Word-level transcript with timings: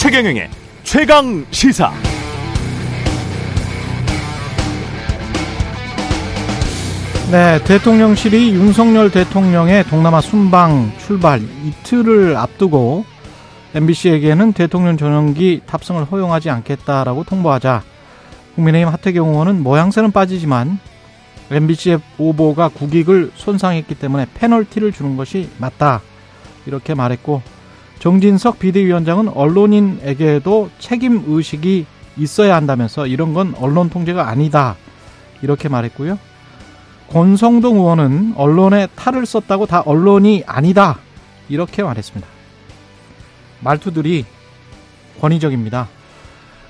최경영의 0.00 0.48
최강 0.82 1.44
시사. 1.50 1.92
네, 7.30 7.62
대통령실이 7.64 8.54
윤석열 8.54 9.10
대통령의 9.10 9.84
동남아 9.84 10.22
순방 10.22 10.90
출발 11.00 11.42
이틀을 11.42 12.34
앞두고 12.34 13.04
MBC에게는 13.74 14.54
대통령 14.54 14.96
전용기 14.96 15.60
탑승을 15.66 16.04
허용하지 16.04 16.48
않겠다라고 16.48 17.24
통보하자 17.24 17.82
국민의힘 18.54 18.88
하태경 18.88 19.28
의원은 19.28 19.62
모양새는 19.62 20.12
빠지지만 20.12 20.78
MBC의 21.50 22.00
오보가 22.16 22.68
국익을 22.68 23.32
손상했기 23.34 23.96
때문에 23.96 24.28
페널티를 24.32 24.92
주는 24.92 25.18
것이 25.18 25.50
맞다 25.58 26.00
이렇게 26.64 26.94
말했고 26.94 27.59
정진석 28.00 28.58
비대위원장은 28.58 29.28
언론인에게도 29.28 30.70
책임 30.78 31.22
의식이 31.26 31.86
있어야 32.16 32.56
한다면서 32.56 33.06
이런 33.06 33.34
건 33.34 33.54
언론 33.60 33.88
통제가 33.90 34.28
아니다 34.28 34.76
이렇게 35.42 35.68
말했고요. 35.68 36.18
권성동 37.08 37.76
의원은 37.76 38.34
언론에 38.36 38.86
탈을 38.96 39.26
썼다고 39.26 39.66
다 39.66 39.82
언론이 39.84 40.44
아니다. 40.46 40.98
이렇게 41.48 41.82
말했습니다. 41.82 42.26
말투들이 43.60 44.24
권위적입니다. 45.20 45.88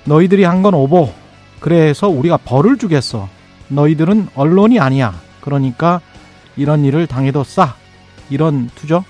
너희들이 0.05 0.45
한 0.45 0.63
건 0.63 0.75
오보. 0.75 1.13
그래서 1.61 2.09
우리가 2.09 2.39
벌을 2.39 2.79
주겠어. 2.79 3.29
너희들은 3.69 4.29
언론이 4.35 4.81
아니야. 4.81 5.15
그러니까 5.43 6.01
이런 6.57 6.85
일을 6.85 7.07
당해도 7.07 7.45
싸. 7.45 7.75
이런 8.31 8.71
투죠. 8.75 9.05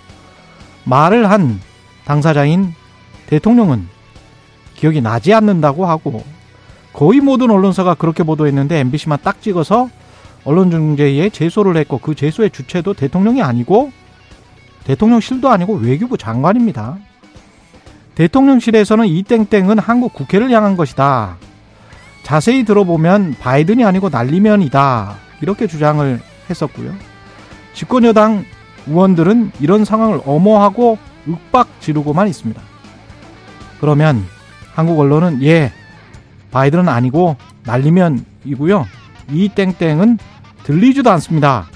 말을 0.84 1.30
한 1.30 1.60
당사자인 2.10 2.74
대통령은 3.28 3.86
기억이 4.74 5.00
나지 5.00 5.32
않는다고 5.32 5.86
하고 5.86 6.24
거의 6.92 7.20
모든 7.20 7.50
언론사가 7.52 7.94
그렇게 7.94 8.24
보도했는데 8.24 8.80
MBC만 8.80 9.20
딱 9.22 9.40
찍어서 9.40 9.88
언론중재위에 10.42 11.30
제소를 11.30 11.76
했고 11.76 11.98
그 11.98 12.16
제소의 12.16 12.50
주체도 12.50 12.94
대통령이 12.94 13.42
아니고 13.42 13.92
대통령실도 14.82 15.50
아니고 15.50 15.74
외교부 15.74 16.18
장관입니다. 16.18 16.98
대통령실에서는 18.16 19.06
이 19.06 19.22
땡땡은 19.22 19.78
한국 19.78 20.12
국회를 20.12 20.50
향한 20.50 20.76
것이다. 20.76 21.36
자세히 22.24 22.64
들어보면 22.64 23.36
바이든이 23.38 23.84
아니고 23.84 24.08
날리면이다. 24.08 25.14
이렇게 25.42 25.68
주장을 25.68 26.20
했었고요. 26.50 26.92
집권여당 27.74 28.44
의원들은 28.88 29.52
이런 29.60 29.84
상황을 29.84 30.20
엄호하고 30.26 30.98
윽박 31.26 31.80
지르고만 31.80 32.28
있습니다. 32.28 32.60
그러면 33.80 34.24
한국 34.74 34.98
언론은 34.98 35.42
예, 35.42 35.72
바이든은 36.50 36.88
아니고 36.88 37.36
날리면이고요. 37.64 38.86
이 39.32 39.48
땡땡은 39.48 40.18
들리지도 40.64 41.10
않습니다. 41.10 41.66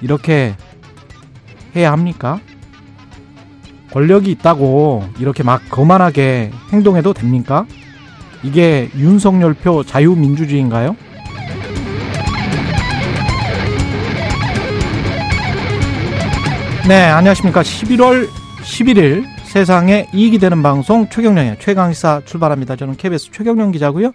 이렇게 0.00 0.56
해야 1.76 1.92
합니까? 1.92 2.40
권력이 3.92 4.30
있다고 4.32 5.08
이렇게 5.18 5.42
막 5.42 5.62
거만하게 5.70 6.50
행동해도 6.72 7.12
됩니까? 7.12 7.66
이게 8.42 8.90
윤석열표 8.96 9.84
자유민주주의인가요? 9.84 10.96
네, 16.86 17.02
안녕하십니까. 17.04 17.62
11월 17.62 18.28
11일 18.64 19.24
세상에 19.44 20.08
이익이 20.12 20.38
되는 20.38 20.62
방송 20.62 21.08
최경령의 21.08 21.58
최강시사 21.60 22.22
출발합니다. 22.24 22.76
저는 22.76 22.96
KBS 22.96 23.30
최경령 23.30 23.72
기자고요. 23.72 24.12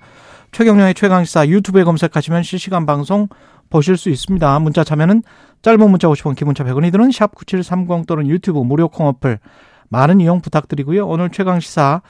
최경령의 0.51 0.95
최강시사 0.95 1.47
유튜브에 1.47 1.83
검색하시면 1.83 2.43
실시간 2.43 2.85
방송 2.85 3.27
보실 3.69 3.95
수 3.95 4.09
있습니다. 4.09 4.59
문자 4.59 4.83
참여는 4.83 5.21
짧은 5.61 5.89
문자 5.89 6.07
50원, 6.07 6.35
기본차 6.35 6.63
100원이 6.63 6.91
드는 6.91 7.11
샵 7.11 7.35
9730 7.35 8.07
또는 8.07 8.27
유튜브 8.27 8.59
무료 8.59 8.89
콩 8.89 9.07
어플 9.07 9.39
많은 9.89 10.19
이용 10.19 10.41
부탁드리고요. 10.41 11.07
오늘 11.07 11.29
최강시사 11.29 12.01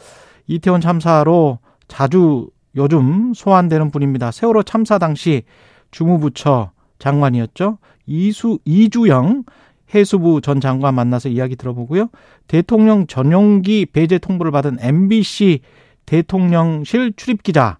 이태원 0.47 0.79
참사로 0.79 1.59
자주 1.87 2.49
요즘 2.75 3.33
소환되는 3.33 3.91
분입니다. 3.91 4.31
세월호 4.31 4.63
참사 4.63 4.97
당시 4.97 5.43
주무부처 5.91 6.71
장관이었죠. 6.99 7.79
이수, 8.05 8.59
이주영 8.65 9.43
해수부 9.93 10.41
전 10.41 10.61
장관 10.61 10.95
만나서 10.95 11.29
이야기 11.29 11.55
들어보고요. 11.55 12.09
대통령 12.47 13.07
전용기 13.07 13.87
배제 13.87 14.17
통보를 14.17 14.51
받은 14.51 14.77
MBC 14.79 15.61
대통령실 16.05 17.13
출입 17.15 17.43
기자 17.43 17.77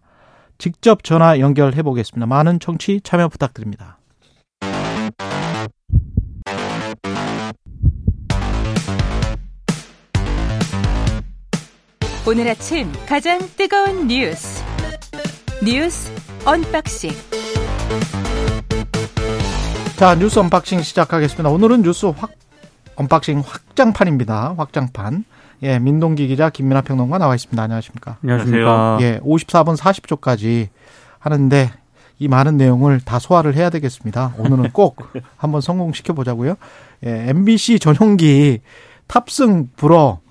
직접 0.58 1.04
전화 1.04 1.40
연결해 1.40 1.82
보겠습니다. 1.82 2.26
많은 2.26 2.60
청취 2.60 3.02
참여 3.02 3.30
부탁드립니다. 3.30 4.00
오늘 12.28 12.48
아침 12.48 12.92
가장 13.08 13.40
뜨거운 13.58 14.08
뉴스 14.08 14.64
뉴스 15.64 16.12
언박싱 16.46 17.10
자 20.00 20.16
뉴스 20.16 20.40
언박싱 20.40 20.82
시작하겠습니다. 20.82 21.50
오늘은 21.50 21.82
뉴스 21.82 22.06
확 22.06 22.32
언박싱 22.96 23.44
확장판입니다. 23.46 24.56
확장판. 24.58 25.26
예, 25.64 25.78
민동기 25.78 26.30
기자 26.30 26.50
김민하 26.50 26.84
평론가 26.84 27.18
나와 27.18 27.36
있습니다. 27.36 27.62
안녕하십니까? 27.62 28.16
안녕하십니까? 28.24 29.00
예, 29.02 29.20
54분 29.20 29.76
40초까지 29.76 30.70
하는데 31.20 31.72
이 32.18 32.30
많은 32.30 32.56
내용을 32.56 33.02
다 33.02 33.20
소화를 33.20 33.56
해야 33.56 33.70
되겠습니다. 33.70 34.36
오늘은 34.38 34.72
꼭 34.72 35.06
한번 35.36 35.60
성공시켜 35.60 36.14
보자고요. 36.14 36.56
예, 37.06 37.26
MBC 37.32 37.80
전용기 37.80 38.62
탑승 39.08 39.68
불어 39.76 40.22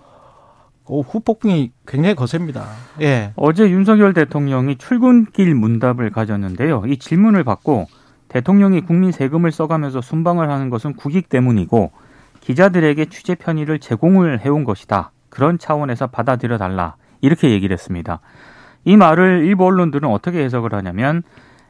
오, 0.86 1.02
후폭풍이 1.02 1.72
굉장히 1.86 2.14
거셉니다. 2.14 2.64
예. 3.02 3.32
어제 3.36 3.68
윤석열 3.68 4.14
대통령이 4.14 4.76
출근길 4.76 5.54
문답을 5.54 6.08
가졌는데요. 6.08 6.84
이 6.86 6.96
질문을 6.96 7.44
받고 7.44 7.86
대통령이 8.28 8.82
국민 8.82 9.12
세금을 9.12 9.52
써가면서 9.52 10.00
순방을 10.00 10.50
하는 10.50 10.70
것은 10.70 10.94
국익 10.94 11.28
때문이고 11.28 11.92
기자들에게 12.40 13.06
취재 13.06 13.34
편의를 13.34 13.78
제공을 13.78 14.40
해온 14.40 14.64
것이다. 14.64 15.12
그런 15.28 15.58
차원에서 15.58 16.08
받아들여 16.08 16.58
달라. 16.58 16.96
이렇게 17.20 17.50
얘기를 17.50 17.74
했습니다. 17.74 18.20
이 18.84 18.96
말을 18.96 19.44
일부 19.44 19.64
언론들은 19.64 20.08
어떻게 20.08 20.42
해석을 20.44 20.72
하냐면 20.74 21.22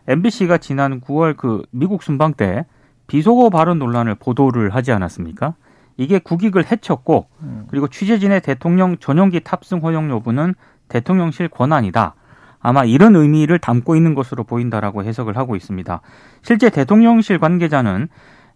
MBC가 0.07 0.59
지난 0.59 1.01
9월 1.01 1.37
그 1.37 1.63
미국 1.71 2.03
순방 2.03 2.35
때 2.35 2.67
비속어 3.07 3.51
발언 3.51 3.79
논란을 3.79 4.15
보도를 4.17 4.75
하지 4.75 4.93
않았습니까? 4.93 5.55
이게 5.97 6.19
국익을 6.19 6.71
해쳤고 6.71 7.27
그리고 7.69 7.89
취재진의 7.89 8.43
대통령 8.43 8.99
전용기 8.99 9.41
탑승 9.41 9.81
허용 9.83 10.11
여부는 10.11 10.55
대통령실 10.89 11.49
권한이다. 11.49 12.15
아마 12.61 12.85
이런 12.85 13.17
의미를 13.17 13.59
담고 13.59 13.97
있는 13.97 14.15
것으로 14.15 14.45
보인다라고 14.45 15.05
해석을 15.05 15.37
하고 15.37 15.57
있습니다. 15.57 16.01
실제 16.43 16.71
대통령실 16.71 17.39
관계자는 17.39 18.09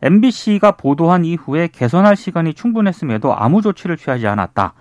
MBC가 0.02 0.72
보도한 0.72 1.24
이후에 1.24 1.68
개선할 1.68 2.16
시간이 2.16 2.54
충분했음에도 2.54 3.34
아무 3.34 3.62
조치를 3.62 3.96
취하지 3.96 4.26
않았다. 4.26 4.74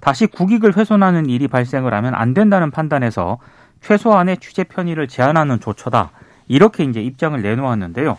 다시 0.00 0.26
국익을 0.26 0.76
훼손하는 0.76 1.26
일이 1.26 1.48
발생을 1.48 1.94
하면 1.94 2.14
안 2.14 2.34
된다는 2.34 2.70
판단에서 2.70 3.38
최소한의 3.80 4.38
취재 4.38 4.64
편의를 4.64 5.08
제한하는 5.08 5.60
조처다. 5.60 6.10
이렇게 6.48 6.84
이제 6.84 7.00
입장을 7.00 7.40
내놓았는데요. 7.40 8.18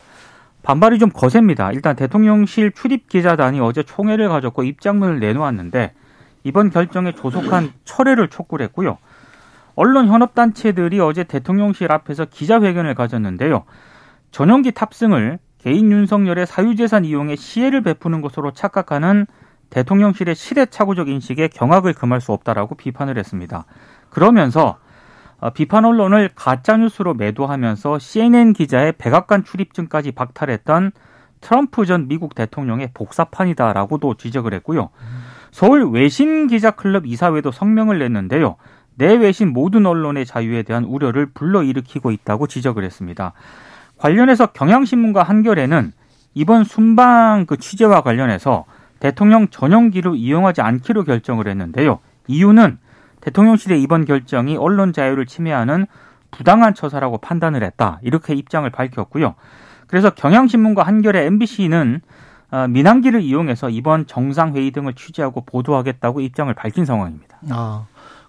반발이 0.64 1.00
좀 1.00 1.10
거셉니다. 1.12 1.72
일단 1.72 1.96
대통령실 1.96 2.72
출입 2.74 3.08
기자단이 3.08 3.60
어제 3.60 3.84
총회를 3.84 4.28
가졌고 4.28 4.64
입장문을 4.64 5.20
내놓았는데 5.20 5.94
이번 6.44 6.72
결정에 6.72 7.14
조속한 7.14 7.72
철회를 7.86 8.28
촉구를 8.30 8.66
했고요. 8.66 8.98
언론 9.78 10.08
현업 10.08 10.34
단체들이 10.34 11.00
어제 11.00 11.24
대통령실 11.24 11.92
앞에서 11.92 12.26
기자회견을 12.26 12.96
가졌는데요. 12.96 13.64
전용기 14.32 14.72
탑승을 14.72 15.38
개인 15.60 15.92
윤석열의 15.92 16.48
사유재산 16.48 17.06
이용에 17.06 17.36
시혜를 17.36 17.84
베푸는 17.84 18.22
것으로 18.22 18.52
착각하는 18.52 19.28
대통령실의 19.70 20.34
시대착오적 20.34 21.10
인식에 21.10 21.48
경악을 21.50 21.94
금할 21.94 22.22
수 22.22 22.32
없다라고 22.32 22.74
비판을 22.74 23.20
했습니다. 23.20 23.66
그러면서 24.10 24.80
어, 25.40 25.52
비판 25.52 25.86
언론을 25.86 26.32
가짜뉴스로 26.34 27.14
매도하면서 27.14 28.00
CNN 28.00 28.54
기자의 28.54 28.94
백악관 28.98 29.44
출입증까지 29.44 30.14
박탈했던 30.14 30.92
트럼프 31.40 31.86
전 31.86 32.08
미국 32.08 32.34
대통령의 32.34 32.90
복사판이다라고도 32.96 34.16
지적을 34.16 34.56
했고요. 34.56 34.90
서울 35.52 35.92
외신 35.92 36.48
기자 36.48 36.72
클럽 36.72 37.06
이사회도 37.06 37.52
성명을 37.52 38.00
냈는데요. 38.00 38.56
내 38.98 39.14
외신 39.16 39.54
모든 39.54 39.86
언론의 39.86 40.26
자유에 40.26 40.64
대한 40.64 40.84
우려를 40.84 41.28
불러일으키고 41.28 42.12
있다고 42.12 42.48
지적을 42.48 42.84
했습니다. 42.84 43.34
관련해서 43.98 44.48
경향신문과 44.48 45.24
한겨레는 45.24 45.94
이번 46.34 46.64
순방 46.64 47.46
그 47.46 47.58
취재와 47.58 48.02
관련해서 48.02 48.66
대통령 49.00 49.48
전용기를 49.50 50.16
이용하지 50.16 50.62
않기로 50.62 51.04
결정을 51.04 51.48
했는데요. 51.48 52.00
이유는 52.28 52.80
대통령실의 53.22 53.82
이번 53.82 54.06
결정이 54.06 54.58
언론 54.58 54.94
자유를 54.94 55.26
침해하는 55.26 55.86
부당한 56.32 56.74
처사라고 56.74 57.18
판단을 57.20 57.64
했다. 57.64 58.00
이렇게 58.02 58.34
입장을 58.34 58.70
밝혔고요. 58.70 59.36
그래서 59.88 60.10
경향신문과 60.10 60.84
한겨레 60.84 61.26
MBC는 61.26 62.02
어, 62.50 62.68
민항기를 62.68 63.22
이용해서 63.22 63.70
이번 63.70 64.08
정상회의 64.08 64.72
등을 64.72 64.94
취재하고 64.94 65.42
보도하겠다고 65.42 66.22
입장을 66.22 66.54
밝힌 66.54 66.86
상황입니다. 66.86 67.40
아, 67.50 67.86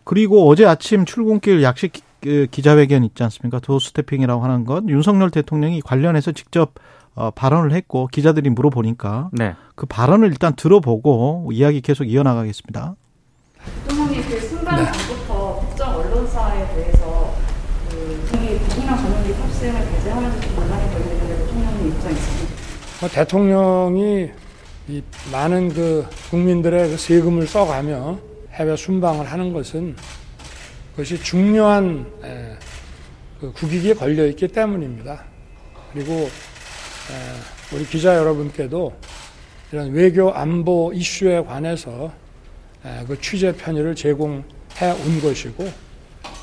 그리고 0.08 0.48
어제 0.48 0.64
아침 0.64 1.04
출근길 1.04 1.62
약식 1.62 1.92
그 2.22 2.46
기자회견 2.50 3.04
있지 3.04 3.22
않습니까? 3.24 3.60
도스태핑이라고 3.60 4.42
하는 4.42 4.64
것 4.64 4.84
윤석열 4.88 5.30
대통령이 5.30 5.82
관련해서 5.82 6.32
직접 6.32 6.72
어, 7.14 7.30
발언을 7.30 7.72
했고 7.72 8.06
기자들이 8.06 8.48
물어보니까 8.48 9.28
네. 9.32 9.54
그 9.74 9.84
발언을 9.84 10.28
일단 10.28 10.54
들어보고 10.56 11.50
이야기 11.52 11.82
계속 11.82 12.04
이어나가겠습니다. 12.04 12.94
대통령이 13.84 14.22
그 14.22 14.40
순간 14.40 14.82
네. 14.82 14.92
전부터 14.92 15.66
특정 15.68 15.96
언론사에 15.96 16.74
대해서 16.74 17.34
그 17.90 18.28
국민이나 18.30 18.96
전용기 18.96 19.34
탑승을 19.34 19.90
배제하면서 19.90 20.54
논란이 20.54 20.90
벌이는 20.90 21.28
대통령의 21.28 21.88
입장이 21.88 22.14
있습니다. 22.14 22.54
뭐 23.00 23.08
대통령이 23.10 24.30
이 24.88 25.02
많은 25.30 25.68
그 25.68 26.06
국민들의 26.30 26.88
그 26.88 26.96
세금을 26.96 27.46
써가며 27.46 28.27
해외 28.58 28.74
순방을 28.74 29.30
하는 29.30 29.52
것은 29.52 29.94
그것이 30.90 31.22
중요한 31.22 32.10
그 33.38 33.52
국익에 33.52 33.94
걸려 33.94 34.26
있기 34.26 34.48
때문입니다. 34.48 35.24
그리고 35.92 36.28
우리 37.72 37.86
기자 37.86 38.16
여러분께도 38.16 38.98
이런 39.70 39.92
외교 39.92 40.32
안보 40.32 40.92
이슈에 40.92 41.44
관해서 41.44 42.12
그 43.06 43.20
취재 43.20 43.54
편의를 43.56 43.94
제공해 43.94 44.90
온 45.04 45.20
것이고 45.20 45.72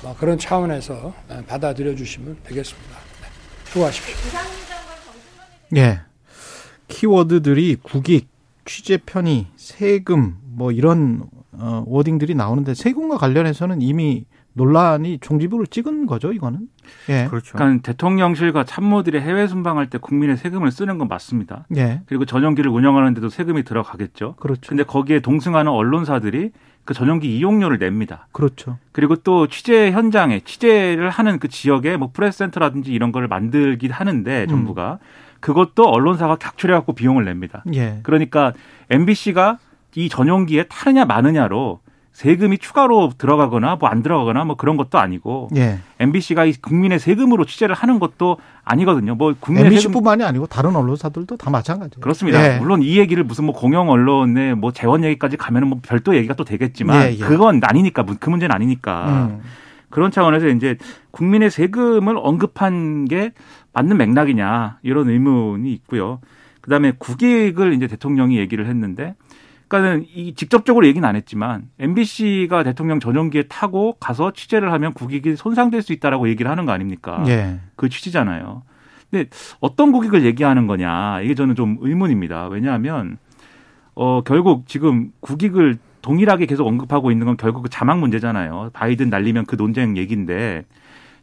뭐 0.01 0.15
그런 0.17 0.37
차원에서 0.37 1.13
받아들여 1.47 1.95
주시면 1.95 2.37
되겠습니다. 2.45 2.97
네. 3.21 3.27
수고하십시오. 3.65 4.15
예. 5.75 5.99
키워드들이 6.87 7.77
국익, 7.83 8.29
취재 8.63 8.97
편의, 8.97 9.47
세금 9.57 10.37
뭐 10.43 10.71
이런 10.71 11.23
어, 11.59 11.83
워딩들이 11.87 12.35
나오는데 12.35 12.73
세금과 12.73 13.17
관련해서는 13.17 13.81
이미 13.81 14.25
논란이 14.53 15.19
종지부를 15.19 15.67
찍은 15.67 16.05
거죠, 16.05 16.31
이거는. 16.31 16.67
예. 17.09 17.27
그렇죠. 17.29 17.57
그러니까 17.57 17.81
대통령실과 17.91 18.63
참모들이 18.63 19.19
해외 19.19 19.47
순방할 19.47 19.89
때 19.89 19.97
국민의 19.97 20.37
세금을 20.37 20.71
쓰는 20.71 20.97
건 20.97 21.07
맞습니다. 21.07 21.67
예. 21.75 22.01
그리고 22.05 22.25
전용기를 22.25 22.71
운영하는데도 22.71 23.29
세금이 23.29 23.63
들어가겠죠. 23.63 24.35
그렇죠. 24.39 24.69
근데 24.69 24.83
거기에 24.83 25.19
동승하는 25.19 25.71
언론사들이 25.71 26.51
그 26.85 26.93
전용기 26.93 27.37
이용료를 27.37 27.79
냅니다. 27.79 28.27
그렇죠. 28.31 28.77
그리고 28.91 29.15
또 29.17 29.47
취재 29.47 29.91
현장에 29.91 30.41
취재를 30.41 31.09
하는 31.09 31.39
그 31.39 31.47
지역에 31.49 31.97
뭐 31.97 32.11
프레스 32.13 32.37
센터라든지 32.39 32.93
이런 32.93 33.11
거를 33.11 33.27
만들긴 33.27 33.91
하는데 33.91 34.45
정부가 34.47 34.99
음. 35.01 35.05
그것도 35.39 35.83
언론사가 35.83 36.37
격출해 36.37 36.73
갖고 36.73 36.93
비용을 36.93 37.25
냅니다. 37.25 37.63
예. 37.73 37.99
그러니까 38.03 38.53
MBC가 38.89 39.57
이 39.95 40.09
전용기에 40.09 40.63
타느냐 40.63 41.05
마느냐로 41.05 41.79
세금이 42.15 42.59
추가로 42.59 43.11
들어가거나 43.17 43.75
뭐 43.75 43.89
안 43.89 44.01
들어가거나 44.01 44.45
뭐 44.45 44.55
그런 44.55 44.77
것도 44.77 44.97
아니고 44.97 45.49
예. 45.57 45.79
MBC가 45.99 46.45
이 46.45 46.53
국민의 46.53 46.97
세금으로 46.97 47.45
취재를 47.45 47.75
하는 47.75 47.99
것도 47.99 48.37
아니거든요. 48.63 49.15
뭐 49.15 49.33
국민의 49.37 49.67
MBC뿐만이 49.67 50.21
세금... 50.21 50.29
아니고 50.29 50.47
다른 50.47 50.75
언론사들도 50.77 51.35
다 51.35 51.49
마찬가지예요. 51.49 51.99
그렇습니다. 52.01 52.55
예. 52.55 52.57
물론 52.57 52.81
이 52.81 52.97
얘기를 52.97 53.23
무슨 53.25 53.43
뭐 53.43 53.53
공영 53.53 53.89
언론의 53.89 54.55
뭐 54.55 54.71
재원 54.71 55.03
얘기까지 55.03 55.35
가면은 55.35 55.67
뭐 55.67 55.79
별도 55.81 56.15
얘기가 56.15 56.35
또 56.35 56.45
되겠지만 56.45 57.07
예, 57.07 57.13
예. 57.15 57.17
그건 57.17 57.59
아니니까 57.61 58.05
그 58.19 58.29
문제는 58.29 58.55
아니니까 58.55 59.29
음. 59.31 59.41
그런 59.89 60.09
차원에서 60.09 60.47
이제 60.47 60.77
국민의 61.11 61.51
세금을 61.51 62.17
언급한 62.17 63.05
게 63.05 63.33
맞는 63.73 63.97
맥락이냐 63.97 64.79
이런 64.83 65.09
의문이 65.09 65.71
있고요. 65.73 66.19
그다음에 66.61 66.93
국익을 66.97 67.73
이제 67.73 67.87
대통령이 67.87 68.37
얘기를 68.37 68.67
했는데 68.67 69.15
그러니까는 69.67 70.05
이 70.13 70.33
직접적으로 70.35 70.85
얘기는 70.85 71.07
안 71.07 71.15
했지만 71.15 71.69
MBC가 71.79 72.63
대통령 72.63 72.99
전용기에 72.99 73.43
타고 73.43 73.93
가서 73.99 74.31
취재를 74.31 74.71
하면 74.73 74.93
국익이 74.93 75.35
손상될 75.35 75.81
수 75.81 75.93
있다라고 75.93 76.29
얘기를 76.29 76.49
하는 76.49 76.65
거 76.65 76.71
아닙니까? 76.71 77.23
예. 77.27 77.59
그 77.75 77.89
취지잖아요. 77.89 78.63
근데 79.09 79.29
어떤 79.59 79.91
국익을 79.91 80.23
얘기하는 80.25 80.67
거냐 80.67 81.21
이게 81.21 81.35
저는 81.35 81.55
좀 81.55 81.77
의문입니다. 81.79 82.47
왜냐하면 82.47 83.17
어 83.95 84.21
결국 84.21 84.67
지금 84.67 85.11
국익을 85.19 85.77
동일하게 86.01 86.45
계속 86.45 86.67
언급하고 86.67 87.11
있는 87.11 87.25
건 87.25 87.37
결국 87.37 87.63
그 87.63 87.69
자막 87.69 87.99
문제잖아요. 87.99 88.71
바이든 88.73 89.09
날리면 89.09 89.45
그 89.45 89.55
논쟁 89.55 89.97
얘기인데 89.97 90.65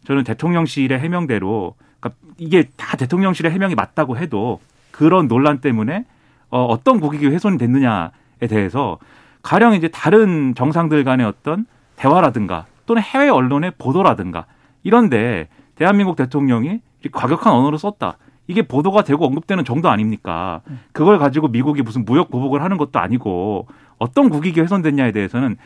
저는 0.04 0.24
대통령실의 0.24 0.98
해명대로 0.98 1.74
그러니까 2.00 2.18
이게 2.38 2.68
다 2.76 2.96
대통령실의 2.96 3.52
해명이 3.52 3.76
맞다고 3.76 4.16
해도 4.16 4.60
그런 4.90 5.28
논란 5.28 5.60
때문에 5.60 6.04
어, 6.50 6.64
어떤 6.64 6.98
국익이 6.98 7.26
훼손이 7.28 7.58
됐느냐 7.58 8.06
에 8.06 8.21
대해서 8.46 8.98
가령 9.42 9.74
이제 9.74 9.88
다른 9.88 10.54
정상들 10.54 11.04
간의 11.04 11.26
어떤 11.26 11.66
대화라든가 11.96 12.66
또는 12.86 13.02
해외 13.02 13.28
언론의 13.28 13.72
보도라든가 13.78 14.46
이런데 14.82 15.48
대한민국 15.74 16.16
대통령이 16.16 16.80
과격한 17.10 17.52
언어를 17.52 17.78
썼다. 17.78 18.18
이게 18.46 18.62
보도가 18.62 19.02
되고 19.02 19.24
언급되는 19.24 19.64
정도 19.64 19.88
아닙니까? 19.88 20.60
그걸 20.92 21.18
가지고 21.18 21.48
미국이 21.48 21.82
무슨 21.82 22.04
무역 22.04 22.30
보복을 22.30 22.62
하는 22.62 22.76
것도 22.76 22.98
아니고 22.98 23.66
어떤 23.98 24.30
국익이 24.30 24.60
훼손됐냐에 24.60 25.12
대해서는 25.12 25.56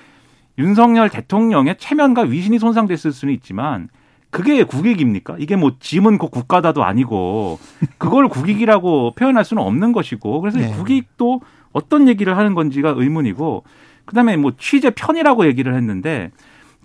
윤석열 0.58 1.08
대통령의 1.10 1.76
체면과 1.78 2.22
위신이 2.22 2.58
손상됐을 2.58 3.12
수는 3.12 3.34
있지만 3.34 3.88
그게 4.30 4.62
국익입니까? 4.64 5.36
이게 5.38 5.56
뭐 5.56 5.72
짐은 5.78 6.18
곧 6.18 6.30
국가다도 6.30 6.84
아니고 6.84 7.58
그걸 7.98 8.28
국익이라고 8.28 9.12
표현할 9.16 9.44
수는 9.44 9.62
없는 9.62 9.92
것이고 9.92 10.40
그래서 10.40 10.58
네. 10.58 10.68
국익도 10.70 11.40
어떤 11.76 12.08
얘기를 12.08 12.38
하는 12.38 12.54
건지가 12.54 12.94
의문이고 12.96 13.64
그다음에 14.06 14.38
뭐 14.38 14.52
취재 14.56 14.90
편이라고 14.90 15.46
얘기를 15.46 15.74
했는데 15.74 16.30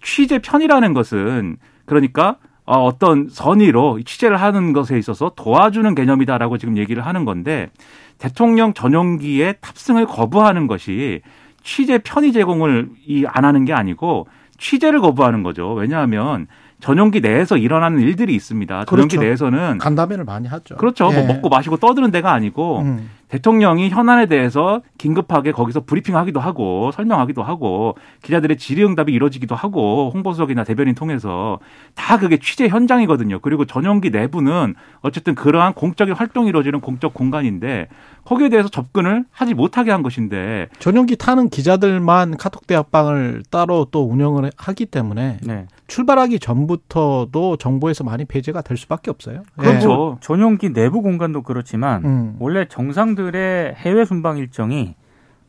취재 0.03 0.39
편이라는 0.39 0.93
것은 0.93 1.57
그러니까 1.85 2.35
어, 2.65 2.83
어떤 2.83 3.29
선의로 3.29 4.01
취재를 4.03 4.37
하는 4.37 4.73
것에 4.73 4.97
있어서 4.97 5.31
도와주는 5.35 5.95
개념이다라고 5.95 6.57
지금 6.57 6.77
얘기를 6.77 7.05
하는 7.05 7.23
건데 7.23 7.69
대통령 8.17 8.73
전용기에 8.73 9.53
탑승을 9.61 10.05
거부하는 10.05 10.67
것이 10.67 11.21
취재 11.63 11.97
편의 11.99 12.33
제공을 12.33 12.89
안 13.27 13.45
하는 13.45 13.63
게 13.65 13.73
아니고 13.73 14.27
취재를 14.57 14.99
거부하는 14.99 15.41
거죠. 15.41 15.73
왜냐하면 15.73 16.47
전용기 16.81 17.21
내에서 17.21 17.57
일어나는 17.57 17.99
일들이 17.99 18.35
있습니다. 18.35 18.85
전용기 18.85 19.15
그렇죠. 19.15 19.27
내에서는 19.27 19.77
간담회를 19.77 20.25
많이 20.25 20.47
하죠. 20.47 20.75
그렇죠. 20.75 21.05
뭐 21.05 21.13
예. 21.13 21.23
뭐 21.23 21.35
먹고 21.35 21.49
마시고 21.49 21.77
떠드는 21.77 22.11
데가 22.11 22.33
아니고 22.33 22.79
음. 22.79 23.09
대통령이 23.31 23.89
현안에 23.89 24.25
대해서 24.25 24.81
긴급하게 24.97 25.53
거기서 25.53 25.85
브리핑하기도 25.85 26.41
하고 26.41 26.91
설명하기도 26.91 27.41
하고 27.41 27.95
기자들의 28.23 28.57
질의응답이 28.57 29.13
이루어지기도 29.13 29.55
하고 29.55 30.11
홍보석이나 30.13 30.65
대변인 30.65 30.95
통해서 30.95 31.59
다 31.95 32.19
그게 32.19 32.37
취재 32.37 32.67
현장이거든요. 32.67 33.39
그리고 33.39 33.63
전용기 33.63 34.09
내부는 34.09 34.75
어쨌든 34.99 35.33
그러한 35.33 35.73
공적인 35.73 36.13
활동이 36.13 36.49
이루어지는 36.49 36.81
공적 36.81 37.13
공간인데 37.13 37.87
거기에 38.25 38.49
대해서 38.49 38.67
접근을 38.67 39.23
하지 39.31 39.53
못하게 39.53 39.91
한 39.91 40.03
것인데 40.03 40.67
전용기 40.79 41.15
타는 41.15 41.49
기자들만 41.49 42.35
카톡 42.35 42.67
대학방을 42.67 43.43
따로 43.49 43.87
또 43.91 44.03
운영을 44.09 44.51
하기 44.57 44.87
때문에 44.87 45.37
네. 45.41 45.67
출발하기 45.91 46.39
전부터도 46.39 47.57
정부에서 47.57 48.05
많이 48.05 48.23
배제가 48.23 48.61
될 48.61 48.77
수밖에 48.77 49.11
없어요. 49.11 49.43
그렇죠. 49.57 50.15
예. 50.15 50.19
전용기 50.21 50.71
내부 50.71 51.01
공간도 51.01 51.41
그렇지만 51.41 52.05
음. 52.05 52.35
원래 52.39 52.65
정상들의 52.65 53.75
해외 53.75 54.05
순방 54.05 54.37
일정이 54.37 54.95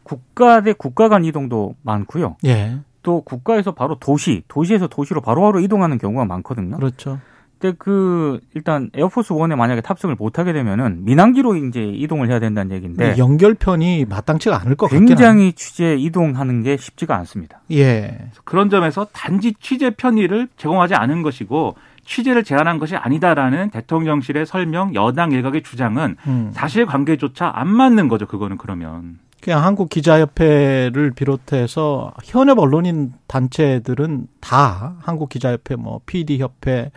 국가 0.03 0.61
대 0.61 0.73
국가 0.73 1.09
간 1.09 1.25
이동도 1.25 1.77
많고요. 1.83 2.39
예. 2.45 2.79
또 3.05 3.21
국가에서 3.21 3.71
바로 3.71 3.95
도시, 4.01 4.43
도시에서 4.49 4.89
도시로 4.89 5.21
바로바로 5.21 5.61
이동하는 5.61 5.99
경우가 5.99 6.25
많거든요. 6.25 6.77
그렇죠. 6.77 7.21
근데 7.62 7.76
그 7.78 8.40
일단 8.54 8.90
에어포스 8.92 9.33
원에 9.33 9.54
만약에 9.54 9.83
탑승을 9.83 10.16
못 10.16 10.40
하게 10.40 10.52
되면은 10.52 11.04
민항기로 11.04 11.54
이제 11.54 11.81
이동을 11.81 12.28
해야 12.28 12.40
된다는 12.40 12.75
얘기인데 12.75 13.16
연결편이 13.16 14.07
마땅치가 14.07 14.61
않을 14.62 14.75
것 14.75 14.90
같긴 14.90 15.07
굉장히 15.07 15.52
취재 15.52 15.95
이동하는 15.95 16.64
게 16.64 16.76
쉽지가 16.76 17.14
않습니다. 17.19 17.61
예. 17.71 18.19
그런 18.42 18.69
점에서 18.69 19.07
단지 19.12 19.54
취재 19.61 19.90
편의를 19.90 20.49
제공하지 20.57 20.97
않은 20.97 21.23
것이고 21.23 21.76
취재를 22.04 22.42
제한한 22.42 22.81
것이 22.81 22.97
아니다라는 22.97 23.71
대통령실의 23.71 24.45
설명, 24.45 24.92
여당 24.97 25.31
일각의 25.31 25.62
주장은 25.62 26.16
음. 26.26 26.50
사실 26.52 26.85
관계조차 26.85 27.52
안 27.54 27.69
맞는 27.69 28.09
거죠. 28.09 28.26
그거는 28.26 28.59
그러면. 28.59 29.21
그냥 29.40 29.64
한국 29.64 29.88
기자협회를 29.88 31.12
비롯해서 31.12 32.12
현업 32.25 32.59
언론인 32.59 33.12
단체들은 33.28 34.26
다 34.40 34.97
한국 35.00 35.28
기자협회, 35.28 35.76
뭐 35.76 36.00
PD 36.07 36.38
협회, 36.38 36.90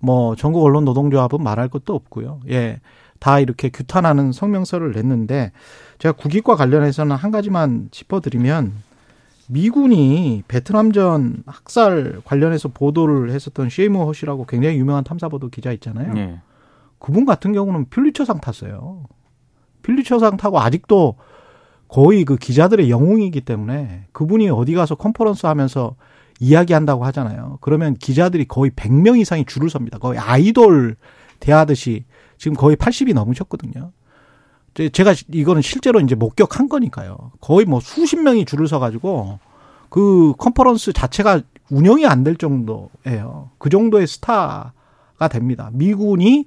뭐 0.00 0.36
전국 0.36 0.64
언론 0.64 0.84
노동조합은 0.84 1.42
말할 1.42 1.68
것도 1.68 1.94
없고요. 1.94 2.40
예. 2.50 2.80
다 3.18 3.40
이렇게 3.40 3.68
규탄하는 3.68 4.32
성명서를 4.32 4.92
냈는데 4.92 5.52
제가 5.98 6.12
국익과 6.12 6.54
관련해서는 6.54 7.16
한 7.16 7.30
가지만 7.30 7.88
짚어드리면 7.90 8.72
미군이 9.48 10.44
베트남전 10.46 11.42
학살 11.46 12.20
관련해서 12.24 12.68
보도를 12.68 13.30
했었던 13.30 13.70
쉐이머 13.70 14.04
허시라고 14.04 14.44
굉장히 14.46 14.76
유명한 14.76 15.04
탐사보도 15.04 15.48
기자 15.48 15.72
있잖아요. 15.72 16.12
네. 16.12 16.40
그분 16.98 17.24
같은 17.24 17.52
경우는 17.52 17.86
퓰리처상 17.86 18.40
탔어요. 18.40 19.04
퓰리처상 19.82 20.36
타고 20.36 20.60
아직도 20.60 21.16
거의 21.88 22.24
그 22.24 22.36
기자들의 22.36 22.90
영웅이기 22.90 23.40
때문에 23.40 24.04
그분이 24.12 24.50
어디 24.50 24.74
가서 24.74 24.94
컨퍼런스 24.94 25.46
하면서 25.46 25.96
이야기한다고 26.40 27.04
하잖아요. 27.06 27.58
그러면 27.60 27.94
기자들이 27.94 28.46
거의 28.46 28.70
100명 28.70 29.18
이상이 29.18 29.44
줄을 29.44 29.70
섭니다. 29.70 29.98
거의 29.98 30.18
아이돌 30.18 30.96
대하듯이 31.40 32.04
지금 32.36 32.56
거의 32.56 32.76
80이 32.76 33.14
넘으셨거든요. 33.14 33.92
제가 34.92 35.14
이거는 35.32 35.60
실제로 35.62 35.98
이제 36.00 36.14
목격한 36.14 36.68
거니까요. 36.68 37.32
거의 37.40 37.66
뭐 37.66 37.80
수십 37.80 38.16
명이 38.20 38.44
줄을 38.44 38.68
서가지고 38.68 39.40
그 39.90 40.34
컨퍼런스 40.38 40.92
자체가 40.92 41.40
운영이 41.70 42.06
안 42.06 42.22
될 42.22 42.36
정도예요. 42.36 43.50
그 43.58 43.68
정도의 43.70 44.06
스타가 44.06 44.72
됩니다. 45.30 45.70
미군이 45.72 46.46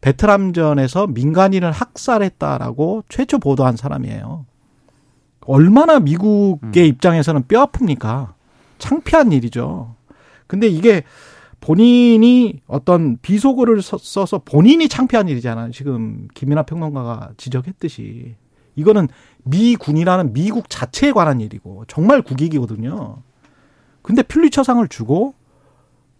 베트남전에서 0.00 1.06
민간인을 1.06 1.70
학살했다라고 1.70 3.04
최초 3.08 3.38
보도한 3.38 3.76
사람이에요. 3.76 4.44
얼마나 5.46 6.00
미국의 6.00 6.84
음. 6.84 6.88
입장에서는 6.88 7.46
뼈 7.46 7.66
아픕니까? 7.66 8.32
창피한 8.82 9.30
일이죠. 9.30 9.94
근데 10.48 10.66
이게 10.66 11.04
본인이 11.60 12.60
어떤 12.66 13.16
비속어를 13.18 13.80
써서 13.80 14.42
본인이 14.44 14.88
창피한 14.88 15.28
일이잖아요. 15.28 15.70
지금 15.70 16.26
김민하 16.34 16.64
평론가가 16.64 17.30
지적했듯이. 17.36 18.34
이거는 18.74 19.06
미군이라는 19.44 20.32
미국 20.32 20.68
자체에 20.68 21.12
관한 21.12 21.40
일이고 21.40 21.84
정말 21.86 22.22
국익이거든요. 22.22 23.18
근데 24.02 24.22
퓰리처상을 24.22 24.86
주고 24.88 25.34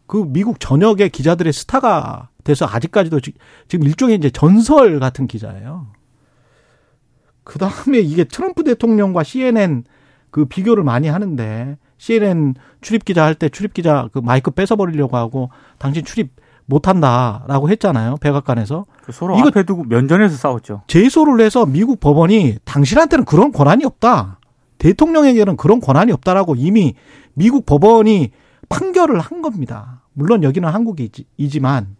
그 0.07 0.25
미국 0.29 0.61
전역의 0.61 1.11
기자들의 1.11 1.53
스타가 1.53 2.29
돼서 2.45 2.65
아직까지도 2.67 3.19
지금 3.67 3.87
일종의 3.87 4.17
이제 4.17 4.31
전설 4.31 5.01
같은 5.01 5.27
기자예요. 5.27 5.89
그 7.43 7.59
다음에 7.59 7.99
이게 7.99 8.23
트럼프 8.23 8.63
대통령과 8.63 9.25
CNN 9.25 9.83
그 10.31 10.45
비교를 10.45 10.85
많이 10.85 11.09
하는데 11.09 11.77
CNN 12.03 12.55
출입 12.81 13.05
기자 13.05 13.25
할 13.25 13.37
때 13.37 13.49
출입 13.49 13.75
기자 13.75 14.09
그 14.13 14.19
마이크 14.19 14.51
뺏어버리려고 14.51 15.17
하고 15.17 15.51
당신 15.79 16.05
출입 16.05 16.33
못한다라고 16.67 17.71
했잖아요 17.71 18.17
백악관에서 18.21 18.87
그 19.03 19.13
서로 19.13 19.39
이거 19.39 19.49
앞에 19.49 19.63
두고 19.63 19.85
면전에서 19.85 20.37
싸웠죠. 20.37 20.83
제소를 20.89 21.41
해서 21.45 21.65
미국 21.65 22.01
법원이 22.01 22.57
당신한테는 22.65 23.25
그런 23.25 23.53
권한이 23.53 23.85
없다. 23.85 24.41
대통령에게는 24.79 25.57
그런 25.57 25.81
권한이 25.81 26.11
없다라고 26.11 26.57
이미 26.57 26.95
미국 27.35 27.67
법원이 27.67 28.33
판결을 28.69 29.21
한 29.21 29.41
겁니다. 29.41 30.03
물론 30.13 30.43
여기는 30.43 30.69
한국이지만 30.69 31.97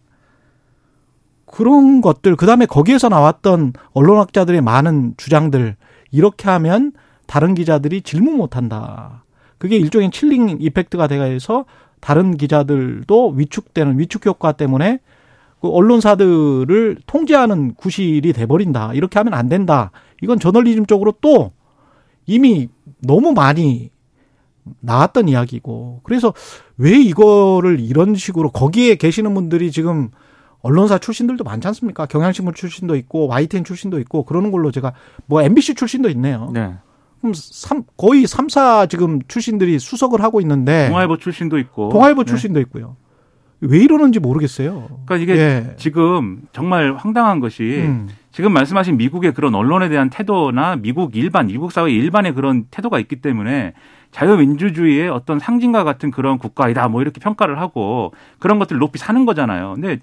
그런 1.45 2.01
것들 2.01 2.35
그다음에 2.35 2.65
거기에서 2.65 3.07
나왔던 3.07 3.71
언론학자들의 3.93 4.59
많은 4.59 5.13
주장들 5.15 5.77
이렇게 6.11 6.49
하면 6.49 6.91
다른 7.25 7.53
기자들이 7.53 8.01
질문 8.01 8.35
못 8.35 8.57
한다. 8.57 9.22
그게 9.63 9.77
일종의 9.77 10.11
칠링 10.11 10.57
이펙트가 10.59 11.07
돼서 11.07 11.63
다른 12.01 12.35
기자들도 12.35 13.29
위축되는 13.29 13.97
위축 13.97 14.25
효과 14.25 14.51
때문에 14.51 14.99
그 15.61 15.69
언론사들을 15.69 16.97
통제하는 17.07 17.73
구실이 17.75 18.33
돼버린다. 18.33 18.93
이렇게 18.93 19.19
하면 19.19 19.33
안 19.33 19.47
된다. 19.47 19.91
이건 20.21 20.37
저널리즘 20.37 20.85
쪽으로 20.85 21.13
또 21.21 21.53
이미 22.25 22.67
너무 22.99 23.31
많이 23.31 23.89
나왔던 24.81 25.29
이야기고. 25.29 26.01
그래서 26.03 26.33
왜 26.75 26.99
이거를 26.99 27.79
이런 27.79 28.15
식으로 28.15 28.51
거기에 28.51 28.95
계시는 28.95 29.33
분들이 29.33 29.71
지금 29.71 30.09
언론사 30.59 30.97
출신들도 30.97 31.45
많지 31.45 31.69
않습니까? 31.69 32.05
경향신문 32.05 32.53
출신도 32.53 32.97
있고 32.97 33.27
YTN 33.27 33.63
출신도 33.63 33.99
있고 34.01 34.25
그러는 34.25 34.51
걸로 34.51 34.71
제가 34.71 34.91
뭐 35.25 35.41
MBC 35.41 35.75
출신도 35.75 36.09
있네요. 36.09 36.51
네. 36.53 36.73
그럼 37.23 37.33
삼, 37.33 37.83
거의 37.95 38.25
3사 38.25 38.89
지금 38.89 39.21
출신들이 39.29 39.79
수석을 39.79 40.21
하고 40.21 40.41
있는데 40.41 40.89
동아일보 40.89 41.15
출신도 41.17 41.57
있고 41.57 41.87
동아일보 41.87 42.25
네. 42.25 42.29
출신도 42.29 42.59
있고요. 42.59 42.97
왜 43.61 43.79
이러는지 43.79 44.19
모르겠어요. 44.19 44.89
그러니까 45.05 45.15
이게 45.15 45.37
예. 45.37 45.75
지금 45.77 46.41
정말 46.51 46.97
황당한 46.97 47.39
것이 47.39 47.85
음. 47.85 48.09
지금 48.31 48.51
말씀하신 48.51 48.97
미국의 48.97 49.33
그런 49.33 49.55
언론에 49.55 49.87
대한 49.87 50.09
태도나 50.09 50.75
미국 50.75 51.15
일반, 51.15 51.47
미국 51.47 51.71
사회 51.71 51.93
일반의 51.93 52.33
그런 52.33 52.65
태도가 52.69 52.99
있기 52.99 53.21
때문에 53.21 53.71
자유민주주의의 54.11 55.07
어떤 55.07 55.39
상징과 55.39 55.85
같은 55.85 56.11
그런 56.11 56.37
국가이다 56.37 56.89
뭐 56.89 57.01
이렇게 57.01 57.21
평가를 57.21 57.61
하고 57.61 58.11
그런 58.37 58.59
것들 58.59 58.79
높이 58.79 58.99
사는 58.99 59.25
거잖아요. 59.25 59.75
근데 59.75 59.99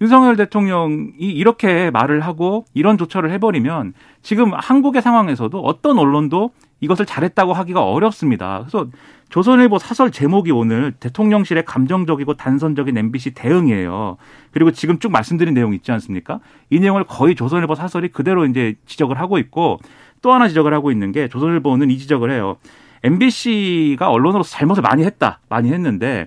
윤석열 0.00 0.36
대통령이 0.36 1.14
이렇게 1.18 1.90
말을 1.90 2.20
하고 2.20 2.64
이런 2.74 2.98
조처를 2.98 3.30
해버리면 3.30 3.94
지금 4.22 4.52
한국의 4.52 5.02
상황에서도 5.02 5.56
어떤 5.60 5.98
언론도 5.98 6.50
이것을 6.80 7.06
잘했다고 7.06 7.52
하기가 7.52 7.84
어렵습니다. 7.84 8.60
그래서 8.60 8.88
조선일보 9.30 9.78
사설 9.78 10.10
제목이 10.10 10.50
오늘 10.52 10.92
대통령실의 10.92 11.64
감정적이고 11.64 12.34
단선적인 12.34 12.96
MBC 12.96 13.34
대응이에요. 13.34 14.16
그리고 14.50 14.70
지금 14.70 14.98
쭉 14.98 15.10
말씀드린 15.10 15.54
내용 15.54 15.74
있지 15.74 15.90
않습니까? 15.92 16.40
이 16.70 16.78
내용을 16.78 17.04
거의 17.04 17.34
조선일보 17.34 17.74
사설이 17.74 18.08
그대로 18.08 18.46
이제 18.46 18.74
지적을 18.86 19.18
하고 19.18 19.38
있고 19.38 19.78
또 20.22 20.32
하나 20.32 20.48
지적을 20.48 20.72
하고 20.72 20.90
있는 20.90 21.10
게 21.12 21.28
조선일보는 21.28 21.90
이 21.90 21.98
지적을 21.98 22.30
해요. 22.30 22.56
MBC가 23.02 24.10
언론으로서 24.10 24.50
잘못을 24.50 24.82
많이 24.82 25.04
했다. 25.04 25.40
많이 25.48 25.72
했는데 25.72 26.26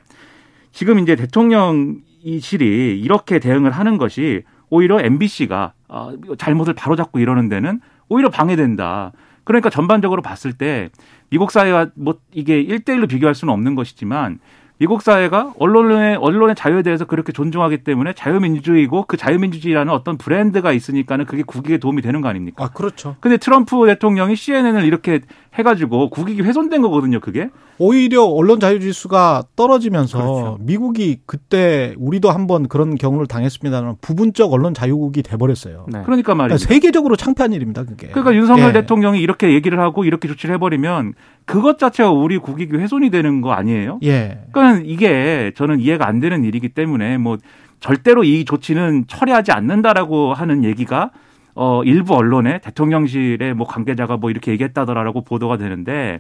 지금 0.71 0.99
이제 0.99 1.15
대통령 1.15 1.97
이 2.23 2.39
실이 2.39 2.99
이렇게 2.99 3.39
대응을 3.39 3.71
하는 3.71 3.97
것이 3.97 4.43
오히려 4.69 4.99
MBC가 5.01 5.73
어, 5.87 6.11
잘못을 6.37 6.73
바로잡고 6.73 7.19
이러는 7.19 7.49
데는 7.49 7.79
오히려 8.09 8.29
방해된다. 8.29 9.11
그러니까 9.47 9.69
전반적으로 9.69 10.21
봤을 10.21 10.51
때 10.51 10.89
미국 11.29 11.51
사회와 11.51 11.87
뭐 11.95 12.19
이게 12.33 12.59
일대일로 12.59 13.07
비교할 13.07 13.33
수는 13.33 13.53
없는 13.53 13.75
것이지만 13.75 14.39
미국 14.79 15.01
사회가 15.01 15.53
언론의 15.57 16.17
언론의 16.17 16.55
자유에 16.55 16.83
대해서 16.83 17.05
그렇게 17.05 17.31
존중하기 17.31 17.79
때문에 17.79 18.13
자유민주주의고 18.13 19.05
그 19.07 19.17
자유민주주의라는 19.17 19.91
어떤 19.91 20.17
브랜드가 20.17 20.71
있으니까는 20.71 21.25
그게 21.25 21.43
국익에 21.43 21.77
도움이 21.77 22.01
되는 22.01 22.21
거 22.21 22.27
아닙니까? 22.27 22.63
아, 22.63 22.69
그렇죠. 22.69 23.15
근데 23.19 23.37
트럼프 23.37 23.85
대통령이 23.87 24.35
CNN을 24.35 24.85
이렇게 24.85 25.21
해가지고 25.55 26.09
국익이 26.11 26.43
훼손된 26.43 26.81
거거든요, 26.83 27.19
그게. 27.19 27.49
오히려 27.79 28.23
언론 28.23 28.59
자유 28.59 28.79
지수가 28.79 29.43
떨어지면서 29.55 30.17
그렇죠. 30.17 30.57
미국이 30.61 31.19
그때 31.25 31.93
우리도 31.97 32.31
한번 32.31 32.67
그런 32.67 32.95
경우를 32.95 33.27
당했습니다만 33.27 33.97
부분적 34.01 34.51
언론 34.51 34.73
자유국이 34.73 35.21
돼버렸어요. 35.23 35.85
네. 35.91 36.01
그러니까 36.03 36.33
말이죠. 36.33 36.57
그러니까 36.57 36.73
세계적으로 36.73 37.15
창피한 37.15 37.53
일입니다, 37.53 37.83
그게. 37.83 38.07
그러니까 38.07 38.35
윤석열 38.35 38.69
예. 38.69 38.73
대통령이 38.73 39.19
이렇게 39.19 39.53
얘기를 39.53 39.79
하고 39.79 40.05
이렇게 40.05 40.27
조치를 40.27 40.55
해버리면 40.55 41.13
그것 41.45 41.77
자체가 41.79 42.11
우리 42.11 42.37
국익이 42.37 42.75
훼손이 42.75 43.09
되는 43.09 43.41
거 43.41 43.51
아니에요? 43.51 43.99
예. 44.03 44.39
그러니까 44.51 44.66
이게 44.85 45.51
저는 45.55 45.79
이해가 45.79 46.07
안 46.07 46.19
되는 46.19 46.43
일이기 46.43 46.69
때문에 46.69 47.17
뭐 47.17 47.37
절대로 47.79 48.23
이 48.23 48.45
조치는 48.45 49.05
처리하지 49.07 49.51
않는다라고 49.51 50.33
하는 50.33 50.63
얘기가 50.63 51.11
어 51.55 51.83
일부 51.83 52.15
언론에 52.15 52.59
대통령실의 52.59 53.53
뭐 53.53 53.67
관계자가 53.67 54.17
뭐 54.17 54.29
이렇게 54.29 54.51
얘기했다더라라고 54.51 55.21
보도가 55.23 55.57
되는데 55.57 56.19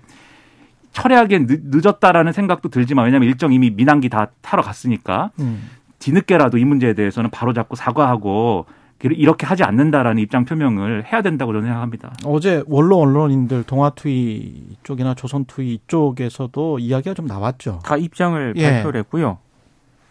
철회하기엔 0.93 1.47
늦, 1.47 1.85
었다라는 1.85 2.31
생각도 2.31 2.69
들지만 2.69 3.05
왜냐하면 3.05 3.29
일정 3.29 3.53
이미 3.53 3.69
민항기 3.69 4.09
다 4.09 4.27
타러 4.41 4.63
갔으니까 4.63 5.29
음. 5.39 5.69
뒤늦게라도 5.99 6.57
이 6.57 6.65
문제에 6.65 6.93
대해서는 6.93 7.29
바로 7.29 7.53
잡고 7.53 7.75
사과하고 7.75 8.65
이렇게 9.03 9.45
하지 9.45 9.63
않는다라는 9.63 10.21
입장 10.21 10.45
표명을 10.45 11.05
해야 11.05 11.21
된다고 11.21 11.53
저는 11.53 11.67
생각합니다. 11.67 12.13
어제 12.25 12.63
원로 12.67 12.97
언론인들 12.97 13.63
동아투이 13.63 14.77
쪽이나 14.83 15.13
조선투이 15.13 15.81
쪽에서도 15.87 16.79
이야기가 16.79 17.13
좀 17.13 17.27
나왔죠. 17.27 17.79
다 17.83 17.95
입장을 17.95 18.53
예. 18.57 18.71
발표를 18.71 18.99
했고요. 19.01 19.37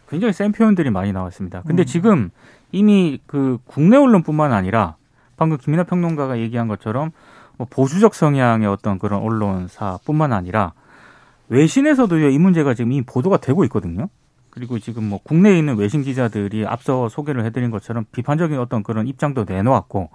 굉장히 0.08 0.32
센 0.32 0.52
표현들이 0.52 0.90
많이 0.90 1.12
나왔습니다. 1.12 1.62
근데 1.66 1.82
음. 1.82 1.86
지금 1.86 2.30
이미 2.70 3.18
그 3.26 3.58
국내 3.66 3.96
언론뿐만 3.96 4.52
아니라 4.52 4.96
방금 5.36 5.58
김민하 5.58 5.84
평론가가 5.84 6.38
얘기한 6.38 6.68
것처럼 6.68 7.10
뭐 7.56 7.66
보수적 7.68 8.14
성향의 8.14 8.68
어떤 8.68 8.98
그런 8.98 9.20
언론사뿐만 9.22 10.32
아니라 10.32 10.72
외신에서도 11.48 12.18
이 12.28 12.38
문제가 12.38 12.74
지금 12.74 12.92
이미 12.92 13.02
보도가 13.02 13.38
되고 13.38 13.64
있거든요. 13.64 14.08
그리고 14.56 14.78
지금 14.78 15.04
뭐 15.04 15.20
국내에 15.22 15.58
있는 15.58 15.76
외신 15.76 16.02
기자들이 16.02 16.64
앞서 16.66 17.10
소개를 17.10 17.44
해드린 17.44 17.70
것처럼 17.70 18.06
비판적인 18.10 18.58
어떤 18.58 18.82
그런 18.82 19.06
입장도 19.06 19.44
내놓았고 19.46 20.08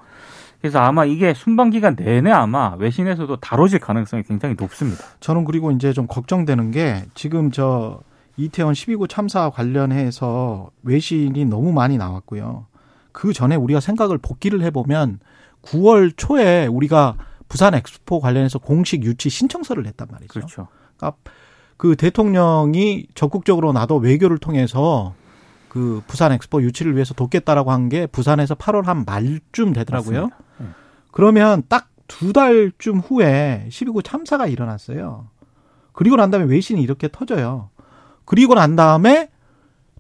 그래서 0.60 0.80
아마 0.80 1.06
이게 1.06 1.36
순방 1.36 1.70
기간 1.70 1.96
내내 1.96 2.32
아마 2.32 2.74
외신에서도 2.80 3.36
다뤄질 3.36 3.78
가능성이 3.78 4.24
굉장히 4.24 4.56
높습니다. 4.58 5.04
저는 5.20 5.46
그리고 5.46 5.70
이제 5.70 5.94
좀 5.94 6.08
걱정되는 6.08 6.72
게 6.72 7.04
지금 7.14 7.52
저 7.52 8.02
이태원 8.36 8.74
12구 8.74 9.08
참사 9.08 9.52
관련해서 9.52 10.72
외신이 10.82 11.46
너무 11.46 11.72
많이 11.72 12.00
나왔고요. 12.00 12.66
그 13.12 13.34
전에 13.34 13.56
우리가 13.56 13.80
생각을 13.80 14.18
복귀를 14.18 14.64
해보면 14.64 15.20
9월 15.62 16.14
초에 16.18 16.66
우리가 16.66 17.16
부산 17.48 17.76
엑스포 17.76 18.20
관련해서 18.20 18.58
공식 18.58 19.04
유치 19.04 19.30
신청서를 19.30 19.84
냈단 19.84 20.08
말이죠. 20.10 20.34
그렇죠. 20.34 20.68
그러니까 20.98 21.20
그 21.82 21.96
대통령이 21.96 23.08
적극적으로 23.16 23.74
나도 23.74 23.96
외교를 23.98 24.38
통해서 24.38 25.16
그 25.68 26.04
부산 26.06 26.32
엑스포 26.32 26.62
유치를 26.62 26.94
위해서 26.94 27.16
돕겠다라고 27.16 27.72
한 27.72 27.90
게 27.90 28.06
부산에서 28.06 28.54
8월 28.54 28.84
한 28.84 29.04
말쯤 29.04 29.74
되더라고요. 29.74 30.30
네. 30.60 30.68
그러면 31.12 31.64
딱 31.68 31.92
두 32.12 32.34
달쯤 32.34 33.00
후에 33.00 33.68
12구 33.70 34.04
참사가 34.04 34.46
일어났어요. 34.46 35.30
그리고 35.94 36.18
난 36.18 36.30
다음에 36.30 36.46
외신이 36.46 36.82
이렇게 36.82 37.08
터져요. 37.10 37.70
그리고 38.26 38.54
난 38.54 38.76
다음에 38.76 39.30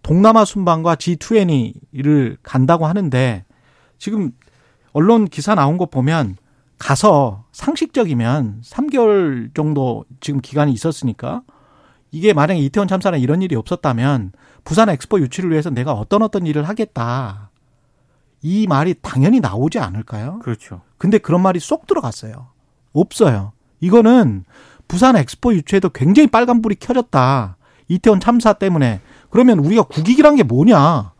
동남아 0.04 0.44
순방과 0.44 0.96
G20를 0.96 2.36
간다고 2.44 2.86
하는데 2.86 3.46
지금 3.98 4.32
언론 4.92 5.24
기사 5.24 5.56
나온 5.56 5.78
거 5.78 5.86
보면 5.86 6.36
가서 6.78 7.46
상식적이면 7.54 8.64
3개월 8.66 9.56
정도 9.56 10.04
지금 10.20 10.42
기간이 10.42 10.74
있었으니까 10.74 11.44
이게 12.12 12.34
만약에 12.34 12.60
이태원 12.60 12.88
참사나 12.88 13.18
이런 13.18 13.42
일이 13.42 13.56
없었다면 13.56 14.34
부산 14.64 14.90
엑스포 14.90 15.20
유치를 15.20 15.50
위해서 15.52 15.70
내가 15.70 15.94
어떤 15.94 16.22
어떤 16.22 16.46
일을 16.46 16.68
하겠다. 16.68 17.50
이 18.42 18.68
말이 18.68 18.96
당연히 19.02 19.40
나오지 19.40 19.80
않을까요? 19.80 20.40
그렇죠. 20.40 20.82
근데 20.98 21.18
그런 21.18 21.42
말이 21.42 21.60
쏙 21.60 21.88
들어갔어요. 21.88 22.50
없어요. 22.94 23.54
이거는 23.80 24.44
부산 24.88 25.16
엑스포 25.16 25.54
유치에도 25.54 25.90
굉장히 25.90 26.28
빨간불이 26.28 26.76
켜졌다. 26.76 27.58
이태원 27.88 28.20
참사 28.20 28.54
때문에. 28.54 29.00
그러면 29.30 29.60
우리가 29.60 29.84
국익이란 29.84 30.36
게 30.36 30.44
뭐냐? 30.44 31.14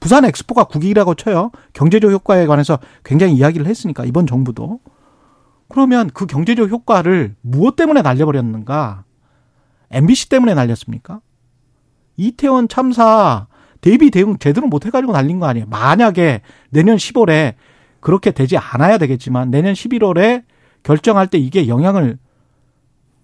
부산 0.00 0.24
엑스포가 0.26 0.64
국익이라고 0.64 1.14
쳐요. 1.14 1.50
경제적 1.72 2.10
효과에 2.10 2.46
관해서 2.46 2.78
굉장히 3.04 3.34
이야기를 3.34 3.66
했으니까 3.66 4.04
이번 4.04 4.26
정부도. 4.26 4.80
그러면 5.68 6.10
그 6.12 6.26
경제적 6.26 6.70
효과를 6.70 7.36
무엇 7.40 7.76
때문에 7.76 8.02
날려버렸는가? 8.02 9.04
MBC 9.90 10.28
때문에 10.28 10.54
날렸습니까? 10.54 11.20
이태원 12.16 12.68
참사 12.68 13.46
대비 13.80 14.10
대응 14.10 14.38
제대로 14.38 14.66
못 14.66 14.86
해가지고 14.86 15.12
날린 15.12 15.38
거 15.38 15.46
아니에요. 15.46 15.66
만약에 15.66 16.40
내년 16.70 16.96
10월에 16.96 17.54
그렇게 18.00 18.30
되지 18.30 18.56
않아야 18.56 18.98
되겠지만 18.98 19.50
내년 19.50 19.74
11월에 19.74 20.44
결정할 20.82 21.26
때 21.26 21.38
이게 21.38 21.68
영향을 21.68 22.18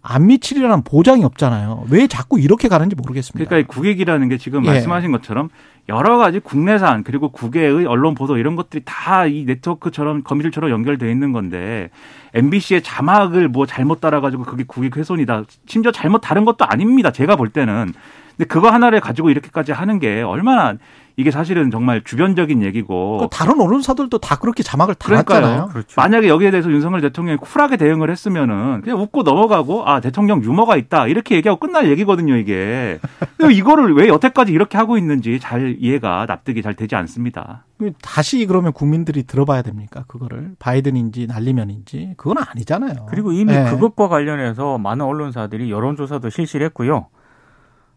안 0.05 0.27
미치리라는 0.27 0.83
보장이 0.83 1.25
없잖아요. 1.25 1.85
왜 1.91 2.09
자꾸 2.09 2.41
이렇게 2.41 2.67
가는지 2.69 2.97
모르겠습니다. 2.97 3.49
그러니까 3.49 3.73
국익이라는 3.73 4.29
게 4.29 4.37
지금 4.37 4.65
예. 4.65 4.71
말씀하신 4.71 5.13
것처럼 5.13 5.49
여러 5.89 6.17
가지 6.19 6.41
국내산 6.41 7.05
그리고 7.05 7.29
국외의 7.31 7.87
언론 7.87 8.15
보도 8.15 8.37
이런 8.37 8.57
것들이 8.57 8.83
다 8.85 9.27
이 9.27 9.45
네트워크처럼 9.45 10.23
거미줄처럼 10.25 10.71
연결돼 10.71 11.09
있는 11.11 11.33
건데 11.33 11.91
MBC의 12.35 12.83
자막을 12.83 13.49
뭐 13.49 13.67
잘못 13.67 14.01
따라가지고 14.01 14.43
그게 14.43 14.65
국익 14.67 14.97
훼손이다. 14.97 15.45
심지어 15.67 15.93
잘못 15.93 16.19
다른 16.21 16.45
것도 16.45 16.65
아닙니다. 16.65 17.13
제가 17.13 17.37
볼 17.37 17.51
때는. 17.51 17.93
근데 18.37 18.45
그거 18.49 18.71
하나를 18.71 19.01
가지고 19.01 19.31
이렇게까지 19.31 19.73
하는 19.73 19.99
게 19.99 20.23
얼마나 20.23 20.75
이게 21.17 21.31
사실은 21.31 21.71
정말 21.71 22.03
주변적인 22.05 22.63
얘기고 22.63 23.19
그 23.19 23.29
다른 23.31 23.61
언론사들도 23.61 24.19
다 24.19 24.37
그렇게 24.37 24.63
자막을 24.63 24.95
달았잖아요. 24.95 25.69
그렇죠. 25.69 26.01
만약에 26.01 26.29
여기에 26.29 26.51
대해서 26.51 26.71
윤석열 26.71 27.01
대통령이 27.01 27.39
쿨하게 27.39 27.77
대응을 27.77 28.11
했으면은 28.11 28.81
그냥 28.83 29.01
웃고 29.01 29.23
넘어가고 29.23 29.89
아 29.89 30.01
대통령 30.01 30.43
유머가 30.43 30.77
있다 30.77 31.07
이렇게 31.07 31.37
얘기하고 31.37 31.61
끝날 31.61 31.89
얘기거든요 31.91 32.37
이게. 32.37 32.99
이거를 33.53 33.95
왜 33.95 34.09
여태까지 34.09 34.53
이렇게 34.53 34.79
하고 34.79 34.97
있는지 34.97 35.39
잘 35.41 35.77
이해가 35.79 36.27
납득이 36.27 36.63
잘 36.63 36.75
되지 36.75 36.95
않습니다. 36.97 37.65
다시 38.01 38.47
그러면 38.47 38.73
국민들이 38.73 39.25
들어봐야 39.25 39.63
됩니까 39.63 40.05
그거를 40.07 40.55
바이든인지 40.59 41.27
날리면인지 41.27 42.15
그건 42.17 42.39
아니잖아요. 42.39 43.07
그리고 43.09 43.33
이미 43.33 43.53
네. 43.53 43.69
그것과 43.71 44.09
관련해서 44.09 44.79
많은 44.79 45.05
언론사들이 45.05 45.71
여론조사도 45.71 46.31
실시를 46.31 46.67
했고요. 46.67 47.07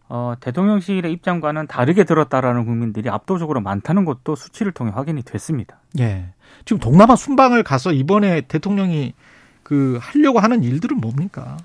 어, 0.08 0.34
대통령실의 0.38 1.12
입장과는 1.12 1.66
다르게 1.66 2.04
들었다라는 2.04 2.64
국민들이 2.64 3.10
압도적으로 3.10 3.60
많다는 3.60 4.04
것도 4.04 4.36
수치를 4.36 4.72
통해 4.72 4.92
확인이 4.94 5.22
됐습니다. 5.22 5.78
예. 5.98 6.26
지금 6.64 6.78
동남아 6.78 7.16
순방을 7.16 7.64
가서 7.64 7.92
이번에 7.92 8.42
대통령이 8.42 9.14
그 9.62 9.98
하려고 10.00 10.38
하는 10.38 10.62
일들은 10.62 11.00
뭡니까? 11.00 11.56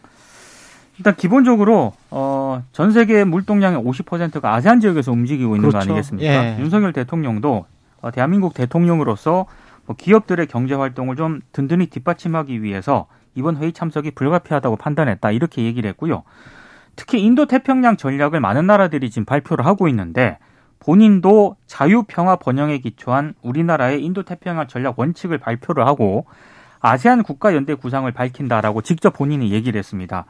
일단 0.97 1.15
기본적으로 1.15 1.93
어, 2.09 2.63
전 2.71 2.91
세계 2.91 3.23
물동량의 3.23 3.79
50%가 3.79 4.53
아세안 4.55 4.79
지역에서 4.79 5.11
움직이고 5.11 5.55
있는 5.55 5.69
그렇죠. 5.69 5.87
거 5.87 5.93
아니겠습니까? 5.93 6.27
예. 6.27 6.57
윤석열 6.59 6.93
대통령도 6.93 7.65
어, 8.01 8.11
대한민국 8.11 8.53
대통령으로서 8.55 9.45
뭐 9.85 9.95
기업들의 9.95 10.47
경제 10.47 10.73
활동을 10.73 11.15
좀 11.15 11.41
든든히 11.51 11.87
뒷받침하기 11.87 12.63
위해서 12.63 13.07
이번 13.35 13.57
회의 13.57 13.71
참석이 13.71 14.11
불가피하다고 14.11 14.75
판단했다 14.77 15.31
이렇게 15.31 15.63
얘기를 15.63 15.87
했고요. 15.89 16.23
특히 16.95 17.21
인도 17.21 17.45
태평양 17.45 17.97
전략을 17.97 18.39
많은 18.39 18.67
나라들이 18.67 19.09
지금 19.09 19.25
발표를 19.25 19.65
하고 19.65 19.87
있는데 19.87 20.37
본인도 20.79 21.57
자유 21.67 22.03
평화 22.07 22.35
번영에 22.35 22.79
기초한 22.79 23.35
우리나라의 23.41 24.03
인도 24.03 24.23
태평양 24.23 24.67
전략 24.67 24.99
원칙을 24.99 25.37
발표를 25.37 25.85
하고 25.85 26.25
아세안 26.79 27.23
국가 27.23 27.53
연대 27.55 27.75
구상을 27.75 28.11
밝힌다라고 28.11 28.81
직접 28.81 29.13
본인이 29.13 29.51
얘기를 29.51 29.77
했습니다. 29.77 30.25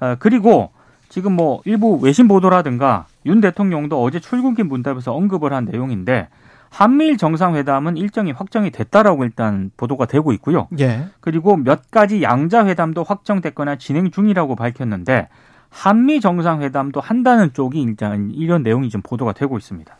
어, 0.00 0.16
그리고 0.18 0.70
지금 1.08 1.34
뭐 1.34 1.60
일부 1.64 1.98
외신 2.00 2.26
보도라든가 2.26 3.06
윤 3.26 3.40
대통령도 3.40 4.02
어제 4.02 4.18
출국인 4.18 4.68
문답에서 4.68 5.14
언급을 5.14 5.52
한 5.52 5.66
내용인데 5.66 6.28
한미일 6.70 7.18
정상회담은 7.18 7.98
일정이 7.98 8.32
확정이 8.32 8.70
됐다라고 8.70 9.24
일단 9.24 9.70
보도가 9.76 10.06
되고 10.06 10.32
있고요. 10.32 10.68
예. 10.80 11.04
그리고 11.20 11.56
몇 11.56 11.90
가지 11.90 12.22
양자 12.22 12.66
회담도 12.66 13.04
확정됐거나 13.04 13.76
진행 13.76 14.10
중이라고 14.10 14.56
밝혔는데 14.56 15.28
한미 15.72 16.20
정상회담도 16.20 17.00
한다는 17.00 17.52
쪽이 17.52 17.80
일단 17.82 18.30
이런 18.30 18.62
내용이 18.62 18.90
좀 18.90 19.00
보도가 19.02 19.32
되고 19.32 19.56
있습니다. 19.56 19.96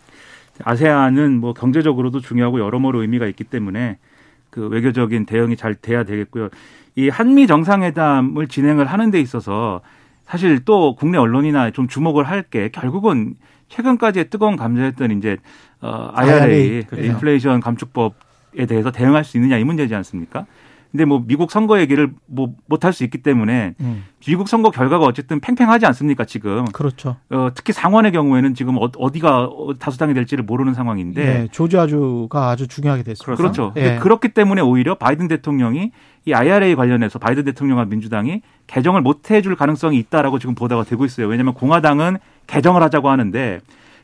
아세안은 0.62 1.40
뭐 1.40 1.54
경제적으로도 1.54 2.20
중요하고 2.20 2.60
여러모로 2.60 3.00
의미가 3.00 3.26
있기 3.28 3.44
때문에 3.44 3.98
그 4.50 4.68
외교적인 4.68 5.24
대응이 5.24 5.56
잘 5.56 5.74
돼야 5.74 6.04
되겠고요. 6.04 6.50
이 6.94 7.08
한미 7.08 7.46
정상회담을 7.46 8.48
진행을 8.48 8.84
하는 8.84 9.10
데 9.10 9.18
있어서 9.18 9.80
사실 10.26 10.60
또 10.64 10.94
국내 10.94 11.16
언론이나 11.18 11.70
좀 11.70 11.88
주목을 11.88 12.24
할 12.24 12.42
게 12.50 12.68
결국은 12.68 13.34
최근까지의 13.68 14.28
뜨거운 14.28 14.56
감자였던 14.56 15.10
이제 15.12 15.38
어 15.80 16.10
IRA, 16.12 16.82
그렇죠. 16.82 17.06
인플레이션 17.06 17.60
감축법에 17.60 18.66
대해서 18.68 18.90
대응할 18.92 19.24
수 19.24 19.38
있느냐 19.38 19.56
이 19.56 19.64
문제지 19.64 19.94
않습니까? 19.94 20.44
근데 20.92 21.06
뭐 21.06 21.24
미국 21.26 21.50
선거 21.50 21.80
얘기를 21.80 22.12
뭐 22.26 22.54
못할 22.66 22.92
수 22.92 23.02
있기 23.02 23.22
때문에 23.22 23.74
음. 23.80 24.04
미국 24.20 24.46
선거 24.46 24.70
결과가 24.70 25.06
어쨌든 25.06 25.40
팽팽하지 25.40 25.86
않습니까 25.86 26.26
지금? 26.26 26.66
그렇죠. 26.66 27.16
어, 27.30 27.48
특히 27.54 27.72
상원의 27.72 28.12
경우에는 28.12 28.54
지금 28.54 28.76
어, 28.76 28.90
어디가 28.98 29.48
다수당이 29.78 30.12
될지를 30.12 30.44
모르는 30.44 30.74
상황인데 30.74 31.24
네, 31.24 31.48
조지아주가 31.50 32.50
아주 32.50 32.68
중요하게 32.68 33.04
됐습니다. 33.04 33.36
그렇죠. 33.36 33.72
네. 33.74 33.98
그렇기 33.98 34.28
때문에 34.28 34.60
오히려 34.60 34.94
바이든 34.96 35.28
대통령이 35.28 35.92
이 36.26 36.34
IRA 36.34 36.74
관련해서 36.74 37.18
바이든 37.18 37.44
대통령과 37.44 37.86
민주당이 37.86 38.42
개정을 38.66 39.00
못 39.00 39.30
해줄 39.30 39.56
가능성이 39.56 39.98
있다라고 39.98 40.38
지금 40.38 40.54
보도가 40.54 40.84
되고 40.84 41.06
있어요. 41.06 41.26
왜냐하면 41.26 41.54
공화당은 41.54 42.18
개정을 42.46 42.82
하자고 42.82 43.08
하는데 43.08 43.60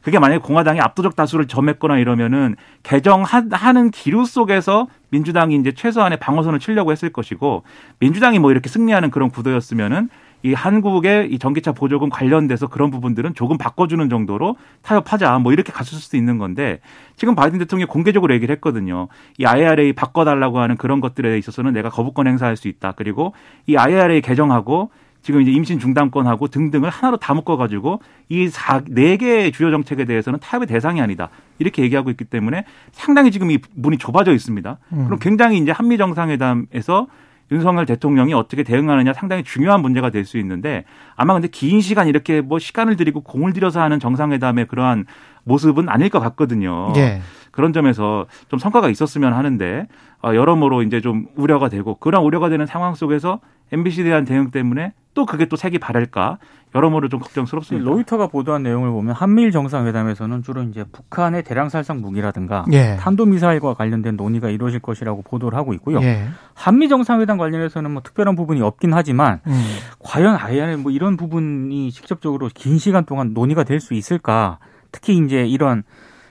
그게 0.09 0.19
만약에 0.19 0.41
공화당이 0.41 0.81
압도적 0.81 1.17
다수를 1.17 1.47
점했거나 1.47 1.99
이러면은 1.99 2.57
개정하는 2.83 3.91
기류 3.91 4.25
속에서 4.25 4.87
민주당이 5.11 5.55
이제 5.57 5.73
최소한의 5.73 6.19
방어선을 6.19 6.61
치려고 6.61 6.93
했을 6.93 7.11
것이고 7.11 7.63
민주당이 7.99 8.39
뭐 8.39 8.51
이렇게 8.51 8.71
승리하는 8.71 9.11
그런 9.11 9.29
구도였으면은 9.29 10.09
이 10.45 10.55
한국의 10.55 11.31
이 11.31 11.39
전기차 11.39 11.73
보조금 11.73 12.09
관련돼서 12.09 12.69
그런 12.69 12.91
부분들은 12.91 13.35
조금 13.35 13.59
바꿔주는 13.59 14.09
정도로 14.09 14.57
타협하자 14.81 15.41
뭐 15.41 15.53
이렇게 15.53 15.73
갔을 15.73 15.99
수도 15.99 16.17
있는 16.17 16.39
건데 16.39 16.81
지금 17.17 17.35
바이든 17.35 17.59
대통령이 17.59 17.87
공개적으로 17.87 18.33
얘기를 18.33 18.55
했거든요. 18.55 19.09
이 19.37 19.45
IRA 19.45 19.93
바꿔달라고 19.93 20.59
하는 20.59 20.79
그런 20.79 21.03
것들에 21.03 21.37
있어서는 21.37 21.75
내가 21.75 21.91
거부권 21.91 22.27
행사할 22.29 22.57
수 22.57 22.69
있다. 22.69 22.93
그리고 22.93 23.35
이 23.67 23.77
IRA 23.77 24.23
개정하고 24.23 24.91
지금 25.23 25.43
이제 25.43 25.51
임신 25.51 25.79
중단권하고 25.79 26.49
등등을 26.49 26.89
하나로 26.91 27.17
다 27.19 27.35
묶어가지고 27.35 28.01
이 28.29 28.49
네 28.89 29.17
개의 29.17 29.53
주요 29.53 29.71
정책에 29.71 30.05
대해서는 30.05 30.39
타협의 30.41 30.67
대상이 30.67 31.01
아니다. 31.01 31.29
이렇게 31.59 31.83
얘기하고 31.83 32.11
있기 32.11 32.25
때문에 32.25 32.65
상당히 32.93 33.31
지금 33.31 33.51
이 33.51 33.59
문이 33.75 33.99
좁아져 33.99 34.33
있습니다. 34.33 34.79
음. 34.93 35.05
그럼 35.07 35.19
굉장히 35.19 35.59
이제 35.59 35.71
한미 35.73 35.99
정상회담에서 35.99 37.07
윤석열 37.51 37.87
대통령이 37.87 38.35
어떻게 38.35 38.63
대응하느냐 38.63 39.15
상당히 39.15 39.43
중요한 39.43 39.81
문제가 39.81 40.11
될 40.11 40.25
수 40.27 40.37
있는데 40.39 40.85
아마 41.17 41.33
근데 41.33 41.49
긴 41.49 41.81
시간 41.81 42.07
이렇게 42.07 42.43
뭐 42.43 42.59
시간을 42.59 42.97
들이고 42.97 43.23
공을 43.23 43.55
들여서 43.55 43.81
하는 43.81 43.99
정상회담의 43.99 44.67
그러한 44.67 45.07
모습은 45.45 45.89
아닐 45.89 46.11
것 46.11 46.21
같거든요. 46.21 46.93
예. 46.97 47.23
그런 47.51 47.73
점에서 47.73 48.27
좀 48.49 48.59
성과가 48.59 48.91
있었으면 48.91 49.33
하는데 49.33 49.87
어, 50.23 50.35
여러모로 50.35 50.83
이제 50.83 51.01
좀 51.01 51.27
우려가 51.37 51.71
되고 51.71 51.95
그런 51.95 52.23
우려가 52.23 52.51
되는 52.51 52.67
상황 52.67 52.95
속에서 52.95 53.41
MBC에 53.73 54.05
대한 54.05 54.25
대응 54.25 54.51
때문에 54.51 54.93
또 55.15 55.27
그게 55.27 55.47
또 55.47 55.57
색이 55.57 55.79
바랄까 55.79 56.39
여러모로 56.75 57.09
좀 57.09 57.19
걱정스럽습니다. 57.19 57.89
로이터가 57.91 58.29
보도한 58.29 58.63
내용을 58.63 58.91
보면 58.91 59.15
한미일 59.15 59.51
정상회담에서는 59.51 60.43
주로 60.43 60.63
이제 60.63 60.85
북한의 60.93 61.43
대량 61.43 61.71
살상 61.71 62.01
무기라든가 62.01 62.65
예. 62.73 62.97
탄도 63.01 63.25
미사일과 63.27 63.75
관련된 63.75 64.17
논의가 64.17 64.51
이루어질 64.51 64.79
것이라고 64.81 65.23
보도를 65.23 65.59
하고 65.59 65.73
있고요. 65.75 66.01
예. 66.03 66.29
한미 66.55 66.89
정상회담 66.89 67.39
관련해서는 67.39 67.91
뭐 67.91 68.03
특별한 68.03 68.37
부분이 68.37 68.61
없긴 68.61 68.93
하지만 68.93 69.41
음. 69.47 69.63
과연 69.99 70.37
IR 70.37 70.77
뭐 70.77 70.93
이런 70.93 71.17
부분이 71.17 71.91
직접적으로 71.91 72.51
긴 72.55 72.79
시간 72.79 73.05
동안 73.05 73.33
논의가 73.33 73.65
될 73.65 73.81
수 73.81 73.95
있을까? 73.95 74.59
특히 74.93 75.17
이제 75.17 75.47
이런 75.47 75.85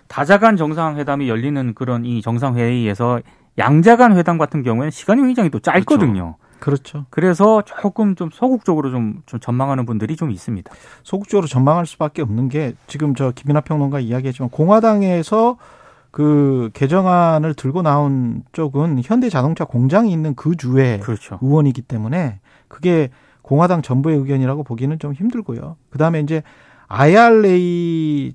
다자간 0.07 0.55
정상회담이 0.55 1.27
열리는 1.29 1.73
그런 1.73 2.05
이 2.05 2.21
정상회의에서 2.21 3.21
양자간 3.57 4.15
회담 4.17 4.37
같은 4.37 4.63
경우에는 4.63 4.91
시간이 4.91 5.21
굉장히 5.23 5.49
또 5.49 5.59
짧거든요. 5.59 6.35
그렇죠. 6.35 6.46
그렇죠. 6.59 7.05
그래서 7.09 7.61
조금 7.61 8.15
좀 8.15 8.29
소극적으로 8.31 8.89
좀, 8.89 9.21
좀 9.25 9.39
전망하는 9.39 9.85
분들이 9.85 10.15
좀 10.15 10.31
있습니다. 10.31 10.71
소극적으로 11.03 11.47
전망할 11.47 11.85
수밖에 11.85 12.21
없는 12.21 12.49
게 12.49 12.73
지금 12.87 13.15
저 13.15 13.31
김이나 13.31 13.61
평론가 13.61 13.99
이야기했지만 13.99 14.49
공화당에서 14.49 15.57
그 16.11 16.71
개정안을 16.73 17.53
들고 17.53 17.83
나온 17.83 18.43
쪽은 18.51 19.01
현대 19.03 19.29
자동차 19.29 19.65
공장이 19.65 20.11
있는 20.11 20.33
그 20.35 20.55
주의 20.55 20.99
그렇죠. 20.99 21.37
의원이기 21.41 21.83
때문에 21.83 22.39
그게 22.67 23.09
공화당 23.43 23.81
전부의 23.81 24.17
의견이라고 24.17 24.63
보기는 24.63 24.97
좀 24.99 25.13
힘들고요. 25.13 25.77
그 25.89 25.97
다음에 25.97 26.19
이제 26.19 26.41
IRA를 26.87 28.33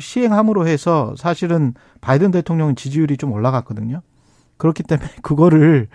시행함으로 0.00 0.66
해서 0.66 1.14
사실은 1.16 1.74
바이든 2.00 2.32
대통령 2.32 2.74
지지율이 2.74 3.16
좀 3.16 3.32
올라갔거든요. 3.32 4.02
그렇기 4.56 4.82
때문에 4.82 5.08
그거를 5.22 5.88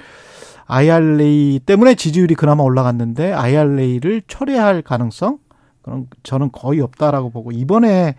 IRA 0.71 1.59
때문에 1.65 1.95
지지율이 1.95 2.35
그나마 2.35 2.63
올라갔는데 2.63 3.33
IRA를 3.33 4.21
철회할 4.27 4.81
가능성 4.81 5.39
그런 5.81 6.07
저는 6.23 6.51
거의 6.51 6.79
없다라고 6.81 7.29
보고 7.29 7.51
이번에 7.51 8.15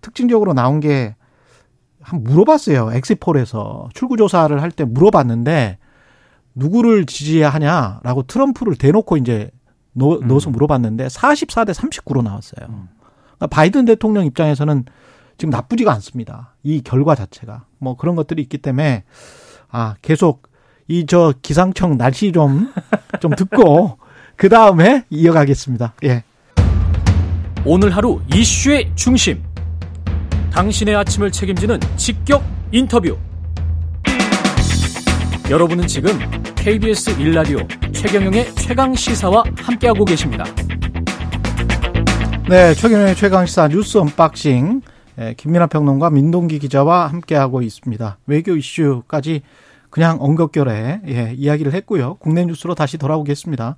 특징적으로 0.00 0.52
나온 0.52 0.80
게 0.80 1.14
한 2.08 2.24
물어봤어요. 2.24 2.92
엑시폴에서 2.92 3.90
출구 3.92 4.16
조사를 4.16 4.60
할 4.62 4.70
때 4.70 4.84
물어봤는데 4.84 5.78
누구를 6.54 7.06
지지하냐라고 7.06 8.22
트럼프를 8.22 8.76
대놓고 8.76 9.16
이제 9.18 9.50
넣, 9.92 10.18
음. 10.22 10.30
어서 10.30 10.50
물어봤는데 10.50 11.06
44대 11.08 11.74
39로 11.74 12.22
나왔어요. 12.22 12.66
음. 12.68 12.88
그러니까 13.36 13.46
바이든 13.48 13.84
대통령 13.84 14.24
입장에서는 14.24 14.84
지금 15.36 15.50
나쁘지가 15.50 15.92
않습니다. 15.94 16.54
이 16.62 16.80
결과 16.82 17.14
자체가 17.14 17.66
뭐 17.78 17.96
그런 17.96 18.16
것들이 18.16 18.42
있기 18.42 18.58
때문에 18.58 19.04
아 19.68 19.94
계속 20.00 20.48
이 20.88 21.04
저 21.06 21.34
기상청 21.42 21.96
날씨 21.98 22.32
좀 22.32 22.68
좀 23.20 23.34
듣고 23.34 23.98
그 24.36 24.48
다음에 24.48 25.04
이어가겠습니다. 25.10 25.94
예. 26.04 26.22
오늘 27.64 27.90
하루 27.96 28.20
이슈의 28.34 28.90
중심. 28.94 29.42
당신의 30.52 30.94
아침을 30.96 31.30
책임지는 31.32 31.80
직격 31.96 32.42
인터뷰. 32.72 33.16
여러분은 35.50 35.86
지금 35.86 36.10
KBS 36.56 37.18
일라디오 37.20 37.58
최경영의 37.92 38.54
최강 38.54 38.94
시사와 38.94 39.44
함께하고 39.56 40.04
계십니다. 40.04 40.44
네, 42.48 42.74
최경영의 42.74 43.16
최강 43.16 43.46
시사 43.46 43.68
뉴스 43.68 43.98
언박싱. 43.98 44.82
예, 45.20 45.34
김민하 45.36 45.66
평론가 45.66 46.10
민동기 46.10 46.58
기자와 46.60 47.08
함께하고 47.08 47.62
있습니다. 47.62 48.18
외교 48.26 48.54
이슈까지 48.56 49.42
그냥 49.90 50.18
엉겁결에 50.20 51.00
예, 51.08 51.32
이야기를 51.36 51.72
했고요. 51.74 52.16
국내 52.16 52.44
뉴스로 52.44 52.74
다시 52.74 52.98
돌아오겠습니다. 52.98 53.76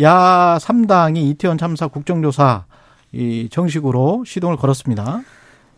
야 0.00 0.58
3당이 0.60 1.18
이태원 1.18 1.58
참사 1.58 1.86
국정조사 1.86 2.64
이 3.12 3.48
정식으로 3.50 4.24
시동을 4.26 4.56
걸었습니다. 4.56 5.20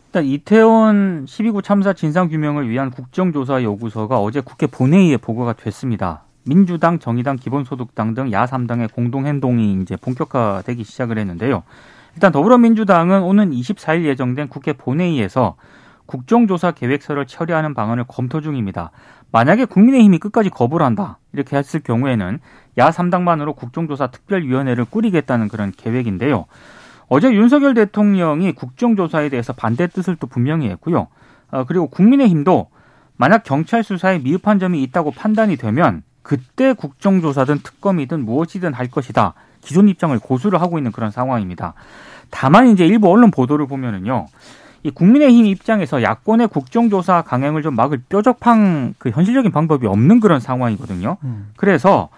일단 0.07 0.25
이태원 0.25 1.25
10.29 1.25 1.63
참사 1.63 1.91
진상 1.93 2.29
규명을 2.29 2.69
위한 2.69 2.89
국정조사 2.91 3.63
요구서가 3.63 4.19
어제 4.21 4.39
국회 4.39 4.67
본회의에 4.67 5.17
보고가 5.17 5.53
됐습니다. 5.53 6.23
민주당, 6.45 6.99
정의당, 6.99 7.35
기본소득당 7.35 8.13
등 8.13 8.31
야 8.31 8.45
3당의 8.45 8.93
공동 8.93 9.25
행동이 9.25 9.81
이제 9.81 9.97
본격화되기 9.97 10.83
시작을 10.83 11.17
했는데요. 11.17 11.63
일단 12.13 12.31
더불어민주당은 12.31 13.23
오는 13.23 13.51
24일 13.51 14.05
예정된 14.05 14.47
국회 14.47 14.71
본회의에서 14.71 15.55
국정조사 16.05 16.71
계획서를 16.71 17.25
처리하는 17.25 17.73
방안을 17.73 18.05
검토 18.07 18.41
중입니다. 18.41 18.91
만약에 19.31 19.65
국민의힘이 19.65 20.19
끝까지 20.19 20.49
거부를 20.49 20.85
한다 20.85 21.17
이렇게 21.33 21.57
했을 21.57 21.79
경우에는 21.81 22.39
야 22.77 22.89
3당만으로 22.89 23.55
국정조사 23.55 24.07
특별위원회를 24.07 24.85
꾸리겠다는 24.85 25.47
그런 25.47 25.71
계획인데요. 25.75 26.45
어제 27.07 27.31
윤석열 27.31 27.73
대통령이 27.73 28.53
국정조사에 28.53 29.29
대해서 29.29 29.53
반대 29.53 29.87
뜻을 29.87 30.15
또 30.15 30.27
분명히 30.27 30.69
했고요. 30.69 31.07
어, 31.51 31.63
그리고 31.65 31.87
국민의힘도 31.87 32.69
만약 33.17 33.43
경찰 33.43 33.83
수사에 33.83 34.19
미흡한 34.19 34.59
점이 34.59 34.81
있다고 34.83 35.11
판단이 35.11 35.55
되면 35.57 36.03
그때 36.21 36.73
국정조사든 36.73 37.59
특검이든 37.59 38.25
무엇이든 38.25 38.73
할 38.73 38.89
것이다. 38.89 39.35
기존 39.61 39.87
입장을 39.87 40.17
고수를 40.19 40.61
하고 40.61 40.77
있는 40.77 40.91
그런 40.91 41.11
상황입니다. 41.11 41.73
다만 42.29 42.67
이제 42.67 42.85
일부 42.85 43.09
언론 43.09 43.31
보도를 43.31 43.67
보면은요. 43.67 44.27
이 44.85 44.91
국민의힘 44.91 45.47
입장에서 45.47 46.03
야권의 46.03 46.49
국정조사 46.49 47.23
강행을 47.23 47.63
좀 47.63 47.75
막을 47.75 48.03
뾰족한 48.07 48.93
그 48.99 49.09
현실적인 49.09 49.51
방법이 49.51 49.87
없는 49.87 50.19
그런 50.19 50.39
상황이거든요. 50.39 51.17
음. 51.23 51.49
그래서 51.57 52.09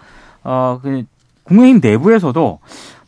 어 0.44 0.78
그 0.82 1.04
국민의힘 1.44 1.80
내부에서도 1.82 2.58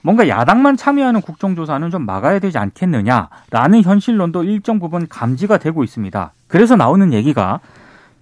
뭔가 0.01 0.29
야당만 0.29 0.79
참여하는 0.79 1.21
국정조사는 1.21 1.91
좀 1.91 2.07
막아야 2.07 2.39
되지 2.39 2.57
않겠느냐라는 2.57 3.83
현실론도 3.83 4.45
일정 4.45 4.79
부분 4.79 5.07
감지가 5.07 5.59
되고 5.59 5.85
있습니다. 5.85 6.33
그래서 6.49 6.75
나오는 6.77 7.13
얘기가 7.13 7.61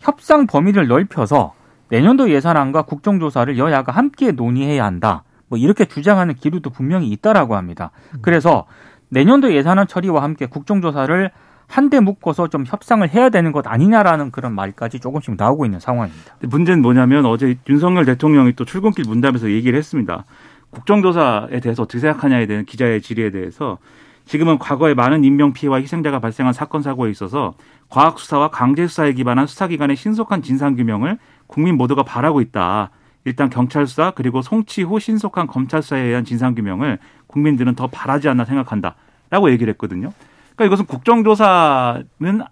협상 0.01 0.49
범위를 0.49 0.89
넓혀서 0.89 1.55
내년도 1.89 2.31
예산안과 2.31 2.83
국정조사를 2.83 3.57
여야가 3.59 3.93
함께 3.93 4.33
논의해야 4.33 4.85
한다. 4.85 5.23
뭐 5.47 5.57
이렇게 5.57 5.85
주장하는 5.85 6.35
기류도 6.35 6.71
분명히 6.71 7.09
있다라고 7.11 7.55
합니다. 7.55 7.93
음. 8.15 8.19
그래서 8.23 8.67
내년도 9.09 9.53
예산안 9.53 9.87
처리와 9.87 10.23
함께 10.23 10.47
국정조사를 10.47 11.31
한데 11.67 12.01
묶어서 12.01 12.49
좀 12.49 12.65
협상을 12.67 13.07
해야 13.11 13.29
되는 13.29 13.53
것 13.53 13.67
아니냐라는 13.67 14.31
그런 14.31 14.55
말까지 14.55 15.01
조금씩 15.01 15.35
나오고 15.37 15.67
있는 15.67 15.81
상황입니다. 15.81 16.37
문제는 16.41 16.81
뭐냐면 16.81 17.27
어제 17.27 17.59
윤석열 17.69 18.07
대통령이 18.07 18.55
또 18.55 18.65
출근길 18.65 19.05
문답에서 19.07 19.51
얘기를 19.51 19.79
했습니다. 19.79 20.25
국정조사에 20.71 21.61
대해서 21.61 21.83
어떻게 21.83 21.99
생각하냐에 21.99 22.47
대한 22.47 22.65
기자의 22.65 23.03
질의에 23.03 23.31
대해서 23.31 23.79
지금은 24.25 24.59
과거에 24.59 24.95
많은 24.95 25.25
인명 25.25 25.53
피해와 25.53 25.81
희생자가 25.81 26.21
발생한 26.21 26.53
사건 26.53 26.83
사고에 26.83 27.11
있어서 27.11 27.55
과학 27.89 28.19
수사와 28.19 28.49
강제 28.49 28.87
수사에 28.87 29.13
기반한 29.15 29.47
수사기관의 29.47 29.97
신속한 29.97 30.43
진상 30.43 30.77
규명을 30.77 31.19
국민 31.47 31.77
모두가 31.77 32.03
바라고 32.03 32.43
있다. 32.43 32.91
일단 33.25 33.51
경찰 33.51 33.87
수사 33.87 34.11
그리고 34.11 34.43
송치 34.43 34.83
후 34.83 34.99
신속한 34.99 35.47
검찰 35.47 35.83
수사에 35.83 36.03
의한 36.03 36.25
진상 36.25 36.55
규명을 36.55 36.99
국민들은 37.27 37.75
더 37.75 37.87
바라지 37.87 38.29
않나 38.29 38.45
생각한다라고 38.45 39.51
얘기를 39.51 39.71
했거든요. 39.73 40.13
그러니까 40.57 40.65
이것은 40.67 40.87
국정조사는 40.87 42.43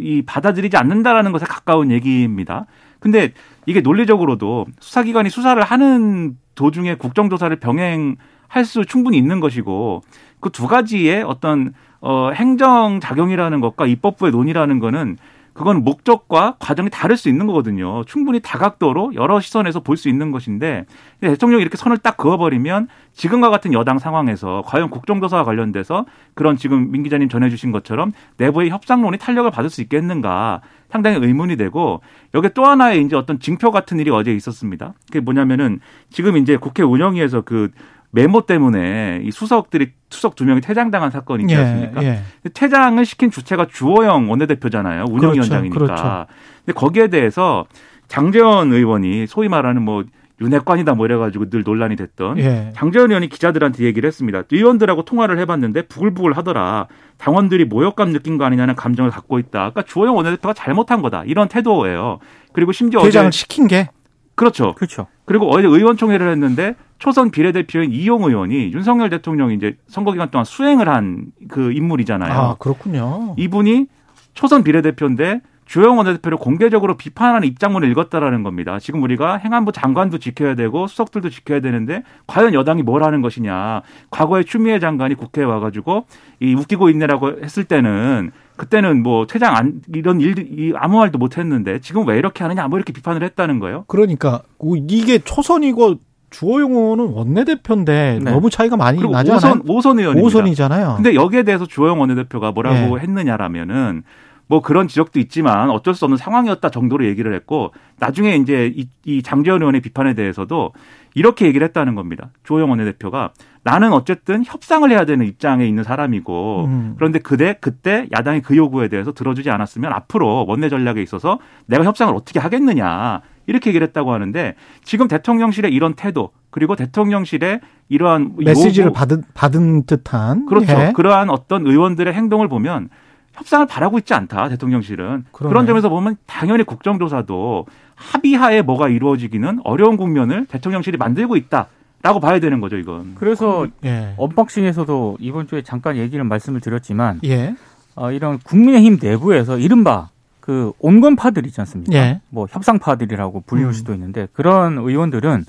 이 0.00 0.22
받아들이지 0.26 0.76
않는다라는 0.76 1.32
것에 1.32 1.46
가까운 1.46 1.90
얘기입니다. 1.90 2.66
근데 3.00 3.32
이게 3.66 3.80
논리적으로도 3.80 4.66
수사기관이 4.80 5.30
수사를 5.30 5.62
하는 5.62 6.36
도중에 6.54 6.94
국정조사를 6.96 7.54
병행할 7.56 8.64
수 8.64 8.84
충분히 8.84 9.18
있는 9.18 9.40
것이고 9.40 10.02
그 10.44 10.50
두 10.50 10.68
가지의 10.68 11.22
어떤 11.22 11.72
어 12.02 12.30
행정 12.30 13.00
작용이라는 13.00 13.60
것과 13.60 13.86
입법부의 13.86 14.30
논의라는 14.30 14.78
거는 14.78 15.16
그건 15.54 15.84
목적과 15.84 16.56
과정이 16.58 16.90
다를 16.90 17.16
수 17.16 17.28
있는 17.28 17.46
거거든요. 17.46 18.04
충분히 18.04 18.40
다각도로 18.40 19.14
여러 19.14 19.40
시선에서 19.40 19.80
볼 19.80 19.96
수 19.96 20.08
있는 20.08 20.32
것인데 20.32 20.84
대통령이 21.20 21.62
이렇게 21.62 21.76
선을 21.76 21.98
딱 21.98 22.16
그어버리면 22.16 22.88
지금과 23.12 23.48
같은 23.48 23.72
여당 23.72 24.00
상황에서 24.00 24.62
과연 24.66 24.90
국정조사와 24.90 25.44
관련돼서 25.44 26.04
그런 26.34 26.56
지금 26.56 26.90
민 26.90 27.04
기자님 27.04 27.28
전해주신 27.28 27.70
것처럼 27.70 28.12
내부의 28.38 28.70
협상론이 28.70 29.18
탄력을 29.18 29.48
받을 29.52 29.70
수 29.70 29.80
있겠는가 29.82 30.60
상당히 30.90 31.24
의문이 31.24 31.56
되고 31.56 32.00
여기 32.34 32.48
또 32.54 32.64
하나의 32.64 33.02
이제 33.02 33.14
어떤 33.14 33.38
징표 33.38 33.70
같은 33.70 34.00
일이 34.00 34.10
어제 34.10 34.32
있었습니다. 34.32 34.94
그게 35.06 35.20
뭐냐면은 35.20 35.78
지금 36.10 36.36
이제 36.36 36.56
국회 36.56 36.82
운영위에서 36.82 37.42
그 37.42 37.70
메모 38.14 38.46
때문에 38.46 39.22
이 39.24 39.30
수석들이 39.32 39.92
수석 40.08 40.36
두 40.36 40.44
명이 40.44 40.60
퇴장당한 40.60 41.10
사건이 41.10 41.42
있지 41.42 41.54
예, 41.54 41.58
않습니까? 41.58 42.04
예, 42.04 42.06
예. 42.06 42.48
퇴장을 42.54 43.04
시킨 43.04 43.30
주체가 43.30 43.66
주호영 43.66 44.30
원내대표잖아요. 44.30 45.06
운영위원장이니까. 45.10 45.74
그렇죠, 45.74 45.94
그렇죠. 45.94 46.26
근데 46.64 46.72
거기에 46.78 47.08
대해서 47.08 47.66
장재원 48.06 48.72
의원이 48.72 49.26
소위 49.26 49.48
말하는 49.48 49.82
뭐 49.82 50.04
윤핵관이다 50.40 50.94
뭐 50.94 51.06
이래가지고 51.06 51.50
늘 51.50 51.62
논란이 51.64 51.96
됐던 51.96 52.38
예. 52.38 52.72
장재원 52.74 53.10
의원이 53.10 53.28
기자들한테 53.28 53.84
얘기를 53.84 54.06
했습니다. 54.06 54.42
의원들하고 54.50 55.04
통화를 55.04 55.38
해봤는데 55.40 55.82
부글부글 55.88 56.36
하더라. 56.36 56.86
당원들이 57.18 57.64
모욕감 57.64 58.12
느낀 58.12 58.38
거 58.38 58.44
아니냐는 58.44 58.76
감정을 58.76 59.10
갖고 59.10 59.40
있다. 59.40 59.70
그러니까 59.70 59.82
주호영 59.82 60.16
원내대표가 60.16 60.54
잘못한 60.54 61.02
거다. 61.02 61.24
이런 61.26 61.48
태도예요. 61.48 62.20
그리고 62.52 62.70
심지어 62.70 63.02
퇴장을 63.02 63.32
시킨 63.32 63.66
게 63.66 63.88
그렇죠. 64.36 64.74
그렇죠. 64.74 65.06
그리고 65.24 65.48
어제 65.50 65.66
의원총회를 65.66 66.30
했는데 66.30 66.74
초선 67.04 67.30
비례대표인 67.30 67.92
이용 67.92 68.24
의원이 68.24 68.72
윤석열 68.72 69.10
대통령이 69.10 69.54
이제 69.56 69.76
선거 69.88 70.12
기간 70.12 70.30
동안 70.30 70.46
수행을 70.46 70.88
한 70.88 71.26
그 71.48 71.70
인물이잖아요. 71.72 72.32
아, 72.32 72.54
그렇군요. 72.58 73.34
이분이 73.36 73.88
초선 74.32 74.64
비례대표인데 74.64 75.42
주영 75.66 75.98
원내대표를 75.98 76.38
공개적으로 76.38 76.96
비판하는 76.96 77.46
입장문을 77.46 77.90
읽었다라는 77.90 78.42
겁니다. 78.42 78.78
지금 78.78 79.02
우리가 79.02 79.36
행안부 79.36 79.72
장관도 79.72 80.16
지켜야 80.16 80.54
되고 80.54 80.86
수석들도 80.86 81.28
지켜야 81.28 81.60
되는데 81.60 82.02
과연 82.26 82.54
여당이 82.54 82.82
뭘 82.82 83.04
하는 83.04 83.20
것이냐. 83.20 83.82
과거에 84.10 84.42
추미애 84.42 84.78
장관이 84.78 85.14
국회에 85.14 85.44
와가지고 85.44 86.06
이 86.40 86.54
웃기고 86.54 86.88
있네라고 86.88 87.42
했을 87.42 87.64
때는 87.64 88.30
그때는 88.56 89.02
뭐 89.02 89.26
퇴장 89.26 89.54
안 89.54 89.82
이런 89.94 90.22
일이 90.22 90.72
아무 90.76 90.98
말도 90.98 91.18
못 91.18 91.36
했는데 91.36 91.80
지금 91.80 92.06
왜 92.06 92.16
이렇게 92.16 92.44
하느냐 92.44 92.66
뭐 92.68 92.78
이렇게 92.78 92.94
비판을 92.94 93.22
했다는 93.22 93.58
거예요. 93.60 93.84
그러니까 93.88 94.42
이게 94.88 95.18
초선이고 95.18 95.96
주호영 96.34 96.72
의원은 96.72 97.12
원내대표인데 97.12 98.18
네. 98.22 98.30
너무 98.30 98.50
차이가 98.50 98.76
많이 98.76 99.00
나지 99.08 99.30
않아요? 99.30 99.54
5선, 99.54 99.66
5선 99.66 99.98
의원입니다. 100.00 100.40
5선이잖아요. 100.40 100.96
근데 100.96 101.14
여기에 101.14 101.44
대해서 101.44 101.64
주호영 101.64 102.00
원내대표가 102.00 102.50
뭐라고 102.50 102.96
네. 102.96 103.02
했느냐라면은 103.02 104.02
뭐 104.46 104.60
그런 104.60 104.88
지적도 104.88 105.20
있지만 105.20 105.70
어쩔 105.70 105.94
수 105.94 106.04
없는 106.04 106.18
상황이었다 106.18 106.70
정도로 106.70 107.06
얘기를 107.06 107.32
했고 107.34 107.72
나중에 107.98 108.36
이제 108.36 108.70
이, 108.74 108.88
이 109.04 109.22
장재원 109.22 109.62
의원의 109.62 109.80
비판에 109.80 110.14
대해서도 110.14 110.72
이렇게 111.14 111.46
얘기를 111.46 111.64
했다는 111.68 111.94
겁니다. 111.94 112.30
조영 112.42 112.68
원내대표가 112.70 113.30
나는 113.62 113.92
어쨌든 113.92 114.44
협상을 114.44 114.90
해야 114.90 115.04
되는 115.04 115.24
입장에 115.24 115.66
있는 115.66 115.84
사람이고 115.84 116.64
음. 116.66 116.94
그런데 116.98 117.20
그때 117.20 117.56
그때 117.60 118.06
야당의 118.12 118.42
그 118.42 118.56
요구에 118.56 118.88
대해서 118.88 119.12
들어주지 119.12 119.50
않았으면 119.50 119.92
앞으로 119.92 120.44
원내 120.46 120.68
전략에 120.68 121.00
있어서 121.00 121.38
내가 121.66 121.84
협상을 121.84 122.14
어떻게 122.14 122.40
하겠느냐 122.40 123.22
이렇게 123.46 123.70
얘기를 123.70 123.86
했다고 123.86 124.12
하는데 124.12 124.54
지금 124.82 125.08
대통령실의 125.08 125.72
이런 125.72 125.94
태도 125.94 126.30
그리고 126.50 126.76
대통령실의 126.76 127.60
이러한 127.88 128.34
메시지를 128.38 128.86
요구, 128.88 128.96
받은 128.96 129.22
받은 129.34 129.86
듯한 129.86 130.46
그렇죠 130.46 130.72
예. 130.72 130.92
그러한 130.94 131.30
어떤 131.30 131.66
의원들의 131.66 132.12
행동을 132.12 132.48
보면 132.48 132.88
협상을 133.32 133.66
바라고 133.66 133.98
있지 133.98 134.14
않다 134.14 134.48
대통령실은 134.48 135.24
그러네. 135.32 135.50
그런 135.50 135.66
점에서 135.66 135.88
보면 135.88 136.16
당연히 136.26 136.62
국정조사도 136.64 137.66
합의하에 137.96 138.62
뭐가 138.62 138.88
이루어지기는 138.88 139.60
어려운 139.64 139.96
국면을 139.96 140.46
대통령실이 140.46 140.96
만들고 140.96 141.36
있다. 141.36 141.68
라고 142.02 142.20
봐야 142.20 142.38
되는 142.38 142.60
거죠, 142.60 142.76
이건. 142.76 143.14
그래서 143.14 143.66
예. 143.82 144.12
언박싱에서도 144.18 145.16
이번 145.20 145.46
주에 145.46 145.62
잠깐 145.62 145.96
얘기를 145.96 146.22
말씀을 146.22 146.60
드렸지만 146.60 147.18
예. 147.24 147.54
어, 147.94 148.12
이런 148.12 148.38
국민의힘 148.40 148.98
내부에서 149.00 149.56
이른바 149.58 150.10
그 150.44 150.72
온건파들 150.78 151.46
있지 151.46 151.58
않습니까? 151.62 151.94
예. 151.94 152.20
뭐 152.28 152.46
협상파들이라고 152.50 153.44
불리울 153.46 153.70
음. 153.70 153.72
수도 153.72 153.94
있는데 153.94 154.28
그런 154.34 154.76
의원들은 154.76 155.46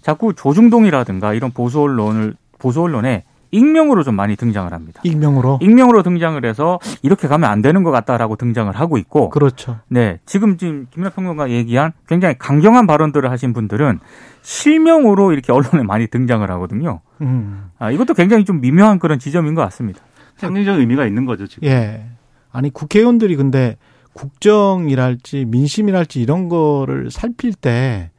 자꾸 0.00 0.32
조중동이라든가 0.32 1.34
이런 1.34 1.50
보수 1.50 1.82
언론을 1.82 2.34
보수 2.58 2.80
언론에 2.80 3.24
익명으로 3.50 4.04
좀 4.04 4.14
많이 4.14 4.36
등장을 4.36 4.72
합니다. 4.72 5.02
익명으로? 5.04 5.58
익명으로 5.60 6.02
등장을 6.02 6.42
해서 6.46 6.78
이렇게 7.02 7.28
가면 7.28 7.50
안 7.50 7.60
되는 7.60 7.82
것 7.82 7.90
같다라고 7.90 8.36
등장을 8.36 8.74
하고 8.74 8.96
있고. 8.96 9.28
그렇죠. 9.28 9.80
네. 9.88 10.18
지금 10.24 10.56
지금 10.56 10.86
김민하 10.90 11.10
평론가 11.10 11.50
얘기한 11.50 11.92
굉장히 12.06 12.34
강경한 12.38 12.86
발언들을 12.86 13.30
하신 13.30 13.52
분들은 13.52 14.00
실명으로 14.40 15.32
이렇게 15.32 15.52
언론에 15.52 15.82
많이 15.82 16.06
등장을 16.06 16.50
하거든요. 16.52 17.00
음. 17.20 17.68
아, 17.78 17.90
이것도 17.90 18.14
굉장히 18.14 18.46
좀 18.46 18.62
미묘한 18.62 18.98
그런 18.98 19.18
지점인 19.18 19.54
것 19.54 19.60
같습니다. 19.60 20.00
상징적 20.38 20.78
의미가 20.78 21.04
있는 21.04 21.26
거죠, 21.26 21.46
지금. 21.46 21.68
예. 21.68 22.06
아니, 22.50 22.70
국회의원들이 22.70 23.36
근데 23.36 23.76
국정이랄지 24.12 25.44
민심이랄지 25.46 26.20
이런 26.20 26.48
거를 26.48 27.10
살필 27.10 27.54
때 27.54 28.10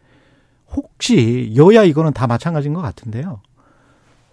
혹시 0.72 1.54
여야 1.56 1.84
이거는 1.84 2.14
다 2.14 2.28
마찬가지인 2.28 2.74
것 2.74 2.82
같은데요. 2.82 3.42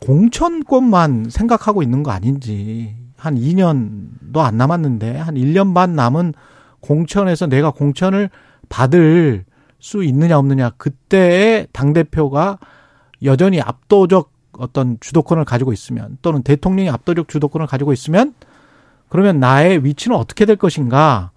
공천권만 0.01 1.31
생각하고 1.31 1.83
있는 1.83 2.03
거 2.03 2.11
아닌지 2.11 2.95
한 3.17 3.37
2년도 3.37 4.39
안 4.39 4.57
남았는데 4.57 5.17
한 5.17 5.35
1년 5.35 5.75
반 5.75 5.97
남은 5.97 6.35
공천에서 6.81 7.47
내가 7.47 7.71
공천을 7.71 8.31
받을 8.69 9.45
수 9.81 10.05
있느냐 10.05 10.39
없느냐 10.39 10.71
그때의 10.77 11.69
당 11.73 11.93
대표가 11.93 12.59
여전히 13.23 13.61
압도적 13.61 14.33
어떤 14.59 14.99
주도권을 15.01 15.45
가지고 15.45 15.73
있으면 15.73 16.19
또는 16.23 16.43
대통령이 16.43 16.91
압도적 16.91 17.29
주도권을 17.29 17.67
가지고 17.67 17.93
있으면 17.93 18.35
그러면 19.09 19.39
나의 19.41 19.85
위치는 19.85 20.17
어떻게 20.17 20.45
될 20.45 20.57
것인가 20.57 21.31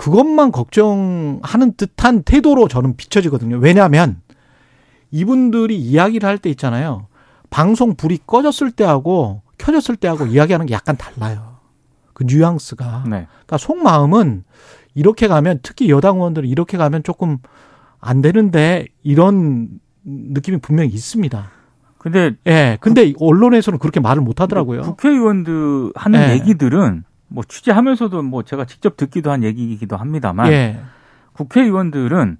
그것만 0.00 0.50
걱정하는 0.50 1.74
듯한 1.76 2.22
태도로 2.22 2.68
저는 2.68 2.96
비춰지거든요. 2.96 3.58
왜냐하면 3.58 4.22
이분들이 5.10 5.76
이야기를 5.78 6.26
할 6.26 6.38
때 6.38 6.48
있잖아요. 6.48 7.06
방송 7.50 7.94
불이 7.96 8.20
꺼졌을 8.26 8.70
때하고 8.70 9.42
켜졌을 9.58 9.96
때하고 9.96 10.24
이야기하는 10.24 10.64
게 10.64 10.72
약간 10.72 10.96
달라요. 10.96 11.56
그 12.14 12.24
뉘앙스가. 12.26 13.04
네. 13.10 13.26
그러니까 13.26 13.58
속마음은 13.58 14.44
이렇게 14.94 15.28
가면 15.28 15.60
특히 15.62 15.90
여당 15.90 16.16
의원들은 16.16 16.48
이렇게 16.48 16.78
가면 16.78 17.02
조금 17.02 17.36
안 17.98 18.22
되는데 18.22 18.86
이런 19.02 19.68
느낌이 20.04 20.60
분명히 20.60 20.88
있습니다. 20.88 21.50
근데 21.98 22.32
예, 22.46 22.78
근데 22.80 23.12
국, 23.12 23.28
언론에서는 23.28 23.78
그렇게 23.78 24.00
말을 24.00 24.22
못 24.22 24.40
하더라고요. 24.40 24.80
국회의원들 24.80 25.92
하는 25.94 26.30
예. 26.30 26.32
얘기들은 26.32 27.04
뭐 27.30 27.44
취재하면서도 27.46 28.22
뭐 28.22 28.42
제가 28.42 28.66
직접 28.66 28.96
듣기도 28.96 29.30
한 29.30 29.42
얘기이기도 29.44 29.96
합니다만 29.96 30.52
예. 30.52 30.80
국회의원들은 31.32 32.36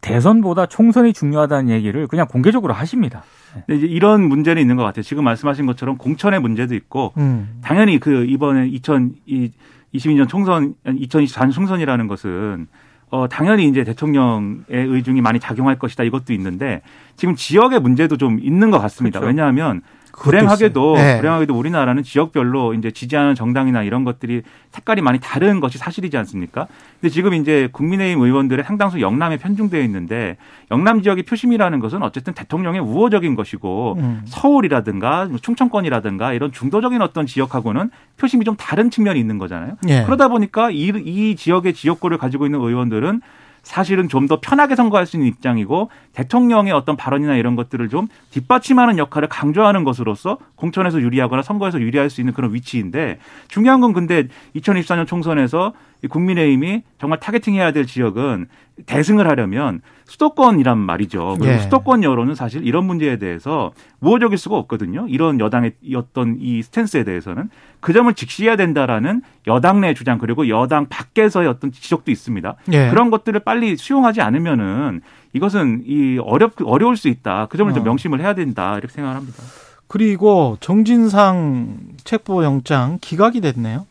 대선보다 0.00 0.66
총선이 0.66 1.12
중요하다는 1.12 1.70
얘기를 1.70 2.08
그냥 2.08 2.26
공개적으로 2.26 2.72
하십니다. 2.72 3.22
네. 3.68 3.76
이제 3.76 3.86
이런 3.86 4.22
문제는 4.22 4.60
있는 4.60 4.76
것 4.76 4.82
같아요. 4.82 5.02
지금 5.02 5.22
말씀하신 5.24 5.64
것처럼 5.66 5.96
공천의 5.96 6.40
문제도 6.40 6.74
있고 6.74 7.12
음. 7.18 7.60
당연히 7.62 8.00
그 8.00 8.24
이번에 8.24 8.68
2022년 8.70 10.28
총선 10.28 10.74
2024년 10.84 11.52
총선이라는 11.52 12.08
것은 12.08 12.66
어 13.10 13.28
당연히 13.28 13.68
이제 13.68 13.84
대통령의 13.84 14.64
의중이 14.70 15.20
많이 15.20 15.38
작용할 15.38 15.78
것이다 15.78 16.02
이것도 16.02 16.32
있는데 16.32 16.80
지금 17.14 17.36
지역의 17.36 17.80
문제도 17.80 18.16
좀 18.16 18.40
있는 18.40 18.70
것 18.70 18.80
같습니다. 18.80 19.20
그렇죠. 19.20 19.28
왜냐하면 19.28 19.82
불행하게도 20.12 20.94
네. 20.96 21.18
불행하게도 21.18 21.54
우리나라는 21.54 22.02
지역별로 22.02 22.74
이제 22.74 22.90
지지하는 22.90 23.34
정당이나 23.34 23.82
이런 23.82 24.04
것들이 24.04 24.42
색깔이 24.70 25.00
많이 25.00 25.18
다른 25.20 25.60
것이 25.60 25.78
사실이지 25.78 26.16
않습니까? 26.18 26.66
근데 27.00 27.12
지금 27.12 27.34
이제 27.34 27.68
국민의힘 27.72 28.22
의원들의 28.22 28.64
상당수 28.64 29.00
영남에 29.00 29.38
편중되어 29.38 29.80
있는데 29.82 30.36
영남 30.70 31.02
지역의 31.02 31.24
표심이라는 31.24 31.80
것은 31.80 32.02
어쨌든 32.02 32.32
대통령의 32.34 32.80
우호적인 32.80 33.34
것이고 33.34 33.96
음. 33.98 34.22
서울이라든가 34.26 35.28
충청권이라든가 35.40 36.32
이런 36.32 36.52
중도적인 36.52 37.00
어떤 37.02 37.26
지역하고는 37.26 37.90
표심이 38.16 38.44
좀 38.44 38.56
다른 38.56 38.90
측면이 38.90 39.18
있는 39.18 39.38
거잖아요. 39.38 39.76
네. 39.82 40.04
그러다 40.04 40.28
보니까 40.28 40.70
이, 40.70 40.92
이 41.04 41.36
지역의 41.36 41.74
지역구를 41.74 42.18
가지고 42.18 42.46
있는 42.46 42.60
의원들은 42.60 43.20
사실은 43.62 44.08
좀 44.08 44.22
더 44.26 44.38
편하게 44.40 44.76
선거할 44.76 45.04
수 45.04 45.16
있는 45.16 45.28
입장이고 45.28 45.90
대통령의 46.12 46.72
어떤 46.72 46.96
발언이나 46.96 47.36
이런 47.36 47.56
것들을 47.56 47.88
좀 47.88 48.06
뒷받침하는 48.30 48.98
역할을 48.98 49.28
강조하는 49.28 49.82
것으로서 49.84 50.38
공천에서 50.54 51.00
유리하거나 51.00 51.42
선거에서 51.42 51.80
유리할 51.80 52.08
수 52.08 52.20
있는 52.20 52.32
그런 52.32 52.54
위치인데 52.54 53.18
중요한 53.48 53.80
건 53.80 53.92
근데 53.92 54.28
2024년 54.54 55.06
총선에서 55.06 55.72
국민의힘이 56.08 56.82
정말 56.98 57.20
타겟팅해야 57.20 57.72
될 57.72 57.86
지역은 57.86 58.46
대승을 58.86 59.28
하려면 59.28 59.80
수도권이란 60.06 60.78
말이죠. 60.78 61.36
그리고 61.38 61.54
예. 61.54 61.58
수도권 61.58 62.02
여론은 62.02 62.34
사실 62.34 62.66
이런 62.66 62.84
문제에 62.84 63.16
대해서 63.18 63.72
우호적일 64.00 64.38
수가 64.38 64.56
없거든요. 64.56 65.06
이런 65.08 65.40
여당의 65.40 65.72
어떤 65.94 66.36
이 66.40 66.62
스탠스에 66.62 67.04
대해서는 67.04 67.50
그 67.80 67.92
점을 67.92 68.12
직시해야 68.12 68.56
된다라는 68.56 69.22
여당 69.46 69.80
내 69.80 69.94
주장 69.94 70.18
그리고 70.18 70.48
여당 70.48 70.86
밖에서의 70.88 71.48
어떤 71.48 71.70
지적도 71.72 72.10
있습니다. 72.10 72.54
예. 72.72 72.90
그런 72.90 73.10
것들을 73.10 73.38
빨리 73.40 73.76
수용하지 73.76 74.20
않으면은 74.20 75.00
이것은 75.32 75.84
이 75.86 76.18
어렵 76.18 76.54
어려울 76.64 76.96
수 76.96 77.08
있다. 77.08 77.46
그 77.48 77.56
점을 77.56 77.70
어. 77.70 77.74
좀 77.74 77.84
명심을 77.84 78.20
해야 78.20 78.34
된다 78.34 78.76
이렇게 78.76 78.92
생각합니다. 78.92 79.42
그리고 79.86 80.56
정진상 80.60 81.76
체포 82.04 82.44
영장 82.44 82.98
기각이 83.00 83.40
됐네요. 83.40 83.86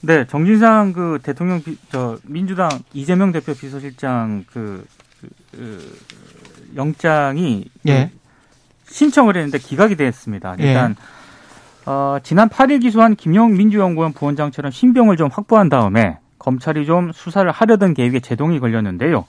네, 0.00 0.26
정진상 0.26 0.92
그 0.92 1.18
대통령 1.22 1.62
비, 1.62 1.76
저 1.90 2.18
민주당 2.24 2.68
이재명 2.92 3.32
대표 3.32 3.52
비서실장 3.52 4.44
그, 4.50 4.86
그, 5.20 5.28
그 5.52 5.98
영장이 6.76 7.64
예. 7.88 8.10
신청을 8.86 9.36
했는데 9.36 9.58
기각이 9.58 9.96
됐습니다. 9.96 10.54
예. 10.60 10.68
일단 10.68 10.96
예. 10.98 11.90
어, 11.90 12.18
지난 12.22 12.48
8일 12.48 12.82
기소한 12.82 13.16
김용 13.16 13.56
민주연구원 13.56 14.12
부원장처럼 14.12 14.70
신병을 14.70 15.16
좀 15.16 15.30
확보한 15.32 15.68
다음에 15.68 16.18
검찰이 16.38 16.86
좀 16.86 17.10
수사를 17.12 17.50
하려던 17.50 17.94
계획에 17.94 18.20
제동이 18.20 18.60
걸렸는데요. 18.60 19.24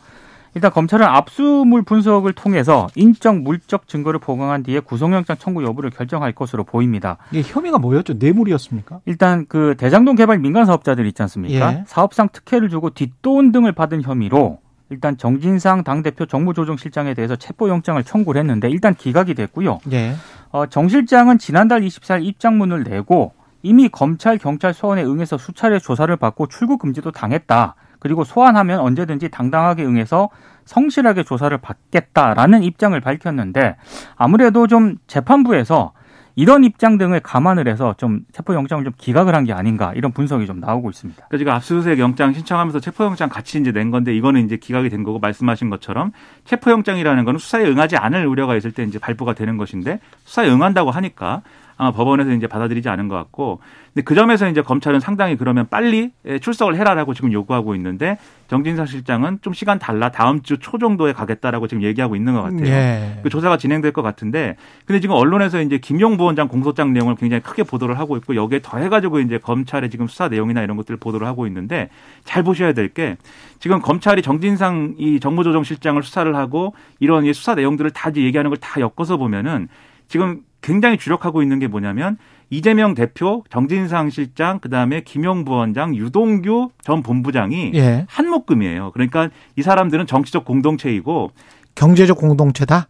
일단 0.55 0.71
검찰은 0.71 1.05
압수물 1.05 1.83
분석을 1.83 2.33
통해서 2.33 2.87
인적 2.95 3.37
물적 3.41 3.87
증거를 3.87 4.19
보강한 4.19 4.63
뒤에 4.63 4.79
구속영장 4.79 5.37
청구 5.37 5.63
여부를 5.63 5.89
결정할 5.89 6.33
것으로 6.33 6.63
보입니다. 6.63 7.17
이게 7.31 7.41
혐의가 7.41 7.77
뭐였죠? 7.77 8.13
뇌물이었습니까? 8.13 9.01
일단 9.05 9.45
그 9.47 9.75
대장동 9.77 10.15
개발 10.15 10.39
민간 10.39 10.65
사업자들 10.65 11.05
있지 11.07 11.21
않습니까? 11.21 11.73
예. 11.73 11.83
사업상 11.87 12.29
특혜를 12.31 12.69
주고 12.69 12.89
뒷돈 12.89 13.51
등을 13.51 13.71
받은 13.71 14.01
혐의로 14.01 14.59
일단 14.89 15.17
정진상 15.17 15.83
당대표 15.83 16.25
정무조정실장에 16.25 17.13
대해서 17.13 17.35
체포영장을 17.35 18.03
청구를 18.03 18.41
했는데 18.41 18.69
일단 18.69 18.95
기각이 18.95 19.35
됐고요. 19.35 19.79
예. 19.91 20.15
어, 20.51 20.65
정 20.65 20.87
실장은 20.87 21.37
지난달 21.37 21.81
24일 21.81 22.25
입장문을 22.25 22.83
내고 22.83 23.33
이미 23.61 23.89
검찰, 23.89 24.37
경찰 24.37 24.73
소환에 24.73 25.03
응해서 25.03 25.37
수차례 25.37 25.79
조사를 25.79 26.15
받고 26.15 26.47
출국 26.47 26.79
금지도 26.79 27.11
당했다. 27.11 27.75
그리고 27.99 28.23
소환하면 28.23 28.79
언제든지 28.79 29.29
당당하게 29.29 29.85
응해서 29.85 30.29
성실하게 30.65 31.23
조사를 31.23 31.57
받겠다라는 31.57 32.63
입장을 32.63 32.99
밝혔는데 32.99 33.75
아무래도 34.15 34.67
좀 34.67 34.95
재판부에서 35.07 35.93
이런 36.35 36.63
입장 36.63 36.97
등을 36.97 37.19
감안을 37.19 37.67
해서 37.67 37.95
좀 37.97 38.21
체포영장을 38.31 38.83
좀 38.85 38.93
기각을 38.97 39.35
한 39.35 39.43
게 39.43 39.51
아닌가 39.51 39.91
이런 39.95 40.13
분석이 40.13 40.45
좀 40.45 40.59
나오고 40.61 40.89
있습니다. 40.89 41.25
그러니까 41.27 41.37
지금 41.37 41.51
압수수색 41.53 41.99
영장 41.99 42.33
신청하면서 42.33 42.79
체포영장 42.79 43.27
같이 43.27 43.59
이제 43.59 43.73
낸 43.73 43.91
건데 43.91 44.15
이거는 44.15 44.45
이제 44.45 44.55
기각이 44.55 44.89
된 44.89 45.03
거고 45.03 45.19
말씀하신 45.19 45.69
것처럼 45.69 46.11
체포영장이라는 46.45 47.25
거는 47.25 47.39
수사에 47.39 47.65
응하지 47.65 47.97
않을 47.97 48.25
우려가 48.25 48.55
있을 48.55 48.71
때 48.71 48.83
이제 48.83 48.99
발부가 48.99 49.33
되는 49.33 49.57
것인데 49.57 49.99
수사에 50.23 50.49
응한다고 50.49 50.91
하니까 50.91 51.41
아마 51.79 51.91
법원에서 51.91 52.31
이제 52.33 52.45
받아들이지 52.45 52.89
않은 52.89 53.07
것 53.07 53.15
같고 53.15 53.61
근데 53.93 54.03
그 54.03 54.13
점에서 54.13 54.49
이제 54.49 54.61
검찰은 54.61 54.99
상당히 54.99 55.37
그러면 55.37 55.65
빨리 55.69 56.11
출석을 56.41 56.75
해라라고 56.75 57.13
지금 57.13 57.31
요구하고 57.31 57.73
있는데 57.75 58.17
정진상 58.49 58.85
실장은 58.85 59.39
좀 59.41 59.53
시간 59.53 59.79
달라 59.79 60.09
다음 60.11 60.41
주 60.41 60.57
초 60.59 60.77
정도에 60.77 61.13
가겠다라고 61.13 61.67
지금 61.67 61.81
얘기하고 61.83 62.17
있는 62.17 62.33
것 62.33 62.41
같아요. 62.41 62.65
예. 62.67 63.19
그 63.23 63.29
조사가 63.29 63.55
진행될 63.57 63.93
것 63.93 64.01
같은데 64.01 64.57
근데 64.85 64.99
지금 64.99 65.15
언론에서 65.15 65.61
이제 65.61 65.77
김용 65.77 66.17
부원장 66.17 66.49
공소장 66.49 66.91
내용을 66.91 67.15
굉장히 67.15 67.41
크게 67.41 67.63
보도를 67.63 67.97
하고 67.97 68.17
있고 68.17 68.35
여기에 68.35 68.59
더해가지고 68.61 69.21
이제 69.21 69.37
검찰의 69.37 69.89
지금 69.89 70.07
수사 70.07 70.27
내용이나 70.27 70.61
이런 70.61 70.75
것들을 70.75 70.97
보도를 70.99 71.25
하고 71.27 71.47
있는데 71.47 71.89
잘 72.25 72.43
보셔야 72.43 72.73
될 72.73 72.89
게 72.89 73.15
지금 73.59 73.81
검찰이 73.81 74.21
정진상 74.21 74.95
이 74.97 75.19
정무조정실장을 75.19 76.01
수사를 76.03 76.35
하고 76.35 76.73
이런 76.99 77.31
수사 77.33 77.55
내용들을 77.55 77.91
다 77.91 78.11
얘기하는 78.13 78.49
걸 78.49 78.57
다 78.59 78.81
엮어서 78.81 79.15
보면은 79.17 79.69
지금 80.09 80.41
굉장히 80.61 80.97
주력하고 80.97 81.41
있는 81.41 81.59
게 81.59 81.67
뭐냐면 81.67 82.17
이재명 82.49 82.95
대표, 82.95 83.43
정진상 83.49 84.09
실장, 84.09 84.59
그다음에 84.59 85.01
김용 85.01 85.45
부원장, 85.45 85.95
유동규 85.95 86.69
전 86.81 87.03
본부장이 87.03 87.71
예. 87.75 88.05
한 88.09 88.29
묶음이에요. 88.29 88.91
그러니까 88.91 89.29
이 89.55 89.61
사람들은 89.61 90.07
정치적 90.07 90.45
공동체이고 90.45 91.31
경제적 91.75 92.17
공동체다. 92.17 92.87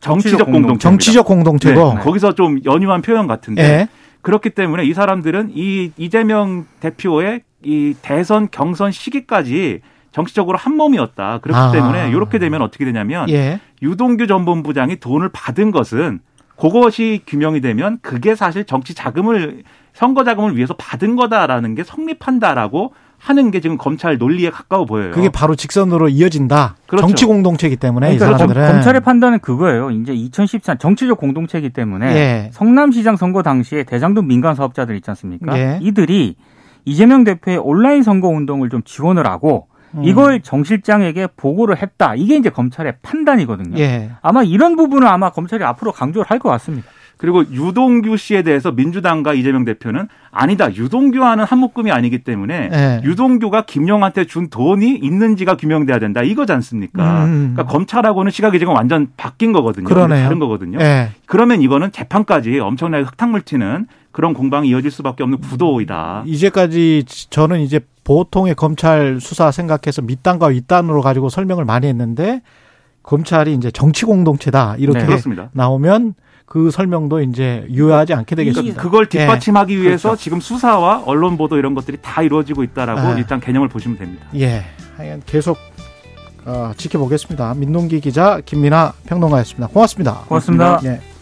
정치적 0.00 0.46
공동체. 0.46 0.78
정치적 0.78 1.26
공동체고 1.26 1.94
네. 1.94 2.00
거기서 2.00 2.34
좀 2.34 2.60
연유한 2.64 3.02
표현 3.02 3.26
같은데 3.26 3.62
예. 3.62 3.88
그렇기 4.20 4.50
때문에 4.50 4.84
이 4.84 4.92
사람들은 4.92 5.52
이 5.54 5.90
이재명 5.96 6.66
대표의 6.80 7.42
이 7.64 7.94
대선 8.02 8.48
경선 8.50 8.92
시기까지 8.92 9.80
정치적으로 10.12 10.58
한 10.58 10.76
몸이었다. 10.76 11.38
그렇기 11.38 11.58
아. 11.58 11.72
때문에 11.72 12.10
이렇게 12.10 12.38
되면 12.38 12.62
어떻게 12.62 12.84
되냐면 12.84 13.28
예. 13.30 13.60
유동규 13.82 14.26
전 14.26 14.44
본부장이 14.44 14.96
돈을 14.96 15.30
받은 15.32 15.70
것은 15.70 16.20
그것이 16.60 17.22
규명이 17.26 17.60
되면 17.60 17.98
그게 18.02 18.34
사실 18.34 18.64
정치 18.64 18.94
자금을 18.94 19.62
선거 19.92 20.24
자금을 20.24 20.56
위해서 20.56 20.74
받은 20.74 21.16
거다라는 21.16 21.74
게 21.74 21.84
성립한다라고 21.84 22.92
하는 23.18 23.50
게 23.50 23.60
지금 23.60 23.76
검찰 23.78 24.16
논리에 24.16 24.50
가까워 24.50 24.84
보여요. 24.84 25.10
그게 25.10 25.28
바로 25.28 25.56
직선으로 25.56 26.08
이어진다. 26.08 26.76
그렇죠. 26.86 27.06
정치 27.06 27.24
공동체이기 27.24 27.76
때문에 27.76 28.16
그러니까 28.16 28.26
이 28.26 28.38
사람들은 28.38 28.72
검 28.72 28.80
찰의 28.80 29.00
판단은 29.00 29.40
그거예요. 29.40 29.90
이제 29.90 30.12
2014 30.12 30.76
정치적 30.76 31.18
공동체이기 31.18 31.70
때문에 31.70 32.06
예. 32.14 32.50
성남시장 32.52 33.16
선거 33.16 33.42
당시에 33.42 33.82
대장동 33.84 34.28
민간 34.28 34.54
사업자들 34.54 34.94
있지 34.96 35.10
않습니까? 35.10 35.58
예. 35.58 35.78
이들이 35.82 36.36
이재명 36.84 37.24
대표의 37.24 37.58
온라인 37.58 38.02
선거 38.02 38.28
운동을 38.28 38.70
좀 38.70 38.82
지원을 38.84 39.26
하고 39.26 39.67
음. 39.94 40.04
이걸 40.04 40.40
정 40.40 40.64
실장에게 40.64 41.28
보고를 41.36 41.80
했다. 41.80 42.14
이게 42.14 42.36
이제 42.36 42.50
검찰의 42.50 42.94
판단이거든요. 43.02 43.78
예. 43.78 44.10
아마 44.22 44.42
이런 44.42 44.76
부분을 44.76 45.06
아마 45.08 45.30
검찰이 45.30 45.62
앞으로 45.64 45.92
강조를 45.92 46.30
할 46.30 46.38
것 46.38 46.48
같습니다. 46.50 46.88
그리고 47.16 47.42
유동규 47.50 48.16
씨에 48.16 48.42
대해서 48.42 48.70
민주당과 48.70 49.34
이재명 49.34 49.64
대표는 49.64 50.06
아니다. 50.30 50.72
유동규와는 50.72 51.42
한 51.42 51.58
묶음이 51.58 51.90
아니기 51.90 52.22
때문에 52.22 52.68
네. 52.68 53.00
유동규가 53.02 53.62
김영한테 53.62 54.24
준 54.26 54.48
돈이 54.50 54.94
있는지가 55.02 55.56
규명돼야 55.56 55.98
된다. 55.98 56.22
이거지 56.22 56.52
않습니까? 56.52 57.24
음. 57.24 57.54
그러니까 57.54 57.72
검찰하고는 57.72 58.30
시각이 58.30 58.60
지금 58.60 58.72
완전 58.74 59.08
바뀐 59.16 59.50
거거든요. 59.52 59.88
그러네요. 59.88 60.22
다른 60.22 60.38
거거든요. 60.38 60.78
네. 60.78 61.10
그러면 61.26 61.60
이거는 61.60 61.90
재판까지 61.90 62.60
엄청나게 62.60 63.02
흙탕물 63.02 63.42
튀는 63.42 63.86
그런 64.12 64.32
공방이 64.32 64.68
이어질 64.68 64.92
수밖에 64.92 65.24
없는 65.24 65.40
구도이다. 65.40 66.22
이제까지 66.24 67.04
저는 67.30 67.58
이제 67.62 67.80
보통의 68.08 68.54
검찰 68.54 69.18
수사 69.20 69.50
생각해서 69.50 70.00
밑단과 70.00 70.46
윗단으로 70.46 71.02
가지고 71.02 71.28
설명을 71.28 71.66
많이 71.66 71.86
했는데 71.86 72.40
검찰이 73.02 73.52
이제 73.52 73.70
정치 73.70 74.06
공동체다 74.06 74.76
이렇게 74.78 75.00
네, 75.00 75.48
나오면 75.52 76.14
그 76.46 76.70
설명도 76.70 77.20
이제 77.20 77.66
유효하지 77.68 78.14
않게 78.14 78.34
되겠습니다. 78.34 78.80
그걸 78.80 79.10
뒷받침하기 79.10 79.74
예. 79.74 79.82
위해서 79.82 80.08
그렇죠. 80.08 80.22
지금 80.22 80.40
수사와 80.40 81.02
언론 81.04 81.36
보도 81.36 81.58
이런 81.58 81.74
것들이 81.74 81.98
다 82.00 82.22
이루어지고 82.22 82.62
있다라고 82.62 83.00
아. 83.00 83.18
일단 83.18 83.40
개념을 83.40 83.68
보시면 83.68 83.98
됩니다. 83.98 84.24
예, 84.36 84.64
하여간 84.96 85.22
계속 85.26 85.58
어, 86.46 86.72
지켜보겠습니다. 86.78 87.54
민동기 87.56 88.00
기자 88.00 88.40
김민아 88.42 88.94
평론가였습니다. 89.04 89.66
고맙습니다. 89.68 90.20
고맙습니다. 90.26 90.80
예. 90.84 91.17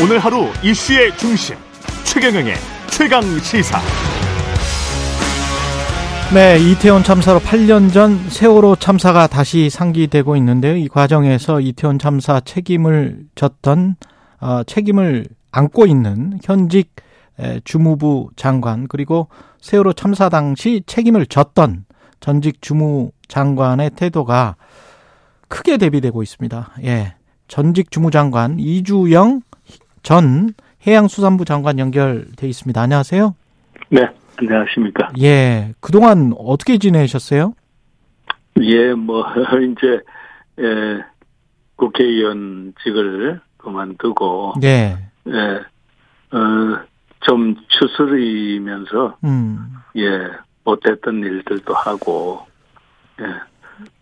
오늘 0.00 0.20
하루 0.20 0.46
이슈의 0.62 1.16
중심 1.16 1.56
최경영의 2.04 2.54
최강 2.88 3.20
시사. 3.40 3.80
네, 6.32 6.56
이태원 6.60 7.02
참사로 7.02 7.40
8년 7.40 7.92
전 7.92 8.16
세월호 8.28 8.76
참사가 8.76 9.26
다시 9.26 9.68
상기되고 9.68 10.36
있는데요. 10.36 10.76
이 10.76 10.86
과정에서 10.86 11.60
이태원 11.60 11.98
참사 11.98 12.38
책임을 12.38 13.24
졌던 13.34 13.96
어, 14.40 14.62
책임을 14.62 15.26
안고 15.50 15.86
있는 15.86 16.38
현직 16.44 16.94
주무부 17.64 18.30
장관 18.36 18.86
그리고 18.86 19.26
세월호 19.60 19.94
참사 19.94 20.28
당시 20.28 20.84
책임을 20.86 21.26
졌던 21.26 21.86
전직 22.20 22.62
주무 22.62 23.10
장관의 23.26 23.90
태도가 23.96 24.54
크게 25.48 25.76
대비되고 25.76 26.22
있습니다. 26.22 26.70
예. 26.84 27.14
전직 27.48 27.90
주무장관 27.90 28.60
이주영 28.60 29.40
전 30.02 30.54
해양수산부 30.86 31.44
장관 31.44 31.78
연결돼 31.78 32.46
있습니다. 32.48 32.80
안녕하세요. 32.80 33.34
네, 33.90 34.08
안녕하십니까. 34.36 35.10
예, 35.20 35.74
그동안 35.80 36.32
어떻게 36.38 36.78
지내셨어요? 36.78 37.54
예, 38.60 38.92
뭐 38.94 39.24
이제 39.72 40.00
예, 40.60 41.04
국회의원직을 41.76 43.40
그만두고 43.56 44.54
예, 44.62 44.96
예, 45.26 46.36
어, 46.36 46.80
좀 47.20 47.56
추스리면서 47.68 49.16
음. 49.24 49.58
예, 49.96 50.28
못했던 50.64 51.18
일들도 51.20 51.74
하고 51.74 52.46
예. 53.20 53.24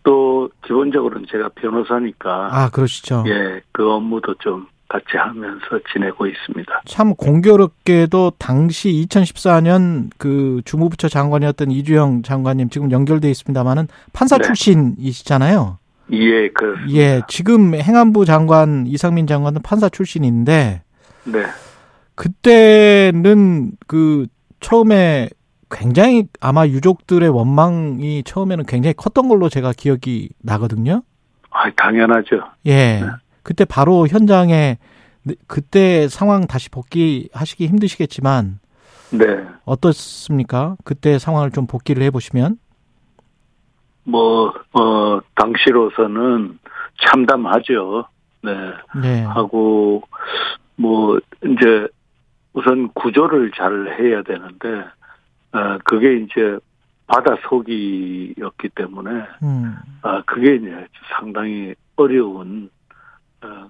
또 0.03 0.49
기본적으로는 0.65 1.27
제가 1.29 1.49
변호사니까 1.49 2.49
아 2.51 2.69
그러시죠. 2.69 3.23
예, 3.27 3.61
그 3.71 3.91
업무도 3.91 4.35
좀 4.35 4.67
같이 4.87 5.17
하면서 5.17 5.65
지내고 5.91 6.27
있습니다. 6.27 6.81
참 6.85 7.15
공교롭게도 7.15 8.33
당시 8.37 8.89
2014년 9.07 10.09
그 10.17 10.61
주무부처 10.65 11.09
장관이었던 11.09 11.71
이주영 11.71 12.23
장관님 12.23 12.69
지금 12.69 12.91
연결돼 12.91 13.29
있습니다만은 13.29 13.87
판사 14.13 14.37
네. 14.37 14.45
출신이시잖아요. 14.45 15.77
예, 16.13 16.47
그 16.49 16.77
예, 16.91 17.21
지금 17.27 17.75
행안부 17.75 18.23
장관 18.25 18.87
이상민 18.87 19.27
장관은 19.27 19.61
판사 19.61 19.89
출신인데 19.89 20.81
네. 21.25 21.45
그때는 22.15 23.71
그 23.87 24.27
처음에 24.61 25.29
굉장히 25.69 26.27
아마 26.39 26.65
유족들의 26.65 27.27
원망이 27.27 28.23
처음에는 28.23 28.65
굉장히 28.65 28.93
컸던 28.93 29.27
걸로 29.27 29.49
제가 29.49 29.73
기억이 29.75 30.29
나거든요. 30.41 31.03
아, 31.49 31.69
당연하죠. 31.75 32.41
예. 32.65 33.01
네. 33.01 33.03
그때 33.47 33.63
바로 33.63 34.07
현장에 34.07 34.77
그때 35.47 36.09
상황 36.09 36.47
다시 36.47 36.69
복귀하시기 36.69 37.65
힘드시겠지만 37.65 38.59
네. 39.11 39.47
어떻습니까? 39.63 40.75
그때 40.83 41.17
상황을 41.17 41.51
좀 41.51 41.65
복귀를 41.65 42.03
해 42.03 42.11
보시면 42.11 42.57
뭐, 44.03 44.53
어, 44.73 45.19
당시로서는 45.35 46.59
참담하죠. 46.99 48.05
네. 48.43 48.51
네. 49.01 49.23
하고, 49.23 50.03
뭐, 50.75 51.17
이제, 51.43 51.87
우선 52.53 52.89
구조를 52.93 53.51
잘 53.51 53.97
해야 53.99 54.23
되는데, 54.23 54.85
어, 55.51 55.77
그게 55.83 56.17
이제 56.17 56.57
바다 57.05 57.35
속이었기 57.49 58.69
때문에, 58.75 59.11
음. 59.43 59.75
아, 60.01 60.21
그게 60.25 60.55
이제 60.55 60.87
상당히 61.13 61.75
어려운 61.97 62.69
어, 62.69 62.76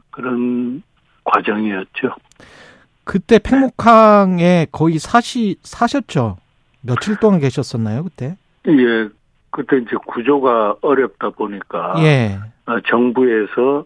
그런 0.10 0.82
과정이었죠. 1.24 2.10
그때 3.04 3.40
팽목항에 3.40 4.68
거의 4.72 5.00
사시 5.00 5.58
사셨죠? 5.62 6.38
며칠 6.82 7.18
동안 7.18 7.40
계셨었나요 7.40 8.04
그때? 8.04 8.38
예, 8.68 9.10
그때 9.50 9.78
이제 9.78 9.96
구조가 10.06 10.76
어렵다 10.82 11.32
보니까 11.32 11.96
예. 12.00 12.38
어, 12.66 12.80
정부에서 12.82 13.86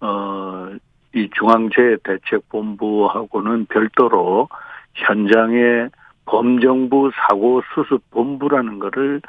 어, 0.00 0.70
이 1.14 1.28
중앙재해대책본부하고는 1.36 3.66
별도로 3.66 4.48
현장에 4.94 5.88
범정부 6.26 7.10
사고 7.14 7.62
수습 7.74 8.08
본부라는 8.10 8.78
거를 8.78 9.20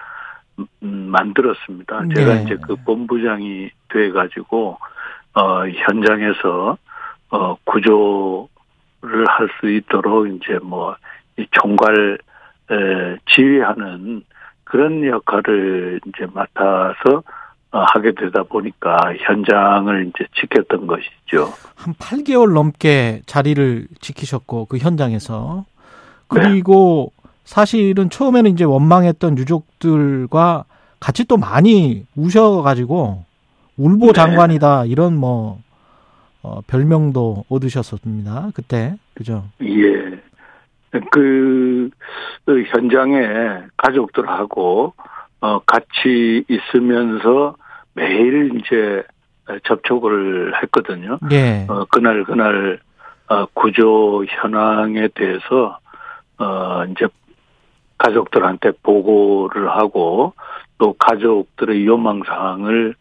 음, 0.60 1.10
만들었습니다. 1.12 2.04
제가 2.16 2.36
네. 2.36 2.44
이제 2.44 2.56
그 2.62 2.76
본부장이 2.76 3.72
돼 3.90 4.12
가지고 4.12 4.78
어 5.34 5.68
현장에서 5.68 6.78
어 7.30 7.56
구조를 7.64 9.26
할 9.28 9.50
수 9.60 9.70
있도록 9.70 10.28
이제 10.28 10.60
뭐 10.62 10.96
이 11.38 11.46
총괄 11.52 12.18
에, 12.72 13.18
지휘하는 13.34 14.24
그런 14.64 15.06
역할을 15.06 16.00
이제 16.08 16.26
맡아서 16.34 17.24
어, 17.74 17.80
하게 17.94 18.12
되다 18.14 18.44
보니까 18.44 18.98
현장을 19.20 20.08
이제 20.08 20.26
지켰던 20.36 20.88
것이죠. 20.88 21.54
한 21.76 21.94
8개월 21.94 22.54
넘게 22.54 23.22
자리를 23.26 23.88
지키셨고 24.02 24.66
그 24.66 24.78
현장에서 24.78 25.66
그리고 26.28 27.14
네. 27.24 27.30
사실은 27.46 28.10
처음에는 28.10 28.52
이제 28.52 28.64
원망했던 28.66 29.38
유족들과 29.38 30.66
같이 31.00 31.26
또 31.26 31.38
많이 31.38 32.06
우셔가지고 32.16 33.26
울보 33.78 34.08
네. 34.08 34.14
장관이다 34.14 34.86
이런 34.86 35.18
뭐 35.18 35.60
어, 36.44 36.62
별명도 36.68 37.46
얻으셨습니다. 37.50 38.50
그때 38.56 38.96
그죠? 39.14 39.46
예. 39.62 40.20
그, 41.12 41.90
그 42.46 42.64
현장에 42.64 43.64
가족들하고 43.78 44.94
어, 45.42 45.60
같이 45.60 46.44
있으면서 46.48 47.56
매일 47.94 48.60
이제 48.60 49.04
접촉을 49.66 50.54
했거든요. 50.62 51.20
예. 51.32 51.66
어, 51.70 51.86
그날 51.86 52.24
그날 52.24 52.80
어, 53.28 53.46
구조 53.54 54.26
현황에 54.26 55.10
대해서 55.14 55.80
어, 56.38 56.84
이제 56.86 57.08
가족들한테 57.98 58.72
보고를 58.84 59.70
하고 59.70 60.34
또 60.78 60.94
가족들의 60.94 61.86
요망 61.86 62.24
사항을 62.26 62.96
어, 62.96 63.01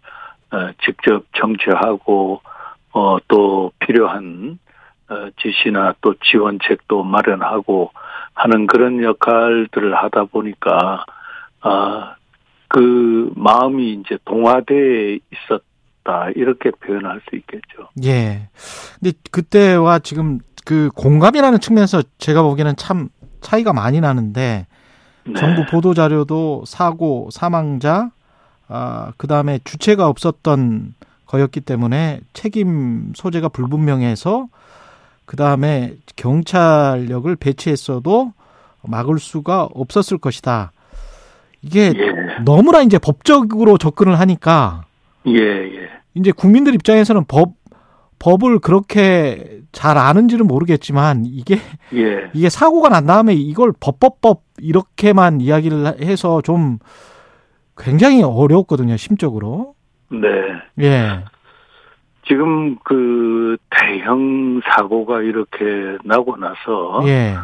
직접 0.84 1.24
정치하고 1.36 2.40
어, 2.92 3.18
또 3.28 3.72
필요한 3.78 4.58
어, 5.08 5.30
지시나 5.40 5.94
또 6.00 6.14
지원책도 6.24 7.04
마련하고 7.04 7.90
하는 8.34 8.66
그런 8.66 9.02
역할들을 9.02 9.94
하다 9.94 10.24
보니까 10.24 11.04
아, 11.62 12.14
그 12.68 13.32
마음이 13.34 13.94
이제 13.94 14.18
동화돼 14.24 15.18
있었다 15.32 16.30
이렇게 16.36 16.70
표현할 16.70 17.20
수 17.28 17.36
있겠죠. 17.36 17.88
예. 18.04 18.48
근데 19.00 19.16
그때와 19.30 19.98
지금 19.98 20.38
그 20.64 20.90
공감이라는 20.94 21.58
측면에서 21.60 22.02
제가 22.18 22.42
보기에는 22.42 22.76
참 22.76 23.08
차이가 23.40 23.72
많이 23.72 24.00
나는데 24.00 24.66
네. 25.24 25.34
정부 25.34 25.64
보도 25.66 25.94
자료도 25.94 26.64
사고 26.66 27.28
사망자 27.32 28.10
아 28.70 29.12
그 29.16 29.26
다음에 29.26 29.58
주체가 29.64 30.08
없었던 30.08 30.94
거였기 31.26 31.60
때문에 31.60 32.20
책임 32.32 33.12
소재가 33.14 33.48
불분명해서 33.50 34.48
그 35.26 35.36
다음에 35.36 35.94
경찰력을 36.16 37.34
배치했어도 37.36 38.32
막을 38.82 39.18
수가 39.18 39.68
없었을 39.74 40.18
것이다. 40.18 40.72
이게 41.62 41.92
예. 41.94 42.42
너무나 42.44 42.80
이제 42.80 42.98
법적으로 42.98 43.76
접근을 43.76 44.18
하니까 44.18 44.84
예, 45.26 45.32
예. 45.34 45.88
이제 46.14 46.32
국민들 46.32 46.74
입장에서는 46.74 47.24
법 47.28 47.52
법을 48.18 48.58
그렇게 48.58 49.60
잘 49.72 49.98
아는지는 49.98 50.46
모르겠지만 50.46 51.24
이게 51.26 51.58
예. 51.94 52.30
이게 52.32 52.48
사고가 52.48 52.88
난 52.88 53.06
다음에 53.06 53.34
이걸 53.34 53.72
법법법 53.78 54.42
이렇게만 54.58 55.40
이야기를 55.40 56.02
해서 56.02 56.40
좀 56.42 56.78
굉장히 57.80 58.22
어려웠거든요 58.22 58.96
심적으로. 58.96 59.74
네. 60.10 60.28
예. 60.80 61.24
지금 62.26 62.76
그 62.84 63.56
대형 63.70 64.60
사고가 64.64 65.22
이렇게 65.22 65.98
나고 66.04 66.36
나서 66.36 67.02
예. 67.06 67.36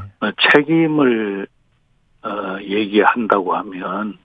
책임을 0.53 1.47
어, 2.23 2.59
얘기한다고 2.63 3.55
하면 3.57 4.19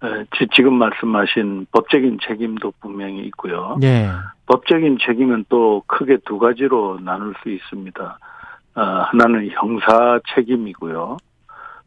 어, 0.00 0.06
지금 0.54 0.74
말씀하신 0.74 1.66
법적인 1.72 2.18
책임도 2.26 2.74
분명히 2.80 3.20
있고요. 3.26 3.76
네. 3.80 4.08
법적인 4.46 4.98
책임은 5.04 5.46
또 5.48 5.82
크게 5.86 6.18
두 6.26 6.38
가지로 6.38 6.98
나눌 7.00 7.34
수 7.42 7.50
있습니다. 7.50 8.18
어, 8.76 8.80
하나는 8.80 9.50
형사 9.50 10.20
책임이고요. 10.34 11.16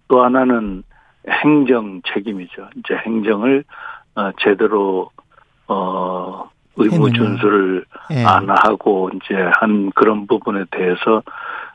또 0.08 0.24
하나는 0.24 0.84
행정 1.30 2.02
책임이죠. 2.14 2.70
이제 2.78 2.96
행정을 2.96 3.64
어, 4.16 4.32
제대로 4.40 5.12
어 5.68 6.50
의무 6.76 7.12
준수를 7.12 7.86
네. 8.10 8.24
안 8.24 8.50
하고 8.50 9.10
이제 9.16 9.36
한 9.60 9.92
그런 9.92 10.28
부분에 10.28 10.66
대해서 10.72 11.24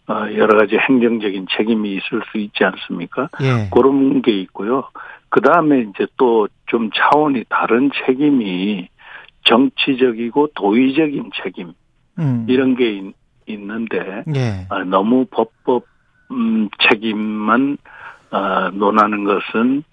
어, 0.09 0.27
여러 0.35 0.59
가지 0.59 0.77
행정적인 0.77 1.47
책임이 1.57 1.91
있을 1.91 2.23
수 2.31 2.39
있지 2.39 2.65
않습니까? 2.65 3.29
예. 3.43 3.69
그런 3.73 4.23
게 4.23 4.33
있고요. 4.33 4.85
그 5.29 5.41
다음에 5.41 5.81
이제 5.81 6.07
또 6.17 6.49
좀 6.73 6.89
차원이 6.95 7.45
다른 7.51 7.91
책임이 8.07 8.89
정치적이고 9.45 10.49
도의적인 10.55 11.31
책임 11.43 11.75
음. 12.19 12.47
이런 12.49 12.75
게 12.77 13.13
있, 13.47 13.61
는데 13.61 14.25
예. 14.35 14.67
아, 14.71 14.79
너무 14.85 15.27
법법 15.31 15.85
음, 16.31 16.71
책임만 16.89 17.77
어, 18.33 18.71
논하는 18.71 19.25
것은 19.25 19.85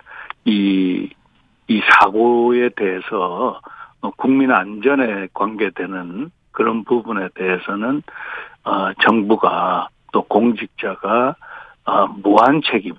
이, 0.45 1.09
이 1.67 1.81
사고에 1.91 2.69
대해서 2.69 3.59
국민 4.17 4.51
안전에 4.51 5.27
관계되는 5.33 6.31
그런 6.51 6.83
부분에 6.85 7.29
대해서는 7.35 8.01
어, 8.63 8.93
정부가 9.01 9.89
또 10.11 10.23
공직자가 10.23 11.35
어, 11.85 12.07
무한 12.07 12.61
책임, 12.63 12.95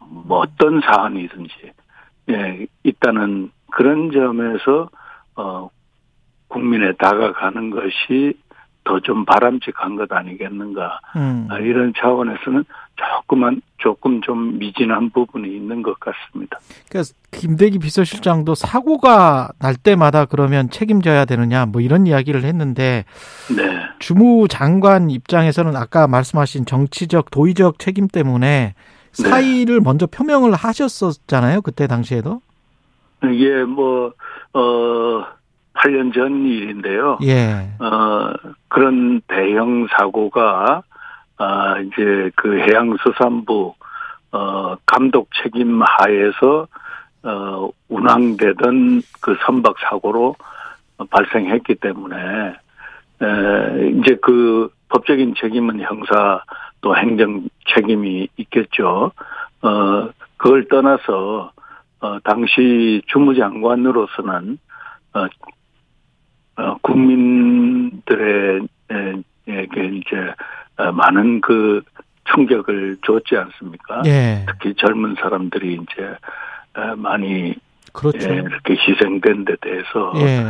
뭐 0.00 0.38
어떤 0.38 0.80
사안이든지 0.80 1.72
예, 2.30 2.66
있다는 2.82 3.50
그런 3.70 4.10
점에서 4.10 4.90
어, 5.36 5.70
국민에 6.48 6.92
다가가는 6.92 7.70
것이 7.70 8.34
더 8.86 9.00
좀 9.00 9.24
바람직한 9.24 9.96
것 9.96 10.10
아니겠는가 10.12 11.00
음. 11.16 11.48
아, 11.50 11.58
이런 11.58 11.92
차원에서는 11.96 12.64
조금만 12.96 13.60
조금 13.78 14.20
좀 14.22 14.58
미진한 14.58 15.10
부분이 15.10 15.48
있는 15.48 15.82
것 15.82 15.98
같습니다. 16.00 16.58
그러니까 16.88 17.12
김대기 17.30 17.78
비서실장도 17.78 18.54
사고가 18.54 19.50
날 19.58 19.76
때마다 19.76 20.24
그러면 20.24 20.70
책임져야 20.70 21.24
되느냐 21.24 21.66
뭐 21.66 21.80
이런 21.80 22.06
이야기를 22.06 22.44
했는데 22.44 23.04
네. 23.54 23.62
주무 23.98 24.48
장관 24.48 25.10
입장에서는 25.10 25.76
아까 25.76 26.08
말씀하신 26.08 26.66
정치적 26.66 27.30
도의적 27.30 27.78
책임 27.78 28.08
때문에 28.08 28.74
네. 29.18 29.28
사의를 29.28 29.76
네. 29.76 29.80
먼저 29.84 30.06
표명을 30.06 30.54
하셨었잖아요 30.54 31.62
그때 31.62 31.86
당시에도. 31.86 32.40
이게 33.24 33.64
뭐 33.64 34.12
어. 34.52 35.36
8년 35.76 36.14
전 36.14 36.46
일인데요. 36.46 37.18
예. 37.22 37.68
어, 37.78 38.32
그런 38.68 39.20
대형 39.28 39.86
사고가 39.90 40.82
아, 41.38 41.78
이제 41.80 42.30
그 42.34 42.58
해양수산부, 42.60 43.74
어, 44.32 44.76
감독 44.86 45.28
책임 45.42 45.82
하에서, 45.82 46.66
어, 47.22 47.70
운항되던 47.88 49.02
그 49.20 49.36
선박 49.44 49.76
사고로 49.78 50.36
발생했기 51.10 51.74
때문에, 51.76 52.16
에, 53.22 53.88
이제 53.90 54.16
그 54.22 54.70
법적인 54.88 55.34
책임은 55.38 55.80
형사 55.80 56.42
또 56.80 56.96
행정 56.96 57.48
책임이 57.74 58.28
있겠죠. 58.36 59.12
어, 59.62 60.10
그걸 60.36 60.68
떠나서, 60.68 61.52
어, 62.00 62.18
당시 62.20 63.02
주무장관으로서는, 63.08 64.58
어, 65.14 65.26
어 66.58 66.76
국민들의, 66.80 68.66
에게 69.48 69.84
이제 69.86 70.16
어, 70.16 70.34
많은 70.76 71.40
그 71.40 71.82
충격을 72.24 72.98
줬지 73.04 73.36
않습니까? 73.36 74.02
예. 74.06 74.44
특히 74.46 74.74
젊은 74.74 75.14
사람들이 75.14 75.74
이제 75.74 76.16
어, 76.74 76.96
많이 76.96 77.54
그렇죠. 77.92 78.30
예, 78.30 78.34
이렇게 78.34 78.74
희생된 78.74 79.44
데 79.44 79.56
대해서 79.60 80.12
예. 80.16 80.44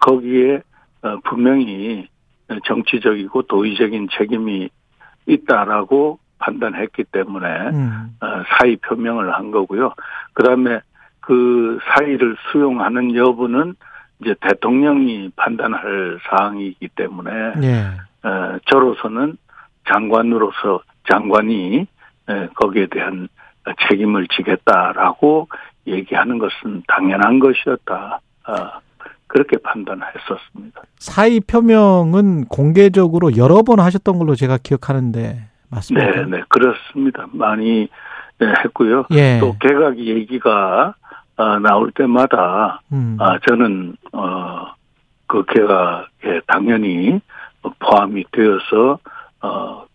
거기에 0.00 0.62
분명히 1.24 2.06
정치적이고 2.64 3.42
도의적인 3.42 4.08
책임이 4.16 4.68
있다라고 5.26 6.18
판단했기 6.38 7.04
때문에 7.04 7.46
음. 7.70 8.16
어, 8.20 8.26
사의 8.48 8.76
표명을 8.76 9.32
한 9.32 9.50
거고요. 9.50 9.94
그다음에 10.34 10.80
그 11.20 11.78
사의를 11.84 12.36
수용하는 12.50 13.14
여부는 13.14 13.74
이제 14.20 14.34
대통령이 14.40 15.30
판단할 15.36 16.18
사항이기 16.28 16.88
때문에 16.96 17.30
예. 17.62 18.28
어, 18.28 18.58
저로서는 18.66 19.36
장관으로서 19.88 20.82
장관이 21.10 21.86
거기에 22.54 22.86
대한 22.86 23.28
책임을 23.88 24.28
지겠다라고 24.28 25.48
얘기하는 25.86 26.38
것은 26.38 26.82
당연한 26.88 27.38
것이었다. 27.38 28.20
어, 28.46 28.54
그렇게 29.26 29.56
판단했었습니다. 29.58 30.82
사의 30.98 31.40
표명은 31.40 32.46
공개적으로 32.46 33.36
여러 33.36 33.62
번 33.62 33.80
하셨던 33.80 34.18
걸로 34.18 34.34
제가 34.34 34.58
기억하는데 34.62 35.48
맞습니까? 35.70 36.10
네, 36.10 36.24
네, 36.26 36.42
그렇습니다. 36.48 37.26
많이 37.32 37.88
네, 38.38 38.46
했고요. 38.64 39.06
예. 39.12 39.38
또 39.40 39.56
개각 39.58 39.98
얘기가 39.98 40.94
어, 41.36 41.58
나올 41.60 41.90
때마다 41.92 42.82
음. 42.92 43.16
아, 43.20 43.38
저는 43.48 43.96
어, 44.12 44.74
그 45.26 45.44
개각에 45.46 46.40
당연히 46.46 47.20
포함이 47.78 48.24
되어서 48.32 48.92
어, 48.92 48.98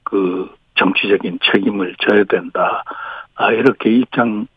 그 0.09 0.49
정치적인 0.75 1.39
책임을 1.51 1.95
져야 1.99 2.23
된다. 2.25 2.83
아, 3.35 3.51
이렇게 3.51 3.91
입장을 3.91 4.47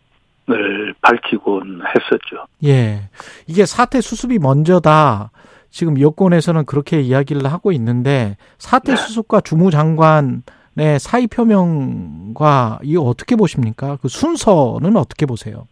밝히곤 1.00 1.82
했었죠. 1.86 2.46
예. 2.64 3.08
이게 3.46 3.66
사태 3.66 4.00
수습이 4.00 4.38
먼저다. 4.38 5.30
지금 5.70 6.00
여권에서는 6.00 6.66
그렇게 6.66 7.00
이야기를 7.00 7.46
하고 7.46 7.72
있는데 7.72 8.36
사태 8.58 8.92
네. 8.92 8.96
수습과 8.96 9.40
주무장관 9.40 10.42
네, 10.74 10.98
사의 10.98 11.26
표명과 11.26 12.80
이거 12.82 13.02
어떻게 13.02 13.36
보십니까? 13.36 13.98
그 14.00 14.08
순서는 14.08 14.96
어떻게 14.96 15.26
보세요? 15.26 15.66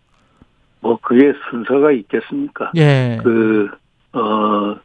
뭐 0.81 0.99
그게 1.03 1.33
순서가 1.51 1.93
있겠습니까? 1.93 2.73
예. 2.77 3.19
그 3.23 3.69
어, 4.13 4.77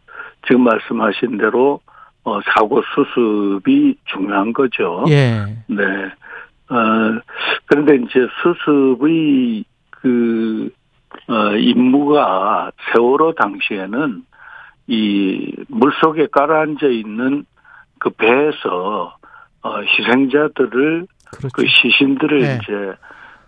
지금 0.48 0.62
말씀하신 0.62 1.38
대로 1.38 1.80
어, 2.24 2.40
사고 2.42 2.82
수습이 2.96 3.98
중요한 4.06 4.54
거죠. 4.54 5.04
예. 5.10 5.46
네. 5.68 5.84
어, 6.70 7.22
그런데 7.66 7.96
이제 7.96 8.28
수습의 8.42 9.66
그 9.90 10.70
어, 11.28 11.56
임무가 11.56 12.72
세월호 12.94 13.34
당시에는 13.36 14.24
이 14.88 15.54
물속에 15.68 16.28
깔아앉아 16.32 16.88
있는 16.88 17.46
그 18.00 18.10
배에서 18.12 19.16
어, 19.62 19.82
희생자들을 19.82 21.08
그렇죠. 21.38 21.50
그 21.54 21.66
시신들을 21.68 22.40
네. 22.40 22.60
이제 22.62 22.94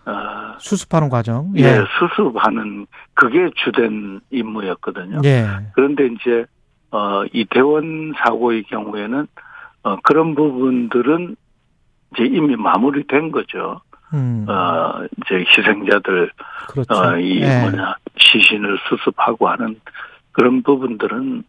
어, 0.05 0.55
수습하는 0.59 1.09
과정. 1.09 1.51
예. 1.57 1.63
예, 1.63 1.84
수습하는 1.99 2.86
그게 3.13 3.49
주된 3.55 4.21
임무였거든요. 4.30 5.21
예. 5.26 5.47
그런데 5.73 6.07
이제 6.07 6.45
어, 6.91 7.23
이태원 7.33 8.13
사고의 8.17 8.63
경우에는 8.63 9.27
어, 9.83 9.95
그런 10.03 10.36
부분들은 10.36 11.36
이제 12.13 12.25
이미 12.25 12.55
마무리된 12.55 13.31
거죠. 13.31 13.81
음. 14.13 14.45
어, 14.47 15.05
이제 15.17 15.45
희생자들, 15.45 16.31
그렇죠. 16.69 16.93
어, 16.93 17.17
이 17.17 17.41
예. 17.41 17.61
뭐냐, 17.61 17.95
시신을 18.17 18.77
수습하고 18.88 19.49
하는 19.49 19.79
그런 20.31 20.63
부분들은 20.63 21.43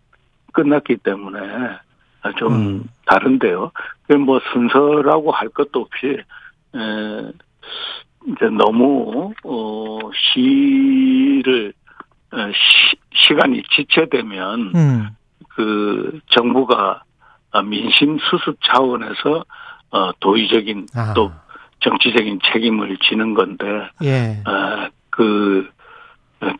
끝났기 0.53 0.97
때문에 0.99 1.39
좀 2.37 2.53
음. 2.53 2.84
다른데요. 3.07 3.70
뭐 4.24 4.41
순서라고 4.53 5.30
할 5.30 5.49
것도 5.49 5.80
없이 5.80 6.07
에, 6.74 7.32
이제 8.26 8.47
너무 8.47 9.32
어 9.45 9.99
시를 10.14 11.72
어, 12.32 12.37
시, 12.49 12.97
시간이 13.14 13.62
지체되면 13.70 14.72
음. 14.74 15.09
그 15.57 16.21
정부가 16.31 17.03
민심 17.65 18.19
수습 18.19 18.59
차원에서 18.63 19.45
어 19.91 20.13
도의적인 20.21 20.87
아. 20.95 21.15
또 21.15 21.33
정치적인 21.81 22.41
책임을 22.53 22.99
지는 23.09 23.35
건데 23.35 23.65
예. 24.03 24.43
어그 24.45 25.71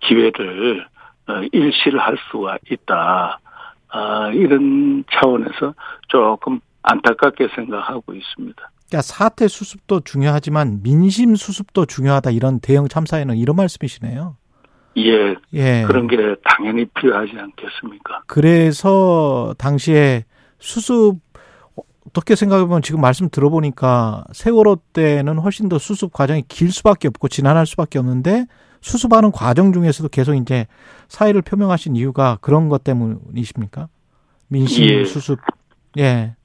기회를 0.01 0.87
어, 1.29 1.43
일시를 1.53 2.01
수가 2.31 2.59
있다. 2.71 3.41
아, 3.89 4.31
이런 4.33 5.05
차원에서 5.13 5.75
조금 6.09 6.61
안타깝게 6.83 7.49
생각하고 7.55 8.15
있습니다. 8.15 8.71
그러니까 8.89 9.03
사태 9.03 9.49
수습도 9.49 10.01
중요하지만 10.01 10.83
민심 10.83 11.35
수습도 11.35 11.87
중요하다 11.87 12.31
이런 12.31 12.61
대형 12.61 12.87
참사에는 12.87 13.37
이런 13.37 13.57
말씀이시네요. 13.57 14.37
예, 14.97 15.37
예. 15.53 15.85
그런 15.87 16.07
게 16.07 16.17
당연히 16.45 16.87
필요하지 16.87 17.33
않겠습니까? 17.39 18.23
그래서 18.27 19.55
당시에 19.59 20.25
수습 20.59 21.17
어떻게 22.09 22.35
생각해보면 22.35 22.83
지금 22.83 23.01
말씀 23.01 23.29
들어보니까 23.29 24.25
세월호 24.33 24.77
때는 24.95 25.39
훨씬 25.39 25.69
더 25.69 25.79
수습 25.79 26.13
과정이 26.13 26.43
길 26.49 26.71
수밖에 26.71 27.09
없고 27.09 27.29
지난할 27.29 27.67
수밖에 27.67 27.99
없는데 27.99 28.47
수습하는 28.81 29.33
과정 29.33 29.73
중에서도 29.73 30.09
계속 30.09 30.35
이제 30.35 30.67
사의를 31.09 31.43
표명하신 31.43 31.97
이유가 31.97 32.39
그런 32.41 32.69
것 32.69 32.85
때문이십니까? 32.85 33.89
민심 34.49 34.85
예. 34.85 35.05
수습. 35.05 35.41
예. 35.99 36.37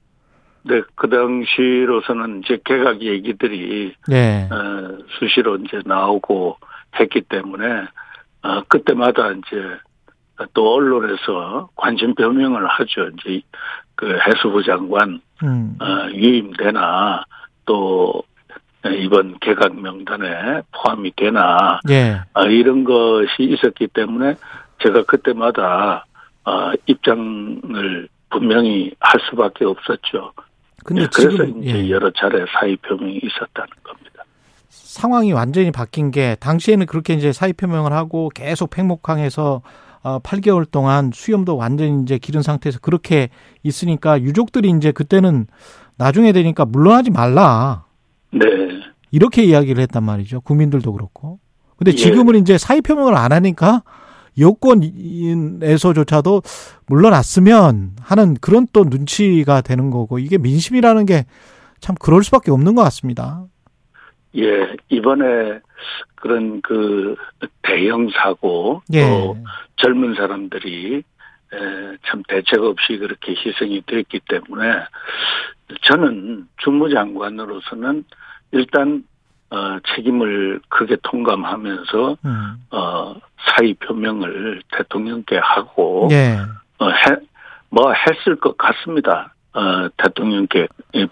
네, 0.64 0.82
그 0.94 1.08
당시로서는 1.08 2.42
이제 2.44 2.58
개각 2.64 3.02
얘기들이 3.02 3.94
네. 4.08 4.48
어, 4.50 4.98
수시로 5.18 5.56
이제 5.56 5.80
나오고 5.84 6.56
했기 7.00 7.22
때문에 7.22 7.64
어, 8.42 8.62
그때마다 8.68 9.30
이제 9.32 9.78
또 10.54 10.74
언론에서 10.74 11.68
관심 11.76 12.14
표명을 12.14 12.66
하죠. 12.66 13.08
이제 13.08 13.42
그 13.94 14.18
해수부 14.26 14.62
장관 14.64 15.20
음. 15.42 15.76
어, 15.80 16.10
유임되나 16.10 17.24
또 17.66 18.22
이번 18.84 19.38
개각 19.38 19.80
명단에 19.80 20.62
포함이 20.72 21.12
되나 21.16 21.78
예. 21.88 22.20
어, 22.34 22.44
이런 22.46 22.82
것이 22.84 23.44
있었기 23.44 23.88
때문에 23.88 24.34
제가 24.82 25.04
그때마다 25.04 26.04
어, 26.44 26.72
입장을 26.86 28.08
분명히 28.30 28.90
할 28.98 29.20
수밖에 29.30 29.64
없었죠. 29.64 30.32
근데 30.84 31.02
예, 31.02 31.06
그래서 31.14 31.44
지금, 31.44 31.62
이제 31.62 31.84
예. 31.86 31.90
여러 31.90 32.10
차례 32.10 32.44
사의 32.52 32.76
표명이 32.78 33.20
있었다는 33.22 33.70
겁니다. 33.84 34.24
상황이 34.72 35.32
완전히 35.32 35.70
바뀐 35.70 36.10
게 36.10 36.36
당시에는 36.40 36.86
그렇게 36.86 37.12
이제 37.12 37.32
사의 37.32 37.52
표명을 37.52 37.92
하고 37.92 38.30
계속 38.34 38.70
팽목항에서 38.70 39.60
어 40.02 40.18
8개월 40.20 40.68
동안 40.68 41.10
수염도 41.12 41.56
완전히 41.56 42.02
이제 42.02 42.18
기른 42.18 42.42
상태에서 42.42 42.80
그렇게 42.80 43.28
있으니까 43.62 44.20
유족들이 44.20 44.70
이제 44.70 44.90
그때는 44.90 45.46
나중에 45.96 46.32
되니까 46.32 46.64
물러나지 46.64 47.10
말라. 47.10 47.84
네. 48.32 48.40
이렇게 49.10 49.44
이야기를 49.44 49.82
했단 49.82 50.02
말이죠. 50.02 50.40
국민들도 50.40 50.92
그렇고. 50.92 51.38
근데 51.76 51.92
예. 51.92 51.96
지금은 51.96 52.36
예. 52.36 52.38
이제 52.38 52.58
사의 52.58 52.80
표명을 52.80 53.14
안 53.14 53.32
하니까 53.32 53.82
여권에서조차도 54.38 56.42
물러났으면 56.86 57.96
하는 58.00 58.34
그런 58.40 58.66
또 58.72 58.84
눈치가 58.84 59.60
되는 59.60 59.90
거고 59.90 60.18
이게 60.18 60.38
민심이라는 60.38 61.06
게 61.06 61.26
참 61.82 61.96
그럴 61.96 62.24
수밖에 62.24 62.50
없는 62.50 62.76
것 62.76 62.82
같습니다. 62.84 63.44
예, 64.36 64.76
이번에 64.88 65.60
그런 66.14 66.62
그 66.62 67.16
대형 67.62 68.08
사고 68.10 68.82
예. 68.92 69.02
또 69.02 69.36
젊은 69.76 70.14
사람들이 70.14 71.02
참 72.06 72.22
대책 72.28 72.62
없이 72.62 72.96
그렇게 72.96 73.34
희생이 73.34 73.82
됐기 73.86 74.20
때문에 74.28 74.84
저는 75.82 76.48
주무장관으로서는 76.58 78.04
일단 78.52 79.04
어, 79.50 79.78
책임을 79.94 80.60
크게 80.70 80.96
통감하면서 81.02 82.16
음. 82.24 82.54
어, 82.70 83.14
사의 83.44 83.74
표명을 83.74 84.62
대통령께 84.72 85.36
하고 85.36 86.08
예. 86.10 86.38
어, 86.78 86.88
해, 86.88 87.16
뭐 87.68 87.92
했을 87.92 88.36
것 88.36 88.56
같습니다. 88.56 89.34
어, 89.54 89.88
대통령께 89.98 90.66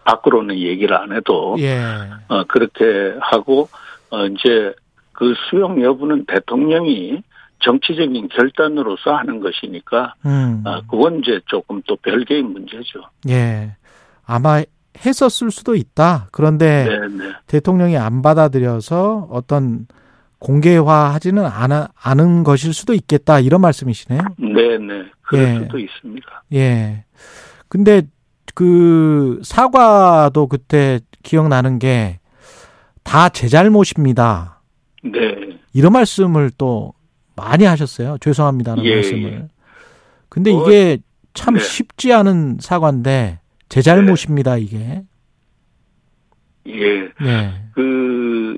밖으로는 0.05 0.59
얘기를 0.59 0.97
안 0.97 1.13
해도 1.13 1.57
예. 1.59 1.83
어, 2.29 2.45
그렇게 2.45 3.15
하고 3.21 3.69
어, 4.11 4.27
이제 4.27 4.75
그 5.13 5.35
수용 5.49 5.83
여부는 5.83 6.25
대통령이 6.27 7.23
정치적인 7.61 8.29
결단으로서 8.29 9.15
하는 9.15 9.41
것이니까 9.41 10.15
음. 10.25 10.63
어, 10.65 10.81
그건 10.91 11.19
이제 11.19 11.41
조금 11.47 11.83
또 11.87 11.97
별개의 11.97 12.43
문제죠. 12.43 13.01
예. 13.29 13.77
아마 14.25 14.63
했었을 15.05 15.51
수도 15.51 15.75
있다. 15.75 16.29
그런데 16.33 16.85
네네. 16.85 17.09
네. 17.09 17.33
대통령이 17.47 17.97
안 17.97 18.23
받아들여서 18.23 19.29
어떤 19.31 19.87
공개화하지는 20.39 21.45
않아, 21.45 21.89
않은 22.03 22.45
것일 22.45 22.73
수도 22.73 22.95
있겠다. 22.95 23.41
이런 23.41 23.61
말씀이시네요. 23.61 24.23
네 24.39 24.79
네. 24.79 25.05
그럴 25.23 25.45
예. 25.45 25.59
수도 25.59 25.79
있습니다. 25.79 26.45
예. 26.55 27.05
근데 27.69 28.03
그 28.61 29.41
사과도 29.43 30.47
그때 30.47 31.01
기억나는 31.23 31.79
게 31.79 32.19
다 33.03 33.29
제 33.31 33.49
잘못입니다. 33.49 34.61
네. 35.03 35.59
이런 35.73 35.93
말씀을 35.93 36.51
또 36.59 36.93
많이 37.35 37.65
하셨어요. 37.65 38.19
죄송합니다는 38.21 38.85
예, 38.85 38.95
말씀을. 38.97 39.23
예. 39.33 39.49
근데 40.29 40.53
뭐, 40.53 40.69
이게 40.69 40.99
참 41.33 41.55
네. 41.55 41.61
쉽지 41.61 42.13
않은 42.13 42.59
사과인데 42.61 43.41
제 43.71 43.81
잘못입니다, 43.81 44.57
네. 44.57 44.61
이게. 44.61 45.03
예. 46.67 47.09
네. 47.25 47.65
그 47.75 48.57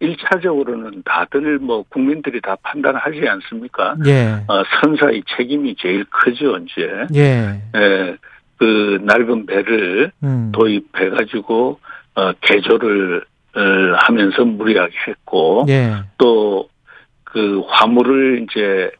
1차적으로는 0.00 1.02
다들 1.04 1.58
뭐 1.58 1.84
국민들이 1.88 2.40
다 2.40 2.56
판단하지 2.62 3.20
않습니까? 3.28 3.94
예. 4.06 4.42
어, 4.48 4.62
선사의 4.82 5.22
책임이 5.36 5.76
제일 5.78 6.04
크죠, 6.06 6.56
이제. 6.56 7.06
예. 7.14 7.62
예. 7.76 8.16
그 8.62 9.00
낡은 9.02 9.46
배를 9.46 10.12
음. 10.22 10.52
도입해 10.52 11.10
가지고 11.10 11.80
어 12.14 12.32
개조를 12.42 13.24
어, 13.56 13.60
하면서 14.06 14.44
무리하게 14.44 14.92
했고 15.08 15.66
예. 15.68 15.94
또그 16.16 17.64
화물을 17.66 18.44
이제 18.44 18.92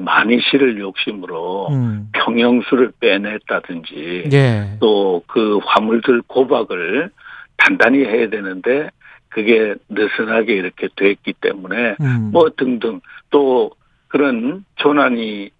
많이 0.00 0.40
실을 0.40 0.80
욕심으로 0.80 1.68
음. 1.68 2.08
평형수를 2.12 2.90
빼냈다든지 2.98 4.30
예. 4.32 4.78
또그 4.80 5.60
화물들 5.64 6.22
고박을 6.26 7.10
단단히 7.56 8.04
해야 8.04 8.28
되는데 8.28 8.90
그게 9.28 9.76
느슨하게 9.90 10.54
이렇게 10.54 10.88
됐기 10.96 11.34
때문에 11.34 11.94
음. 12.00 12.30
뭐 12.32 12.50
등등 12.56 13.00
또 13.30 13.70
그런 14.08 14.64
조난이 14.74 15.50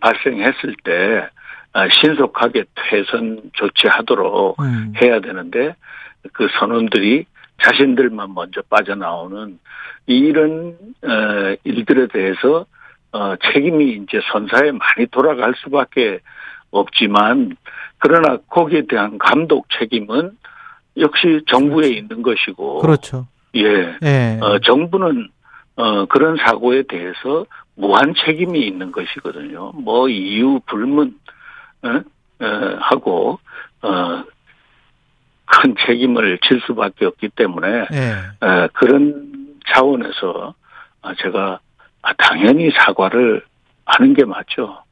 발생했을 0.00 0.74
때 0.82 1.28
아, 1.28 1.37
신속하게 1.90 2.64
퇴선 2.74 3.42
조치하도록 3.52 4.60
음. 4.60 4.92
해야 5.00 5.20
되는데 5.20 5.74
그 6.32 6.48
선원들이 6.58 7.26
자신들만 7.62 8.34
먼저 8.34 8.62
빠져나오는 8.68 9.58
이런 10.06 10.76
어, 11.04 11.56
일들에 11.64 12.06
대해서 12.08 12.66
어, 13.12 13.34
책임이 13.52 14.02
이제 14.02 14.20
선사에 14.32 14.72
많이 14.72 15.06
돌아갈 15.10 15.54
수밖에 15.56 16.20
없지만 16.70 17.56
그러나 17.98 18.38
거기에 18.48 18.82
대한 18.88 19.18
감독 19.18 19.66
책임은 19.78 20.36
역시 20.96 21.42
정부에 21.46 21.88
그렇죠. 21.88 21.94
있는 21.94 22.22
것이고 22.22 22.78
그렇죠. 22.78 23.26
예. 23.56 23.96
예. 24.02 24.38
어, 24.40 24.58
정부는 24.60 25.28
어, 25.76 26.06
그런 26.06 26.36
사고에 26.36 26.82
대해서 26.88 27.46
무한 27.74 28.14
책임이 28.24 28.66
있는 28.66 28.90
것이거든요. 28.90 29.72
뭐 29.74 30.08
이유 30.08 30.60
불문 30.66 31.14
하고 32.80 33.38
어, 33.82 34.24
큰 35.46 35.74
책임을 35.86 36.38
질 36.46 36.60
수밖에 36.66 37.06
없기 37.06 37.30
때문에 37.30 37.86
네. 37.90 38.12
어, 38.40 38.68
그런 38.74 39.56
차원에서 39.72 40.54
제가 41.22 41.60
당연히 42.18 42.70
사과를 42.70 43.42
하는 43.86 44.14
게 44.14 44.24
맞죠. 44.24 44.82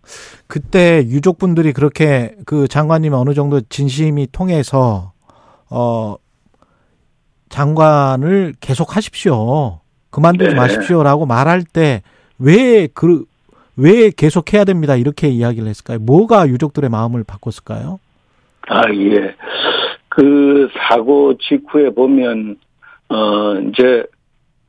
그때 0.47 1.03
유족분들이 1.07 1.73
그렇게 1.73 2.35
그 2.47 2.69
장관님이 2.69 3.15
어느 3.15 3.35
정도 3.35 3.61
진심이 3.61 4.27
통해서 4.31 5.13
어 5.69 6.17
장관을 7.49 8.55
계속 8.61 8.97
하십시오. 8.97 9.81
그만두지 10.11 10.51
네. 10.51 10.57
마십시오라고 10.57 11.27
말할 11.27 11.63
때 11.63 12.03
왜 12.39 12.89
그 12.95 13.25
왜 13.77 14.11
계속 14.11 14.53
해야 14.53 14.65
됩니다 14.65 14.97
이렇게 14.97 15.29
이야기를 15.29 15.69
했을까요? 15.69 15.99
뭐가 15.99 16.49
유족들의 16.49 16.89
마음을 16.91 17.25
바꿨을까요? 17.25 17.99
아 18.69 18.83
예, 18.93 19.35
그 20.09 20.69
사고 20.89 21.37
직후에 21.39 21.91
보면 21.91 22.57
어 23.09 23.55
이제 23.61 24.05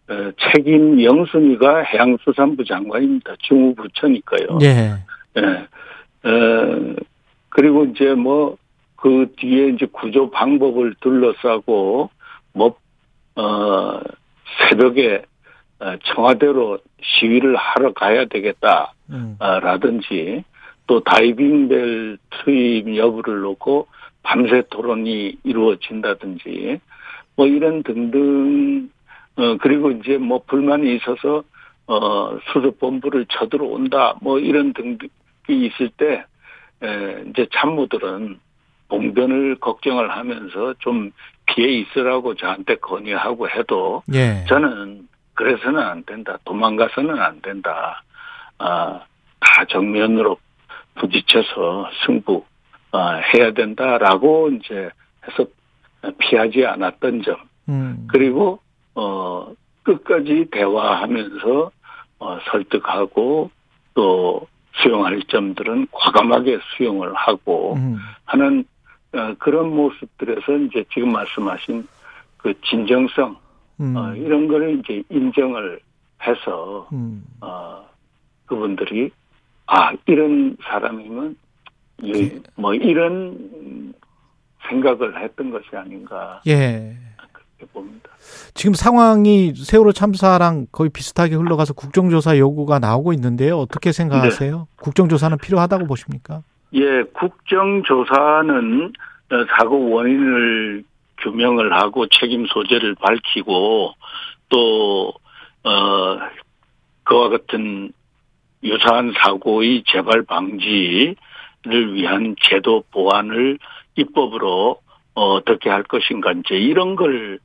어, 0.09 0.31
책임 0.53 1.03
영순위가 1.03 1.79
해양수산부 1.79 2.63
장관입니다. 2.65 3.35
중후부처니까요. 3.39 4.59
예. 4.61 4.93
예. 5.37 6.29
어, 6.29 6.95
그리고 7.49 7.85
이제 7.85 8.13
뭐 8.13 8.57
그 8.97 9.31
뒤에 9.37 9.69
이제 9.69 9.85
구조 9.85 10.29
방법을 10.29 10.95
둘러싸고 10.99 12.09
뭐 12.53 12.75
어, 13.35 14.01
새벽에 14.59 15.23
어, 15.79 15.95
청와대로 16.03 16.79
시위를 17.01 17.55
하러 17.55 17.93
가야 17.93 18.25
되겠다. 18.25 18.93
음. 19.09 19.37
라든지 19.39 20.43
또 20.87 21.01
다이빙벨 21.01 22.17
투입 22.29 22.95
여부를 22.95 23.41
놓고 23.41 23.87
밤새 24.23 24.63
토론이 24.69 25.37
이루어진다든지 25.43 26.79
뭐 27.35 27.45
이런 27.45 27.83
등등 27.83 28.89
어 29.35 29.57
그리고 29.57 29.91
이제 29.91 30.17
뭐 30.17 30.41
불만이 30.47 30.95
있어서 30.95 31.43
어 31.85 32.37
수습본부를 32.51 33.27
쳐들어온다 33.29 34.15
뭐 34.21 34.39
이런 34.39 34.73
등등이 34.73 35.09
있을 35.67 35.89
때 35.95 36.25
에, 36.83 37.23
이제 37.29 37.47
참모들은 37.53 38.39
봉변을 38.89 39.57
걱정을 39.59 40.09
하면서 40.11 40.73
좀 40.79 41.11
피해 41.45 41.69
있으라고 41.79 42.35
저한테 42.35 42.75
건의하고 42.75 43.49
해도 43.49 44.03
예. 44.13 44.43
저는 44.47 45.07
그래서는 45.33 45.79
안 45.79 46.03
된다 46.03 46.37
도망가서는 46.45 47.19
안 47.19 47.41
된다 47.41 48.03
아, 48.59 49.01
다 49.39 49.65
정면으로 49.69 50.37
부딪혀서 50.95 51.89
승부 52.05 52.43
아, 52.91 53.21
해야 53.33 53.51
된다라고 53.51 54.49
이제 54.49 54.89
해서 55.27 55.45
피하지 56.17 56.65
않았던 56.65 57.23
점 57.23 57.35
음. 57.69 58.07
그리고 58.09 58.59
어 58.95 59.53
끝까지 59.83 60.47
대화하면서 60.51 61.71
어, 62.19 62.39
설득하고 62.51 63.51
또 63.93 64.47
수용할 64.73 65.21
점들은 65.27 65.87
과감하게 65.91 66.59
수용을 66.75 67.13
하고 67.13 67.75
음. 67.75 67.97
하는 68.25 68.65
어, 69.13 69.33
그런 69.39 69.69
모습들에서 69.75 70.57
이제 70.67 70.83
지금 70.93 71.11
말씀하신 71.11 71.87
그 72.37 72.53
진정성 72.61 73.37
음. 73.79 73.95
어, 73.95 74.13
이런 74.15 74.47
거를 74.47 74.79
이제 74.79 75.03
인정을 75.09 75.79
해서 76.25 76.87
음. 76.91 77.23
어, 77.41 77.87
그분들이 78.47 79.11
아 79.67 79.91
이런 80.07 80.57
사람이면 80.63 81.35
예, 82.05 82.39
뭐 82.55 82.73
이런 82.73 83.93
생각을 84.69 85.21
했던 85.21 85.51
것이 85.51 85.67
아닌가. 85.75 86.41
예. 86.47 86.97
그렇게 87.31 87.71
봅니다. 87.73 88.09
지금 88.53 88.73
상황이 88.73 89.53
세월호 89.55 89.91
참사랑 89.91 90.67
거의 90.71 90.89
비슷하게 90.89 91.35
흘러가서 91.35 91.73
국정조사 91.73 92.37
요구가 92.37 92.79
나오고 92.79 93.13
있는데요. 93.13 93.57
어떻게 93.57 93.91
생각하세요? 93.91 94.57
네. 94.57 94.65
국정조사는 94.83 95.37
필요하다고 95.37 95.87
보십니까? 95.87 96.43
예, 96.73 97.03
국정조사는 97.13 98.93
사고 99.57 99.89
원인을 99.89 100.83
규명을 101.21 101.73
하고 101.73 102.07
책임 102.07 102.45
소재를 102.47 102.95
밝히고 102.95 103.93
또, 104.49 105.13
어, 105.63 106.19
그와 107.03 107.29
같은 107.29 107.91
유사한 108.63 109.13
사고의 109.17 109.83
재발 109.87 110.23
방지를 110.23 111.15
위한 111.93 112.35
제도 112.41 112.83
보완을 112.91 113.59
입법으로 113.95 114.79
어, 115.15 115.33
어떻게 115.33 115.69
할 115.69 115.83
것인가 115.83 116.31
이제 116.31 116.55
이런 116.55 116.95
걸 116.95 117.39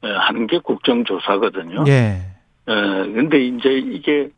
하는 0.00 0.46
게 0.46 0.58
국정조사거든요. 0.58 1.84
예. 1.88 2.20
그런데 2.64 3.44
이제 3.44 3.72
이게 3.72 4.28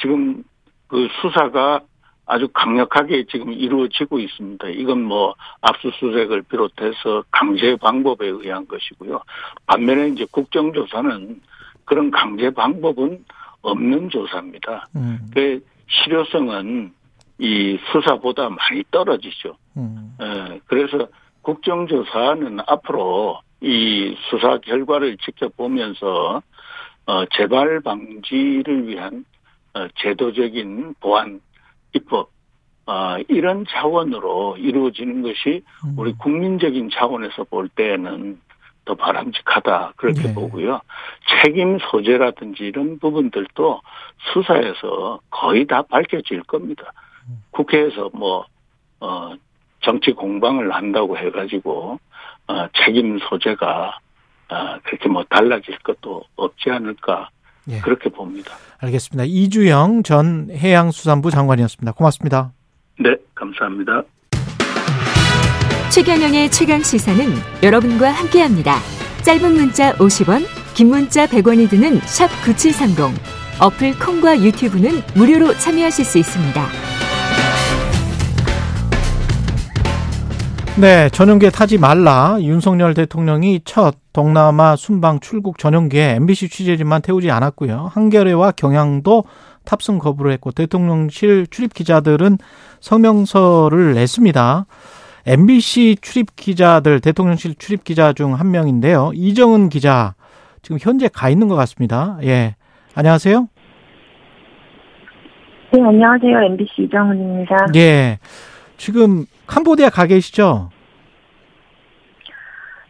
지금 0.00 0.42
그 0.86 1.08
수사가 1.20 1.80
아주 2.26 2.48
강력하게 2.52 3.24
지금 3.28 3.52
이루어지고 3.52 4.20
있습니다. 4.20 4.68
이건 4.68 5.02
뭐 5.02 5.34
압수수색을 5.62 6.42
비롯해서 6.42 7.24
강제 7.30 7.74
방법에 7.76 8.26
의한 8.28 8.66
것이고요. 8.68 9.20
반면에 9.66 10.08
이제 10.08 10.26
국정조사는 10.30 11.40
그런 11.84 12.10
강제 12.12 12.50
방법은 12.50 13.24
없는 13.62 14.10
조사입니다. 14.10 14.86
음. 14.94 15.18
그 15.34 15.60
실효성은 15.90 16.92
이 17.38 17.78
수사보다 17.90 18.48
많이 18.50 18.82
떨어지죠. 18.90 19.56
음. 19.76 20.16
예, 20.20 20.60
그래서 20.66 21.08
국정조사는 21.42 22.60
앞으로 22.66 23.40
이 23.62 24.14
수사 24.28 24.58
결과를 24.58 25.16
지켜보면서 25.18 26.42
어, 27.06 27.24
재발 27.36 27.80
방지를 27.80 28.86
위한 28.86 29.24
어, 29.74 29.88
제도적인 29.96 30.94
보안 31.00 31.40
입법 31.94 32.30
어, 32.86 33.16
이런 33.28 33.64
차원으로 33.68 34.56
이루어지는 34.58 35.22
것이 35.22 35.62
음. 35.84 35.94
우리 35.96 36.12
국민적인 36.12 36.90
차원에서 36.92 37.44
볼 37.44 37.68
때에는 37.68 38.40
더 38.84 38.94
바람직하다 38.94 39.94
그렇게 39.96 40.22
네. 40.22 40.34
보고요. 40.34 40.80
책임 41.42 41.78
소재라든지 41.78 42.64
이런 42.64 42.98
부분들도 42.98 43.80
수사에서 44.32 45.20
거의 45.30 45.66
다 45.66 45.82
밝혀질 45.82 46.42
겁니다. 46.44 46.92
국회에서 47.50 48.10
뭐 48.12 48.46
어, 49.00 49.32
정치 49.80 50.12
공방을 50.12 50.72
한다고 50.72 51.16
해가지고 51.16 51.98
어, 52.48 52.68
책임 52.84 53.18
소재가 53.18 53.98
어, 54.48 54.78
그렇게 54.82 55.08
뭐 55.08 55.24
달라질 55.28 55.78
것도 55.78 56.24
없지 56.36 56.70
않을까 56.70 57.30
예. 57.68 57.80
그렇게 57.80 58.08
봅니다. 58.08 58.52
알겠습니다. 58.78 59.24
이주영 59.26 60.02
전 60.02 60.48
해양수산부 60.50 61.30
장관이었습니다. 61.30 61.92
고맙습니다. 61.92 62.52
네, 62.98 63.16
감사합니다. 63.34 64.02
최경영의 65.90 66.52
최강 66.52 66.84
시사는 66.84 67.20
여러분과 67.64 68.12
함께합니다. 68.12 68.76
짧은 69.24 69.54
문자 69.54 69.92
50원, 69.94 70.46
긴 70.72 70.88
문자 70.88 71.26
100원이 71.26 71.68
드는 71.68 71.98
샵 72.02 72.28
9730. 72.44 73.20
어플 73.60 73.98
콩과 73.98 74.40
유튜브는 74.40 75.02
무료로 75.16 75.54
참여하실 75.54 76.04
수 76.04 76.18
있습니다. 76.18 76.64
네, 80.80 81.08
전용기에 81.08 81.50
타지 81.50 81.76
말라. 81.76 82.38
윤석열 82.40 82.94
대통령이 82.94 83.62
첫 83.64 83.96
동남아 84.12 84.76
순방 84.76 85.18
출국 85.18 85.58
전용기에 85.58 86.14
MBC 86.14 86.50
취재진만 86.50 87.02
태우지 87.02 87.32
않았고요. 87.32 87.90
한겨레와 87.92 88.52
경향도 88.52 89.24
탑승 89.64 89.98
거부를 89.98 90.30
했고 90.30 90.52
대통령실 90.52 91.48
출입 91.50 91.74
기자들은 91.74 92.38
성명서를 92.78 93.94
냈습니다. 93.94 94.66
MBC 95.26 95.96
출입 96.00 96.34
기자들 96.36 97.00
대통령실 97.00 97.54
출입 97.56 97.84
기자 97.84 98.12
중 98.12 98.34
한 98.34 98.50
명인데요. 98.50 99.10
이정은 99.14 99.68
기자 99.68 100.14
지금 100.62 100.78
현재 100.80 101.08
가 101.08 101.28
있는 101.30 101.48
것 101.48 101.54
같습니다. 101.56 102.18
예. 102.22 102.54
안녕하세요. 102.94 103.48
네, 105.72 105.80
안녕하세요. 105.82 106.42
MBC 106.52 106.70
이정은입니다. 106.84 107.56
예. 107.76 108.18
지금 108.76 109.24
캄보디아 109.46 109.90
가 109.90 110.06
계시죠? 110.06 110.70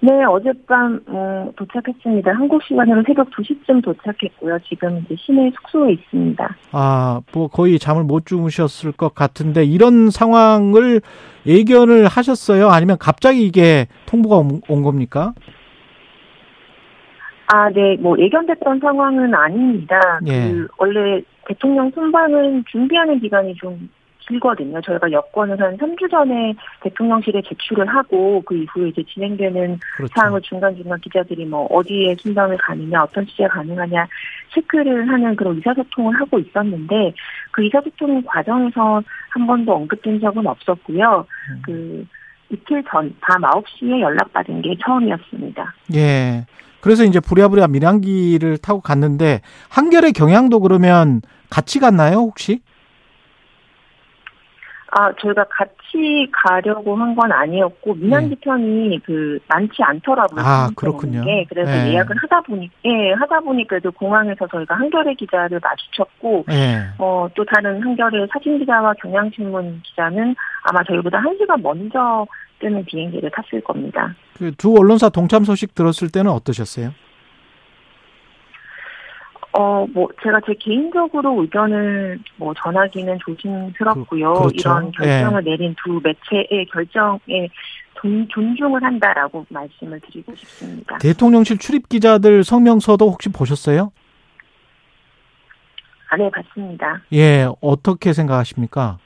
네, 0.02 0.24
어젯밤 0.24 1.00
어, 1.08 1.52
도착했습니다. 1.56 2.32
한국 2.32 2.62
시간으로 2.62 3.02
새벽 3.06 3.28
2시쯤 3.30 3.84
도착했고요. 3.84 4.58
지금 4.66 5.04
이제 5.04 5.14
시내 5.18 5.50
숙소에 5.50 5.92
있습니다. 5.92 6.56
아, 6.72 7.20
뭐 7.34 7.48
거의 7.48 7.78
잠을 7.78 8.04
못 8.04 8.24
주무셨을 8.24 8.92
것 8.92 9.14
같은데 9.14 9.64
이런 9.64 10.10
상황을 10.10 11.02
예견을 11.46 12.06
하셨어요? 12.06 12.68
아니면 12.68 12.96
갑자기 12.98 13.44
이게 13.44 13.88
통보가 14.06 14.36
온, 14.36 14.62
온 14.68 14.82
겁니까? 14.82 15.34
아, 17.52 17.68
네, 17.68 17.96
뭐 17.98 18.16
예견됐던 18.18 18.80
상황은 18.80 19.34
아닙니다. 19.34 20.00
예. 20.26 20.50
그 20.50 20.68
원래 20.78 21.20
대통령 21.46 21.90
순방은 21.90 22.64
준비하는 22.70 23.20
기간이 23.20 23.54
좀 23.56 23.90
길거든요. 24.30 24.80
저희가 24.80 25.10
여권을 25.10 25.60
한 25.60 25.76
3주 25.76 26.10
전에 26.10 26.54
대통령실에 26.82 27.42
제출을 27.42 27.86
하고 27.86 28.42
그 28.46 28.56
이후에 28.56 28.88
이제 28.88 29.02
진행되는 29.12 29.78
그렇죠. 29.96 30.12
사항을 30.16 30.40
중간중간 30.42 31.00
기자들이 31.00 31.44
뭐 31.44 31.66
어디에 31.66 32.14
순방을 32.18 32.56
가느냐, 32.58 33.02
어떤 33.02 33.26
취재가 33.26 33.48
가능하냐 33.54 34.06
체크를 34.54 35.08
하는 35.08 35.36
그런 35.36 35.56
의사소통을 35.56 36.18
하고 36.20 36.38
있었는데 36.38 37.12
그 37.50 37.64
의사소통 37.64 38.22
과정에서 38.26 39.02
한 39.30 39.46
번도 39.46 39.74
언급된 39.74 40.20
적은 40.20 40.46
없었고요. 40.46 41.26
음. 41.50 41.62
그 41.64 42.06
이틀 42.50 42.82
전 42.90 43.14
밤 43.20 43.42
9시에 43.42 44.00
연락받은 44.00 44.62
게 44.62 44.74
처음이었습니다. 44.84 45.74
예. 45.94 46.46
그래서 46.80 47.04
이제 47.04 47.20
부랴부랴 47.20 47.68
민항기를 47.68 48.58
타고 48.58 48.80
갔는데 48.80 49.42
한결의 49.68 50.12
경향도 50.12 50.60
그러면 50.60 51.20
같이 51.50 51.78
갔나요, 51.78 52.16
혹시? 52.16 52.60
아, 54.92 55.12
저희가 55.20 55.44
같이 55.44 56.26
가려고 56.32 56.96
한 56.96 57.14
건 57.14 57.30
아니었고 57.32 57.94
민항기 57.94 58.28
네. 58.30 58.36
편이 58.40 59.00
그 59.04 59.38
많지 59.48 59.82
않더라고요. 59.82 60.40
아, 60.44 60.70
그렇군요. 60.76 61.24
게. 61.24 61.44
그래서 61.48 61.70
네. 61.70 61.92
예약을 61.92 62.16
하다 62.16 62.40
보니 62.42 62.70
예, 62.84 63.12
하다 63.12 63.40
보니 63.40 63.66
그래도 63.66 63.90
공항에서 63.92 64.46
저희가 64.46 64.74
한겨레 64.76 65.14
기자를 65.14 65.60
마주쳤고 65.62 66.44
네. 66.48 66.82
어, 66.98 67.28
또 67.34 67.44
다른 67.44 67.82
한겨레 67.82 68.26
사진 68.32 68.58
기자와 68.58 68.94
경향신문 69.02 69.80
기자는 69.82 70.34
아마 70.62 70.82
저희보다 70.84 71.18
한 71.18 71.36
시간 71.38 71.60
먼저 71.62 72.26
뜨는 72.60 72.84
비행기를 72.84 73.30
탔을 73.30 73.60
겁니다. 73.62 74.14
그 74.38 74.52
두 74.56 74.74
언론사 74.76 75.08
동참 75.08 75.44
소식 75.44 75.74
들었을 75.74 76.10
때는 76.10 76.30
어떠셨어요? 76.30 76.90
어, 79.52 79.86
뭐, 79.92 80.08
제가 80.22 80.40
제 80.46 80.54
개인적으로 80.54 81.42
의견을 81.42 82.20
뭐 82.36 82.54
전하기는 82.54 83.18
조심스럽고요. 83.18 84.34
그, 84.34 84.42
렇죠 84.44 84.52
이런 84.54 84.92
결정을 84.92 85.42
예. 85.44 85.50
내린 85.50 85.74
두 85.82 86.00
매체의 86.02 86.66
결정에 86.72 87.48
존, 87.94 88.28
존중을 88.28 88.82
한다라고 88.82 89.44
말씀을 89.48 90.00
드리고 90.00 90.34
싶습니다. 90.36 90.98
대통령실 90.98 91.58
출입 91.58 91.88
기자들 91.88 92.44
성명서도 92.44 93.10
혹시 93.10 93.28
보셨어요? 93.28 93.92
아, 96.10 96.16
네, 96.16 96.30
봤습니다. 96.30 97.02
예, 97.12 97.48
어떻게 97.60 98.12
생각하십니까? 98.12 98.98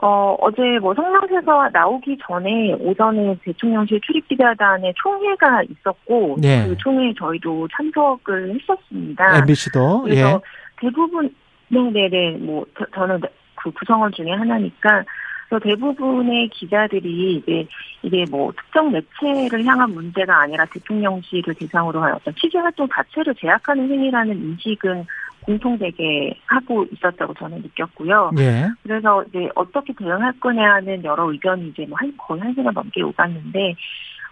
어, 0.00 0.36
어제 0.40 0.78
뭐 0.80 0.94
성남에서 0.94 1.70
나오기 1.72 2.18
전에 2.26 2.72
오전에 2.74 3.36
대통령실 3.44 4.00
출입기자단의 4.00 4.94
총회가 4.96 5.62
있었고 5.64 6.36
네. 6.40 6.66
그 6.68 6.76
총회에 6.76 7.12
저희도 7.18 7.68
참석을 7.76 8.54
했었습니다. 8.54 9.38
MBC도 9.38 10.02
그래서 10.02 10.28
예. 10.28 10.40
대부분 10.80 11.34
네네네 11.68 12.38
뭐 12.38 12.64
저, 12.94 13.06
는 13.06 13.20
그 13.58 13.70
구성원 13.72 14.12
중에 14.12 14.30
하나니까 14.30 15.04
그래서 15.48 15.64
대부분의 15.64 16.48
기자들이 16.50 17.36
이제 17.36 17.66
이게 18.02 18.24
뭐 18.30 18.52
특정 18.52 18.92
매체를 18.92 19.64
향한 19.64 19.90
문제가 19.90 20.42
아니라 20.42 20.64
대통령실을 20.66 21.54
대상으로 21.54 22.02
한 22.02 22.14
어떤 22.14 22.34
취재 22.34 22.58
활동 22.58 22.86
자체를 22.88 23.34
제약하는 23.34 23.90
행위라는 23.90 24.36
인식은 24.36 25.06
공통되게 25.48 26.34
하고 26.44 26.84
있었다고 26.92 27.32
저는 27.34 27.62
느꼈고요. 27.62 28.32
예. 28.38 28.68
그래서 28.82 29.24
이제 29.28 29.48
어떻게 29.54 29.94
대응할 29.94 30.38
거냐는 30.40 31.02
여러 31.04 31.30
의견이 31.32 31.68
이제 31.68 31.86
뭐 31.88 31.96
한, 31.98 32.14
거의 32.18 32.42
한 32.42 32.52
시간 32.54 32.74
넘게 32.74 33.00
오갔는데, 33.00 33.74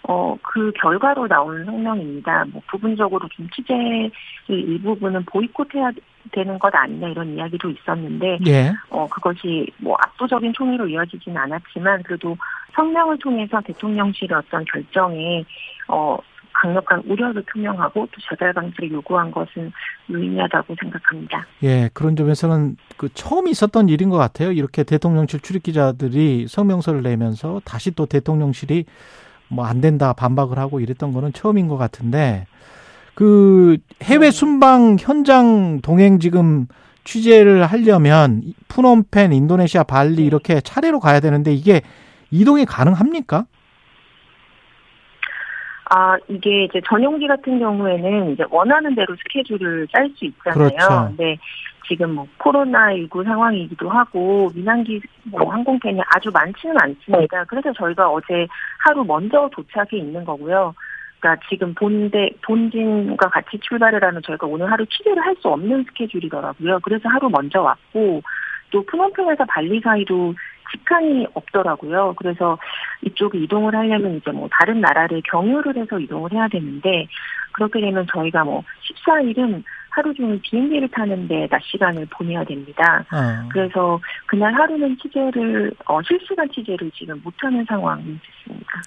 어, 0.08 0.36
그 0.42 0.70
결과로 0.72 1.26
나온 1.26 1.64
성명입니다. 1.64 2.44
뭐 2.52 2.60
부분적으로 2.66 3.26
좀 3.28 3.48
취재의 3.48 4.10
일부분은 4.48 5.24
보이콧해야 5.24 5.90
되는 6.32 6.58
것 6.58 6.72
아니냐 6.74 7.08
이런 7.08 7.34
이야기도 7.34 7.70
있었는데, 7.70 8.38
예. 8.46 8.72
어, 8.90 9.08
그것이 9.08 9.66
뭐 9.78 9.96
압도적인 9.98 10.52
총의로 10.52 10.86
이어지지는 10.86 11.38
않았지만, 11.38 12.02
그래도 12.02 12.36
성명을 12.74 13.18
통해서 13.20 13.58
대통령실의 13.62 14.36
어떤 14.36 14.62
결정에, 14.66 15.44
어, 15.88 16.18
강력한 16.62 17.02
우려를 17.06 17.42
표명하고 17.42 18.06
또 18.06 18.20
재발 18.28 18.52
방지를 18.52 18.92
요구한 18.92 19.30
것은 19.30 19.72
유의미하다고 20.08 20.74
생각합니다. 20.80 21.46
예, 21.62 21.90
그런 21.92 22.16
점에서는 22.16 22.76
그 22.96 23.08
처음 23.14 23.48
있었던 23.48 23.88
일인 23.88 24.10
것 24.10 24.16
같아요. 24.16 24.52
이렇게 24.52 24.82
대통령실 24.82 25.40
출입 25.40 25.62
기자들이 25.62 26.46
성명서를 26.48 27.02
내면서 27.02 27.60
다시 27.64 27.90
또 27.90 28.06
대통령실이 28.06 28.84
뭐 29.48 29.66
안 29.66 29.80
된다 29.80 30.12
반박을 30.12 30.58
하고 30.58 30.80
이랬던 30.80 31.12
거는 31.12 31.32
처음인 31.32 31.68
것 31.68 31.76
같은데 31.76 32.46
그 33.14 33.78
해외 34.02 34.26
네. 34.26 34.30
순방 34.30 34.96
현장 35.00 35.80
동행 35.80 36.18
지금 36.18 36.66
취재를 37.04 37.64
하려면 37.64 38.42
푸놈펜, 38.68 39.32
인도네시아, 39.32 39.84
발리 39.84 40.26
이렇게 40.26 40.60
차례로 40.60 41.00
가야 41.00 41.20
되는데 41.20 41.54
이게 41.54 41.82
이동이 42.30 42.64
가능합니까? 42.64 43.46
아, 45.88 46.16
이게 46.28 46.64
이제 46.64 46.80
전용기 46.88 47.28
같은 47.28 47.58
경우에는 47.58 48.32
이제 48.32 48.44
원하는 48.50 48.94
대로 48.94 49.14
스케줄을 49.16 49.86
짤 49.92 50.10
수 50.16 50.24
있잖아요. 50.24 50.68
그렇죠. 50.68 51.06
근데 51.08 51.38
지금 51.86 52.14
뭐 52.16 52.26
코로나19 52.38 53.24
상황이기도 53.24 53.88
하고 53.88 54.50
민항기 54.54 55.00
뭐 55.24 55.48
항공편이 55.52 56.00
아주 56.14 56.30
많지는 56.32 56.76
않습니다. 56.80 57.44
그래서 57.44 57.72
저희가 57.72 58.10
어제 58.10 58.48
하루 58.78 59.04
먼저 59.04 59.48
도착해 59.52 59.96
있는 59.98 60.24
거고요. 60.24 60.74
그러니까 61.20 61.46
지금 61.48 61.72
본대 61.74 62.30
본진과 62.42 63.28
같이 63.30 63.58
출발을 63.60 64.02
하면 64.02 64.22
저희가 64.22 64.46
오늘 64.46 64.70
하루 64.70 64.84
취재를 64.86 65.24
할 65.24 65.36
수 65.36 65.48
없는 65.48 65.84
스케줄이더라고요. 65.84 66.80
그래서 66.82 67.08
하루 67.08 67.28
먼저 67.30 67.60
왔고 67.62 68.22
또 68.70 68.84
푸놈펜에서 68.86 69.44
발리 69.44 69.80
사이도 69.80 70.34
직항이 70.72 71.26
없더라고요. 71.34 72.14
그래서 72.16 72.58
이쪽에 73.02 73.38
이동을 73.38 73.74
하려면 73.74 74.16
이제 74.16 74.30
뭐 74.30 74.48
다른 74.50 74.80
나라를 74.80 75.22
경유를 75.30 75.76
해서 75.76 75.98
이동을 75.98 76.32
해야 76.32 76.48
되는데 76.48 77.06
그렇게 77.52 77.80
되면 77.80 78.06
저희가 78.12 78.44
뭐 78.44 78.62
14일은 79.06 79.62
하루 79.96 80.12
종일 80.12 80.38
비행기를 80.42 80.88
타는데 80.90 81.48
낮 81.50 81.62
시간을 81.62 82.06
보내야 82.10 82.44
됩니다. 82.44 83.04
어. 83.10 83.48
그래서 83.50 83.98
그날 84.26 84.52
하루는 84.52 84.98
취재를 85.00 85.72
어, 85.86 86.00
실시간 86.02 86.46
취재를 86.50 86.90
지금 86.94 87.18
못하는 87.24 87.64
상황이 87.66 88.04
됐습니다. 88.04 88.82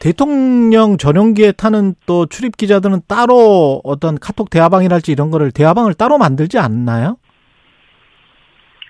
대통령 0.00 0.96
전용기에 0.96 1.52
타는 1.52 1.94
또 2.06 2.24
출입 2.26 2.56
기자들은 2.56 3.02
따로 3.06 3.82
어떤 3.84 4.18
카톡 4.18 4.48
대화방이랄지 4.48 5.12
이런 5.12 5.30
거를 5.30 5.52
대화방을 5.52 5.92
따로 5.94 6.16
만들지 6.16 6.58
않나요? 6.58 7.18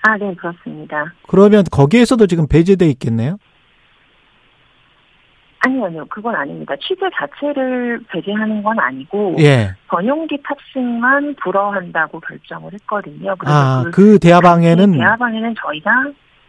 아, 0.07 0.18
네, 0.18 0.34
그렇습니다. 0.34 1.12
그러면 1.26 1.64
거기에서도 1.70 2.26
지금 2.26 2.46
배제돼 2.46 2.86
있겠네요? 2.90 3.38
아니요, 5.61 5.86
아니요. 5.86 6.05
그건 6.11 6.34
아닙니다. 6.34 6.74
취재 6.76 7.07
자체를 7.14 8.00
배제하는 8.11 8.62
건 8.62 8.78
아니고 8.78 9.36
예. 9.38 9.70
전용기 9.90 10.36
탑승만 10.42 11.36
불허한다고 11.42 12.20
결정을 12.20 12.74
했거든요. 12.74 13.34
아, 13.46 13.84
그, 13.86 13.90
그 13.90 14.18
대화방에는 14.18 14.92
대화방에는 14.92 15.55
저희가 15.59 15.90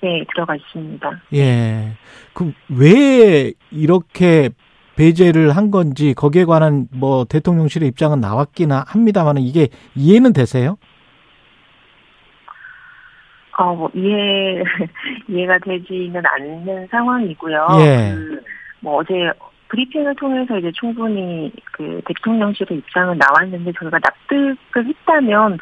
네, 0.02 0.26
들어가 0.34 0.54
있습니다. 0.56 1.22
예. 1.36 1.94
그왜 2.34 3.54
이렇게 3.72 4.50
배제를 4.98 5.56
한 5.56 5.72
건지 5.72 6.14
거기에 6.14 6.44
관한 6.44 6.88
뭐 6.92 7.24
대통령실의 7.24 7.88
입장은 7.88 8.20
나왔긴 8.20 8.74
합니다만 8.74 9.38
이게 9.38 9.70
이해는 9.96 10.34
되세요? 10.34 10.76
어, 13.58 13.74
뭐 13.74 13.90
이해 13.94 14.64
이해가 15.30 15.60
되지는 15.60 16.22
않는 16.26 16.88
상황이고요. 16.92 17.68
예. 17.80 18.14
그, 18.14 18.42
뭐 18.82 18.98
어제 18.98 19.32
브리핑을 19.70 20.16
통해서 20.16 20.58
이제 20.58 20.72
충분히 20.74 21.52
그 21.72 22.02
대통령실의 22.06 22.78
입장은 22.80 23.18
나왔는데 23.18 23.72
저희가 23.80 24.00
납득을 24.00 24.58
했다면 24.76 25.58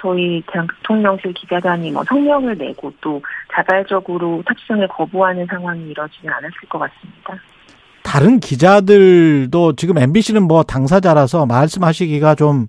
저희 0.00 0.42
대통령실 0.52 1.32
기자단이 1.34 1.90
뭐 1.90 2.04
성명을 2.04 2.56
내고 2.56 2.92
또 3.00 3.20
자발적으로 3.52 4.42
탑승을 4.46 4.86
거부하는 4.88 5.46
상황이 5.46 5.90
이뤄지진 5.90 6.30
않았을 6.30 6.68
것 6.68 6.78
같습니다. 6.78 7.34
다른 8.04 8.40
기자들도 8.40 9.74
지금 9.76 9.98
MBC는 9.98 10.44
뭐 10.44 10.62
당사자라서 10.62 11.46
말씀하시기가 11.46 12.36
좀 12.36 12.68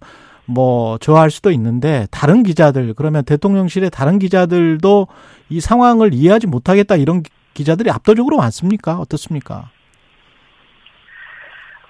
뭐 0.50 0.97
좋아할 0.97 1.30
수도 1.30 1.52
있는데 1.52 2.08
다른 2.12 2.43
기자들 2.43 2.93
그러면 2.95 3.24
대통령실의 3.24 3.91
다른 3.91 4.18
기자들도 4.18 5.08
이 5.50 5.60
상황을 5.60 6.14
이해하지 6.14 6.47
못하겠다 6.47 6.95
이런 6.95 7.22
기자들이 7.54 7.91
압도적으로 7.91 8.38
많습니까? 8.38 9.00
어떻습니까? 9.00 9.70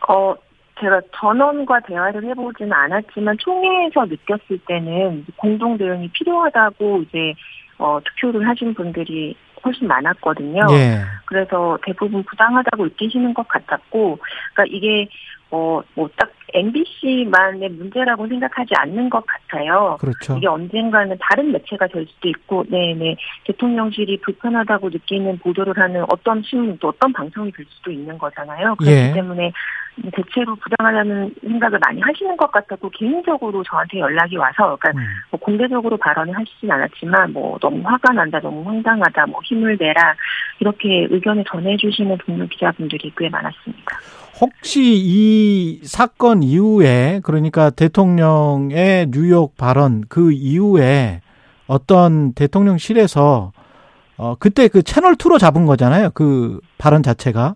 어, 0.08 0.36
제가 0.80 1.02
전원과 1.16 1.82
대화를 1.82 2.24
해보지는 2.26 2.74
않았지만 2.74 3.38
총회에서 3.38 4.06
느꼈을 4.06 4.60
때는 4.68 5.26
공동 5.38 5.78
대응이 5.78 6.10
필요하다고 6.10 7.04
이제 7.04 7.34
어, 7.78 8.00
투표를 8.04 8.48
하신 8.48 8.74
분들이 8.74 9.36
훨씬 9.64 9.88
많았거든요. 9.88 10.68
예. 10.72 11.02
그래서 11.26 11.78
대부분 11.84 12.24
부당하다고 12.24 12.86
느끼시는 12.86 13.34
것 13.34 13.48
같았고, 13.48 14.20
그러니까 14.54 14.76
이게 14.76 15.08
어, 15.52 15.82
뭐 15.96 16.10
딱 16.16 16.30
MBC만의 16.54 17.70
문제라고 17.70 18.28
생각하지 18.28 18.74
않는 18.78 19.10
것 19.10 19.24
같아요. 19.26 19.98
그렇죠. 20.00 20.38
이게 20.38 20.48
언젠가는 20.48 21.16
다른 21.20 21.52
매체가 21.52 21.88
될 21.88 22.06
수도 22.08 22.28
있고, 22.30 22.64
네네 22.70 23.16
대통령실이 23.46 24.22
불편하다고 24.22 24.90
느끼는 24.90 25.40
보도를 25.40 25.78
하는 25.78 26.04
어떤 26.10 26.42
신문 26.44 26.78
또 26.80 26.90
어떤 26.90 27.14
방송이 27.14 27.52
될 27.52 27.66
수도 27.70 27.92
있는 27.92 28.18
거잖아요. 28.18 28.76
그렇기 28.76 28.94
예. 28.94 29.14
때문에 29.14 29.52
대체로 30.14 30.56
부당하다는 30.56 31.36
생각을 31.42 31.80
많이 31.86 32.00
하시는 32.02 32.38
것 32.38 32.52
같았고 32.52 32.90
개인적으로 32.92 33.64
저한테 33.64 34.00
연락이 34.00 34.38
와서, 34.38 34.78
그러니까 34.80 34.92
음. 34.92 35.06
뭐 35.32 35.40
공개적으로 35.40 35.98
발언을 35.98 36.36
하시진 36.38 36.72
않았지만 36.72 37.34
뭐 37.34 37.58
너무 37.60 37.82
화가 37.84 38.14
난다, 38.14 38.40
너무 38.40 38.68
황당하다, 38.68 39.26
뭐 39.28 39.42
힘을 39.44 39.78
내라 39.80 40.16
이렇게 40.60 41.08
의견을 41.10 41.44
전해주시는 41.46 42.18
동료 42.20 42.48
기자분들이 42.48 43.12
꽤 43.18 43.30
많았습니다. 43.30 44.00
혹시 44.40 44.82
이 44.82 45.82
사건 45.84 46.44
이후에 46.44 47.20
그러니까 47.24 47.70
대통령의 47.70 49.12
뉴욕 49.12 49.58
발언 49.58 50.04
그 50.08 50.32
이후에 50.32 51.22
어떤 51.68 52.34
대통령실에서 52.34 53.52
어 54.18 54.36
그때 54.40 54.68
그 54.68 54.82
채널 54.82 55.16
2로 55.16 55.40
잡은 55.40 55.66
거잖아요. 55.66 56.12
그 56.14 56.60
발언 56.78 57.04
자체가. 57.04 57.56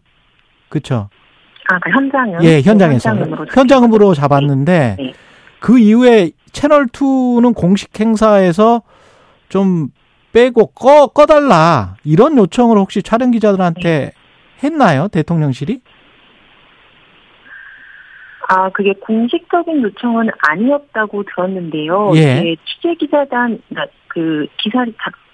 그렇죠. 0.69 1.09
아, 1.69 1.79
그 1.79 1.89
현장은 1.91 2.43
예, 2.43 2.61
현장에서 2.61 3.09
현장음으로, 3.09 3.45
현장음으로 3.53 4.13
잡았는데 4.13 4.95
네. 4.99 5.13
그 5.59 5.79
이후에 5.79 6.31
채널 6.51 6.87
2는 6.87 7.55
공식 7.55 7.97
행사에서 7.99 8.81
좀 9.47 9.89
빼고 10.33 10.67
꺼 10.67 11.07
꺼달라 11.07 11.95
이런 12.03 12.37
요청을 12.37 12.77
혹시 12.77 13.01
촬영 13.01 13.31
기자들한테 13.31 14.11
했나요 14.63 15.07
대통령실이? 15.07 15.81
아, 18.49 18.69
그게 18.69 18.93
공식적인 18.93 19.81
요청은 19.83 20.29
아니었다고 20.49 21.23
들었는데요. 21.23 22.11
예. 22.15 22.55
취재 22.65 22.93
기자단, 22.95 23.61
그러니까 23.69 23.93
그 24.07 24.45
기사 24.57 24.85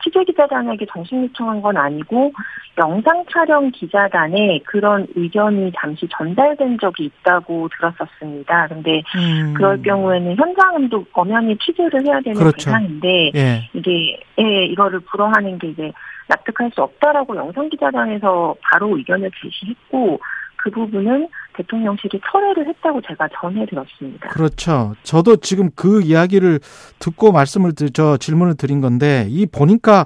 취재 0.02 0.24
기자단에게 0.24 0.86
정식 0.94 1.16
요청한 1.16 1.62
건 1.62 1.76
아니고 1.76 2.32
영상 2.78 3.26
촬영 3.30 3.70
기자단에 3.72 4.60
그런 4.66 5.06
의견이 5.16 5.72
잠시 5.78 6.08
전달된 6.10 6.78
적이 6.80 7.06
있다고 7.06 7.70
들었었습니다. 7.76 8.68
근데 8.68 9.02
음. 9.18 9.54
그럴 9.56 9.82
경우에는 9.82 10.38
현장은도 10.38 11.06
엄연히 11.12 11.58
취재를 11.58 12.06
해야 12.06 12.22
되는 12.22 12.38
그렇죠. 12.38 12.66
대상인데 12.66 13.32
예. 13.36 13.70
이게 13.74 14.20
예, 14.40 14.66
이거를 14.66 15.02
불허하는 15.02 15.60
게 15.60 15.68
이제 15.68 15.92
납득할 16.30 16.72
수 16.74 16.82
없다라고 16.82 17.36
영상 17.36 17.68
기자단에서 17.68 18.56
바로 18.62 18.96
의견을 18.98 19.30
제시했고 19.42 20.20
그 20.62 20.70
부분은 20.72 21.28
대통령실이 21.54 22.20
철회를 22.30 22.68
했다고 22.68 23.02
제가 23.02 23.28
전해 23.40 23.66
들었습니다. 23.66 24.30
그렇죠. 24.30 24.94
저도 25.04 25.38
지금 25.38 25.70
그 25.76 26.02
이야기를 26.02 26.60
듣고 27.00 27.32
말씀을 27.32 27.74
드, 27.74 27.92
저 27.92 28.18
질문을 28.18 28.56
드린 28.58 28.82
건데 28.82 29.26
이 29.30 29.46
보니까 29.46 30.06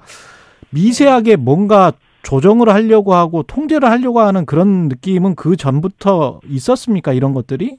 미세하게 0.71 1.35
뭔가 1.37 1.91
조정을 2.23 2.69
하려고 2.69 3.13
하고 3.13 3.43
통제를 3.43 3.89
하려고 3.89 4.21
하는 4.21 4.45
그런 4.45 4.87
느낌은 4.87 5.35
그 5.35 5.55
전부터 5.55 6.39
있었습니까? 6.47 7.13
이런 7.13 7.33
것들이? 7.33 7.77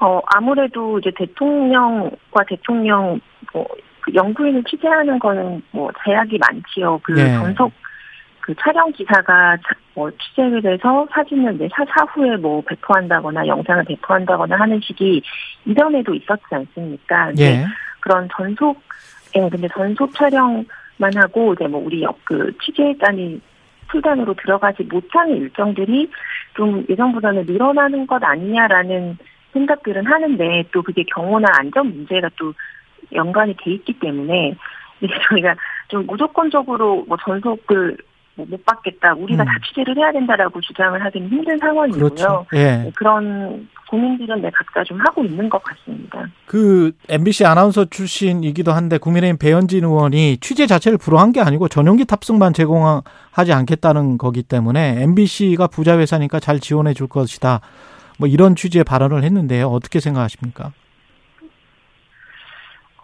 어 0.00 0.20
아무래도 0.26 0.98
이제 0.98 1.10
대통령과 1.16 2.44
대통령 2.46 3.20
뭐그 3.52 4.14
영부인을 4.14 4.62
취재하는 4.64 5.18
거는 5.18 5.62
뭐 5.72 5.90
제약이 6.04 6.38
많지요. 6.38 7.00
그 7.02 7.12
네. 7.12 7.32
전속 7.34 7.72
그 8.48 8.54
촬영 8.64 8.90
기사가 8.92 9.58
자- 9.58 9.74
뭐 9.92 10.10
취재를 10.10 10.64
해서 10.64 11.06
사진을 11.12 11.56
이제 11.56 11.68
사, 11.70 11.84
사 11.84 12.02
후에 12.04 12.34
뭐 12.38 12.62
배포한다거나 12.62 13.46
영상을 13.46 13.84
배포한다거나 13.84 14.58
하는 14.58 14.80
식이 14.80 15.20
이전에도 15.66 16.14
있었지 16.14 16.42
않습니까? 16.52 17.30
예. 17.38 17.66
그런 18.00 18.26
전속, 18.34 18.80
예, 19.36 19.46
근데 19.50 19.68
전속 19.68 20.14
촬영만 20.14 21.14
하고 21.14 21.52
이제 21.52 21.66
뭐 21.66 21.84
우리 21.84 22.02
역- 22.02 22.24
그 22.24 22.50
취재단이 22.64 23.38
풀단으로 23.88 24.32
들어가지 24.32 24.82
못하는 24.84 25.36
일정들이 25.36 26.10
좀 26.56 26.86
예전보다는 26.88 27.44
늘어나는 27.44 28.06
것 28.06 28.24
아니냐라는 28.24 29.18
생각들은 29.52 30.06
하는데 30.06 30.64
또 30.72 30.82
그게 30.82 31.04
경호나 31.14 31.48
안전 31.58 31.88
문제가 31.88 32.30
또 32.38 32.54
연관이 33.12 33.54
돼 33.58 33.72
있기 33.72 33.98
때문에 33.98 34.54
저희가 35.28 35.54
좀 35.88 36.06
무조건적으로 36.06 37.04
뭐 37.06 37.18
전속을 37.22 37.88
뭐 37.88 37.96
못 38.46 38.64
받겠다, 38.64 39.14
우리가 39.14 39.42
음. 39.42 39.46
다 39.46 39.52
취재를 39.66 39.96
해야 39.96 40.12
된다라고 40.12 40.60
주장을 40.60 41.02
하기는 41.04 41.28
힘든 41.28 41.58
상황이고요. 41.58 42.04
그렇죠. 42.04 42.46
예. 42.54 42.76
네, 42.76 42.92
그런 42.94 43.68
고민들은 43.88 44.42
네, 44.42 44.50
각자 44.54 44.84
좀 44.84 44.98
하고 45.00 45.24
있는 45.24 45.48
것 45.48 45.62
같습니다. 45.62 46.26
그 46.46 46.92
MBC 47.08 47.46
아나운서 47.46 47.84
출신이기도 47.86 48.72
한데 48.72 48.98
국민의힘 48.98 49.38
배현진 49.38 49.84
의원이 49.84 50.38
취재 50.38 50.66
자체를 50.66 50.98
불허한 50.98 51.32
게 51.32 51.40
아니고 51.40 51.68
전용기 51.68 52.04
탑승만 52.04 52.52
제공하지 52.52 53.52
않겠다는 53.52 54.18
거기 54.18 54.42
때문에 54.42 55.02
MBC가 55.02 55.66
부자 55.68 55.98
회사니까 55.98 56.40
잘 56.40 56.60
지원해 56.60 56.94
줄 56.94 57.08
것이다. 57.08 57.60
뭐 58.18 58.28
이런 58.28 58.56
취지의 58.56 58.84
발언을 58.84 59.24
했는데요. 59.24 59.68
어떻게 59.68 60.00
생각하십니까? 60.00 60.72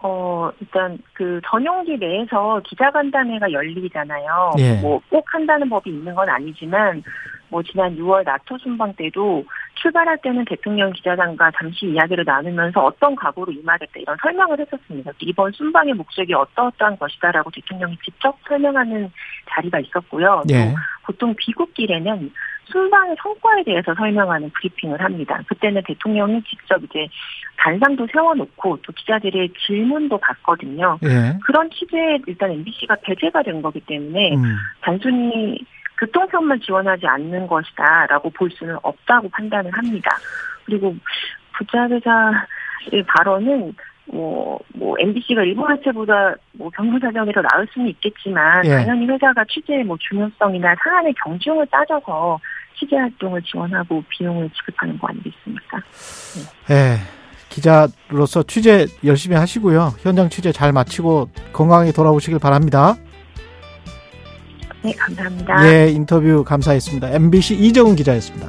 어, 0.06 0.50
일단 0.60 0.98
그 1.14 1.40
전용기 1.48 1.96
내에서 1.96 2.60
기자간담회가 2.66 3.50
열리잖아요. 3.50 4.52
예. 4.58 4.74
뭐꼭 4.82 5.24
한다는 5.32 5.70
법이 5.70 5.88
있는 5.88 6.14
건 6.14 6.28
아니지만 6.28 7.02
뭐 7.48 7.62
지난 7.62 7.96
6월 7.96 8.22
나토 8.22 8.58
순방 8.58 8.92
때도 8.96 9.46
출발할 9.76 10.18
때는 10.18 10.44
대통령 10.44 10.92
기자단과 10.92 11.52
잠시 11.56 11.86
이야기를 11.86 12.24
나누면서 12.26 12.84
어떤 12.84 13.16
각오로 13.16 13.50
임하겠다 13.52 13.92
이런 13.96 14.16
설명을 14.20 14.60
했었습니다. 14.60 15.10
이번 15.20 15.52
순방의 15.52 15.94
목적이 15.94 16.34
어떠어떠한 16.34 16.98
것이다라고 16.98 17.50
대통령이 17.50 17.96
직접 18.04 18.36
설명하는 18.46 19.10
자리가 19.48 19.80
있었고요. 19.80 20.42
또 20.46 20.54
예. 20.54 20.74
보통 21.04 21.34
귀국길에는 21.40 22.30
순방의 22.66 23.16
성과에 23.22 23.62
대해서 23.64 23.94
설명하는 23.94 24.50
브리핑을 24.50 25.00
합니다. 25.00 25.40
그때는 25.48 25.82
대통령이 25.86 26.42
직접 26.42 26.82
이제 26.84 27.06
단상도 27.64 28.06
세워놓고 28.12 28.78
또 28.82 28.92
기자들의 28.92 29.50
질문도 29.66 30.18
받거든요. 30.18 30.98
예. 31.02 31.38
그런 31.46 31.70
취재에 31.70 32.18
일단 32.26 32.50
MBC가 32.50 32.96
배제가 33.02 33.42
된 33.42 33.62
거기 33.62 33.80
때문에 33.80 34.34
음. 34.34 34.56
단순히 34.82 35.58
교통편만 35.98 36.60
지원하지 36.60 37.06
않는 37.06 37.46
것이다라고 37.46 38.28
볼 38.30 38.50
수는 38.50 38.76
없다고 38.82 39.30
판단을 39.30 39.70
합니다. 39.72 40.10
그리고 40.66 40.94
부자회사의 41.56 43.02
발언은 43.06 43.74
뭐, 44.06 44.60
뭐, 44.74 44.94
MBC가 44.98 45.42
일본 45.44 45.72
회체보다 45.72 46.34
뭐 46.52 46.68
경영사정이 46.68 47.32
더 47.32 47.40
나을 47.40 47.66
수는 47.72 47.88
있겠지만, 47.88 48.62
예. 48.66 48.68
당연히 48.68 49.06
회사가 49.06 49.42
취재의 49.48 49.82
뭐 49.84 49.96
중요성이나 49.98 50.74
사안의 50.84 51.14
경중을 51.24 51.66
따져서 51.70 52.38
취재 52.78 52.96
활동을 52.96 53.40
지원하고 53.40 54.04
비용을 54.10 54.50
지급하는 54.50 54.98
거 54.98 55.06
아니겠습니까? 55.08 55.80
네. 56.68 56.74
네. 56.74 57.23
기자로서 57.54 58.42
취재 58.42 58.86
열심히 59.04 59.36
하시고요. 59.36 59.94
현장 60.00 60.28
취재 60.28 60.50
잘 60.50 60.72
마치고 60.72 61.28
건강하게 61.52 61.92
돌아오시길 61.92 62.40
바랍니다. 62.40 62.96
네, 64.82 64.92
감사합니다. 64.92 65.66
예, 65.66 65.88
인터뷰 65.90 66.42
감사했습니다. 66.44 67.10
MBC 67.10 67.54
이정훈 67.54 67.94
기자였습니다. 67.94 68.48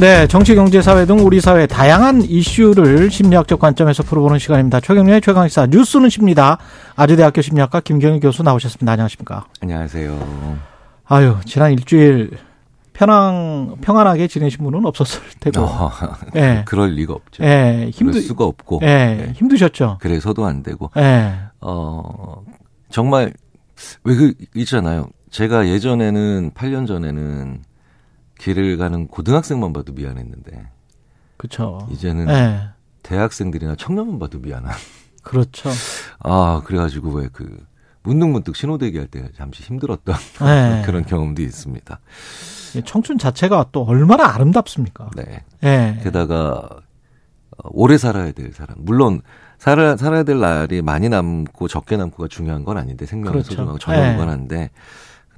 네, 0.00 0.28
정치, 0.28 0.54
경제, 0.54 0.80
사회 0.80 1.06
등 1.06 1.18
우리 1.18 1.40
사회 1.40 1.66
다양한 1.66 2.22
이슈를 2.22 3.10
심리학적 3.10 3.58
관점에서 3.58 4.04
풀어보는 4.04 4.38
시간입니다. 4.38 4.78
최경련의 4.78 5.20
최강시사 5.20 5.66
뉴스는 5.66 6.08
십니다. 6.08 6.58
아주대학교 6.94 7.42
심리학과 7.42 7.80
김경일 7.80 8.20
교수 8.20 8.44
나오셨습니다. 8.44 8.92
안녕하십니까? 8.92 9.46
안녕하세요. 9.60 10.58
아유, 11.06 11.36
지난 11.46 11.72
일주일 11.72 12.30
편안 12.92 13.76
평안하게 13.80 14.28
지내신 14.28 14.62
분은 14.62 14.86
없었을 14.86 15.20
테고. 15.40 15.62
어, 15.62 15.90
네. 16.32 16.62
그럴 16.64 16.90
리가 16.90 17.14
없죠. 17.14 17.42
예, 17.42 17.90
힘들 17.92 18.20
수가 18.22 18.44
없고. 18.44 18.78
예, 18.82 18.86
네. 18.86 19.32
힘드셨죠. 19.34 19.98
그래서도 20.00 20.46
안 20.46 20.62
되고. 20.62 20.90
예. 20.96 21.34
어, 21.60 22.42
정말 22.90 23.32
왜 24.04 24.14
그 24.14 24.32
있잖아요. 24.54 25.08
제가 25.30 25.66
예전에는 25.68 26.52
8년 26.52 26.86
전에는 26.86 27.62
길을 28.38 28.76
가는 28.76 29.06
고등학생만 29.08 29.72
봐도 29.72 29.92
미안했는데. 29.92 30.68
그렇죠. 31.36 31.86
이제는 31.90 32.28
예. 32.28 32.60
대학생들이나 33.02 33.76
청년만 33.76 34.18
봐도 34.18 34.38
미안한. 34.38 34.72
그렇죠. 35.22 35.70
아, 36.20 36.62
그래가지고 36.64 37.10
왜 37.12 37.28
그 37.32 37.66
문득문득 38.02 38.56
신호대기 38.56 38.96
할 38.96 39.08
때 39.08 39.28
잠시 39.36 39.62
힘들었던 39.64 40.14
네. 40.40 40.82
그런 40.86 41.04
경험도 41.04 41.42
있습니다. 41.42 42.00
청춘 42.86 43.18
자체가 43.18 43.66
또 43.72 43.82
얼마나 43.84 44.34
아름답습니까? 44.34 45.10
네. 45.16 45.44
네. 45.60 46.00
게다가 46.02 46.68
어, 47.58 47.68
오래 47.72 47.98
살아야 47.98 48.32
될 48.32 48.52
사람. 48.52 48.76
물론 48.78 49.20
살아, 49.58 49.96
살아야 49.96 50.22
될 50.22 50.38
날이 50.38 50.80
많이 50.80 51.08
남고 51.08 51.68
적게 51.68 51.96
남고가 51.96 52.28
중요한 52.28 52.64
건 52.64 52.78
아닌데 52.78 53.04
생명을 53.04 53.32
그렇죠. 53.42 53.50
소중하고 53.50 53.78
네. 53.90 54.16
건 54.16 54.28
한데 54.28 54.70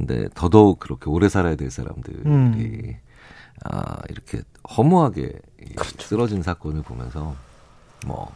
근데 0.00 0.28
더더욱 0.34 0.78
그렇게 0.80 1.10
오래 1.10 1.28
살아야 1.28 1.56
될 1.56 1.70
사람들이 1.70 2.22
음. 2.24 2.94
아, 3.64 3.98
이렇게 4.08 4.40
허무하게 4.76 5.32
그렇죠. 5.76 6.00
쓰러진 6.00 6.42
사건을 6.42 6.82
보면서 6.82 7.34
뭐 8.06 8.32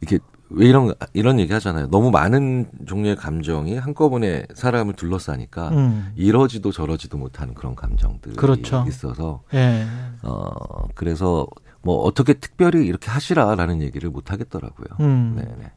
이렇게 0.00 0.18
왜 0.50 0.66
이런 0.66 0.92
이런 1.12 1.38
얘기 1.38 1.52
하잖아요. 1.52 1.88
너무 1.88 2.10
많은 2.10 2.68
종류의 2.86 3.16
감정이 3.16 3.78
한꺼번에 3.78 4.44
사람을 4.54 4.94
둘러싸니까 4.94 5.68
음. 5.70 6.12
이러지도 6.16 6.72
저러지도 6.72 7.16
못하는 7.16 7.54
그런 7.54 7.76
감정들이 7.76 8.34
그렇죠. 8.34 8.84
있어서 8.88 9.42
예. 9.54 9.86
어 10.22 10.88
그래서 10.94 11.46
뭐 11.80 11.96
어떻게 12.02 12.34
특별히 12.34 12.86
이렇게 12.86 13.10
하시라라는 13.10 13.82
얘기를 13.82 14.10
못 14.10 14.32
하겠더라고요. 14.32 14.88
음. 15.00 15.34
네네. 15.36 15.70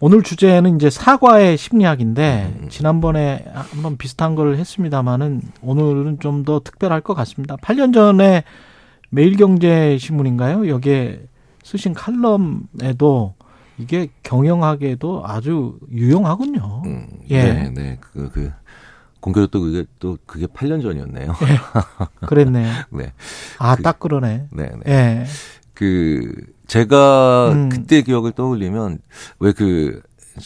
오늘 0.00 0.22
주제는 0.22 0.76
이제 0.76 0.90
사과의 0.90 1.56
심리학인데 1.56 2.52
음. 2.56 2.64
음. 2.64 2.68
지난번에 2.68 3.44
한번 3.52 3.96
비슷한 3.96 4.34
걸 4.34 4.56
했습니다마는 4.56 5.40
오늘은 5.62 6.18
좀 6.20 6.44
더 6.44 6.60
특별할 6.60 7.00
것 7.00 7.14
같습니다. 7.14 7.56
8년 7.56 7.94
전에 7.94 8.44
매일경제 9.08 9.96
신문인가요? 9.98 10.68
여기에 10.68 11.22
쓰신 11.62 11.94
칼럼에도 11.94 13.34
이게 13.78 14.08
경영학에도 14.22 15.22
아주 15.24 15.78
유용하군요. 15.90 16.82
음, 16.84 17.06
예. 17.30 17.44
네, 17.44 17.70
네. 17.70 17.98
그, 18.00 18.30
그, 18.30 18.52
공교롭 19.20 19.50
또 19.50 19.60
그게 19.62 19.84
또 19.98 20.18
그게 20.26 20.46
8년 20.46 20.82
전이었네요. 20.82 21.32
예. 21.48 22.26
그랬네요. 22.26 22.70
네. 22.92 23.12
아, 23.58 23.74
그, 23.76 23.82
딱 23.82 23.98
그러네. 23.98 24.48
네, 24.50 24.70
네. 24.84 24.92
예. 24.92 25.24
그, 25.74 26.32
제가 26.66 27.50
음. 27.52 27.68
그때 27.68 28.02
기억을 28.02 28.32
떠올리면 28.32 28.98
왜 29.40 29.52
그, 29.52 30.00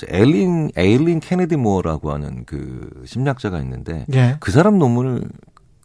에일린, 0.09 0.71
에일린 0.77 1.21
케네디 1.21 1.57
모어라고 1.57 2.13
하는 2.13 2.45
그 2.45 2.91
심리학자가 3.07 3.59
있는데 3.61 4.05
예. 4.13 4.37
그 4.39 4.53
사람 4.53 4.79
논문을 4.79 5.23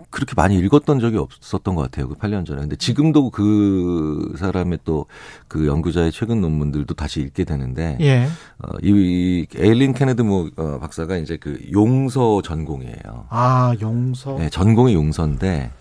그렇게 0.09 0.33
많이 0.35 0.57
읽었던 0.59 0.99
적이 0.99 1.17
없었던 1.17 1.75
것 1.75 1.83
같아요. 1.83 2.09
그 2.09 2.15
8년 2.15 2.45
전에. 2.45 2.61
근데 2.61 2.75
지금도 2.75 3.29
그 3.31 4.33
사람의 4.37 4.79
또 4.83 5.05
그 5.47 5.67
연구자의 5.67 6.11
최근 6.11 6.41
논문들도 6.41 6.93
다시 6.95 7.21
읽게 7.21 7.43
되는데, 7.43 7.97
예. 8.01 8.27
어, 8.57 8.69
이, 8.81 8.89
이 8.89 9.47
에일린 9.55 9.93
케네드 9.93 10.23
모 10.23 10.49
어, 10.55 10.79
박사가 10.79 11.17
이제 11.17 11.37
그 11.37 11.59
용서 11.71 12.41
전공이에요. 12.41 13.27
아, 13.29 13.75
용서? 13.79 14.35
네, 14.37 14.49
전공이 14.49 14.95
용서인데, 14.95 15.71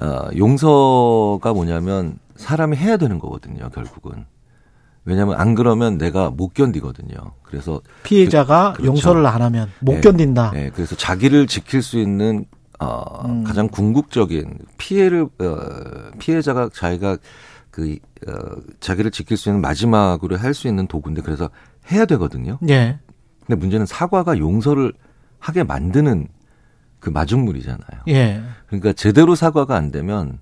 어, 0.00 0.28
용서가 0.36 1.52
뭐냐면 1.52 2.18
사람이 2.36 2.76
해야 2.76 2.96
되는 2.96 3.18
거거든요, 3.18 3.68
결국은. 3.70 4.26
왜냐하면 5.04 5.38
안 5.38 5.54
그러면 5.54 5.98
내가 5.98 6.30
못 6.30 6.54
견디거든요. 6.54 7.14
그래서 7.42 7.80
피해자가 8.04 8.72
그, 8.72 8.82
그렇죠. 8.82 8.92
용서를 8.92 9.26
안 9.26 9.42
하면 9.42 9.70
못 9.80 9.94
네, 9.96 10.00
견딘다. 10.00 10.50
네, 10.52 10.70
그래서 10.74 10.96
자기를 10.96 11.46
지킬 11.46 11.82
수 11.82 11.98
있는 11.98 12.46
어, 12.80 13.26
음. 13.26 13.44
가장 13.44 13.68
궁극적인 13.68 14.58
피해를 14.78 15.22
어, 15.40 16.10
피해자가 16.18 16.70
자기가 16.72 17.18
그 17.70 17.96
어, 18.26 18.32
자기를 18.80 19.10
지킬 19.10 19.36
수 19.36 19.50
있는 19.50 19.60
마지막으로 19.60 20.36
할 20.38 20.54
수 20.54 20.68
있는 20.68 20.86
도구인데 20.86 21.20
그래서 21.22 21.50
해야 21.92 22.06
되거든요. 22.06 22.58
예. 22.68 22.98
근데 23.46 23.60
문제는 23.60 23.84
사과가 23.84 24.38
용서를 24.38 24.94
하게 25.38 25.64
만드는 25.64 26.28
그 26.98 27.10
마중물이잖아요. 27.10 28.00
예. 28.08 28.42
그러니까 28.68 28.94
제대로 28.94 29.34
사과가 29.34 29.76
안 29.76 29.90
되면 29.90 30.38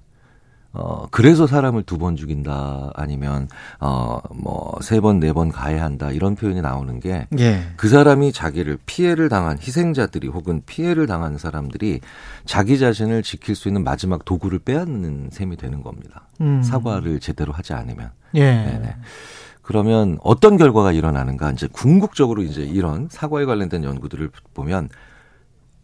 어, 0.74 1.06
그래서 1.10 1.46
사람을 1.46 1.82
두 1.82 1.98
번 1.98 2.16
죽인다, 2.16 2.90
아니면, 2.94 3.46
어, 3.80 4.18
뭐, 4.34 4.74
세 4.80 5.00
번, 5.00 5.20
네 5.20 5.32
번 5.32 5.50
가해야 5.50 5.84
한다, 5.84 6.10
이런 6.10 6.34
표현이 6.34 6.62
나오는 6.62 6.98
게, 6.98 7.26
예. 7.38 7.62
그 7.76 7.88
사람이 7.88 8.32
자기를 8.32 8.78
피해를 8.86 9.28
당한 9.28 9.58
희생자들이 9.58 10.28
혹은 10.28 10.62
피해를 10.64 11.06
당한 11.06 11.36
사람들이 11.36 12.00
자기 12.46 12.78
자신을 12.78 13.22
지킬 13.22 13.54
수 13.54 13.68
있는 13.68 13.84
마지막 13.84 14.24
도구를 14.24 14.60
빼앗는 14.60 15.28
셈이 15.30 15.56
되는 15.56 15.82
겁니다. 15.82 16.22
음. 16.40 16.62
사과를 16.62 17.20
제대로 17.20 17.52
하지 17.52 17.74
않으면. 17.74 18.10
예. 18.34 18.40
네네. 18.54 18.96
그러면 19.60 20.18
어떤 20.22 20.56
결과가 20.56 20.92
일어나는가, 20.92 21.50
이제 21.52 21.68
궁극적으로 21.70 22.42
이제 22.42 22.62
이런 22.62 23.08
사과에 23.10 23.44
관련된 23.44 23.84
연구들을 23.84 24.30
보면, 24.54 24.88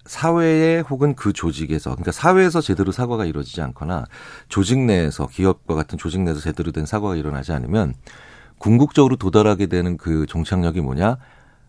사회에 0.09 0.81
혹은 0.81 1.15
그 1.15 1.33
조직에서 1.33 1.91
그러니까 1.91 2.13
사회에서 2.13 2.63
제대로 2.63 2.93
사과가 2.93 3.27
이루어지지 3.27 3.61
않거나 3.61 4.07
조직 4.49 4.79
내에서 4.79 5.27
기업과 5.27 5.75
같은 5.75 5.99
조직 5.99 6.23
내에서 6.23 6.41
제대로 6.41 6.73
된 6.73 6.87
사과가 6.87 7.15
일어나지 7.15 7.53
않으면 7.53 7.95
궁극적으로 8.57 9.17
도달하게 9.17 9.67
되는 9.67 9.99
그 9.99 10.25
종착역이 10.27 10.81
뭐냐 10.81 11.19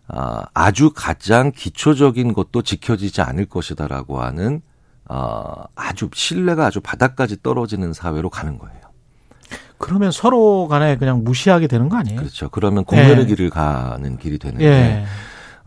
아, 0.08 0.46
아주 0.54 0.90
가장 0.94 1.52
기초적인 1.52 2.32
것도 2.32 2.62
지켜지지 2.62 3.20
않을 3.20 3.44
것이다라고 3.44 4.20
하는 4.20 4.62
아, 5.06 5.64
아주 5.74 6.08
신뢰가 6.12 6.66
아주 6.66 6.80
바닥까지 6.80 7.42
떨어지는 7.42 7.92
사회로 7.92 8.30
가는 8.30 8.58
거예요. 8.58 8.80
그러면 9.78 10.10
서로 10.12 10.68
간에 10.68 10.96
그냥 10.96 11.24
무시하게 11.24 11.66
되는 11.66 11.88
거 11.88 11.96
아니에요? 11.96 12.18
그렇죠. 12.18 12.48
그러면 12.50 12.84
공멸의 12.84 13.20
예. 13.20 13.26
길을 13.26 13.50
가는 13.50 14.18
길이 14.18 14.38
되는데 14.38 14.64
예. 14.64 15.04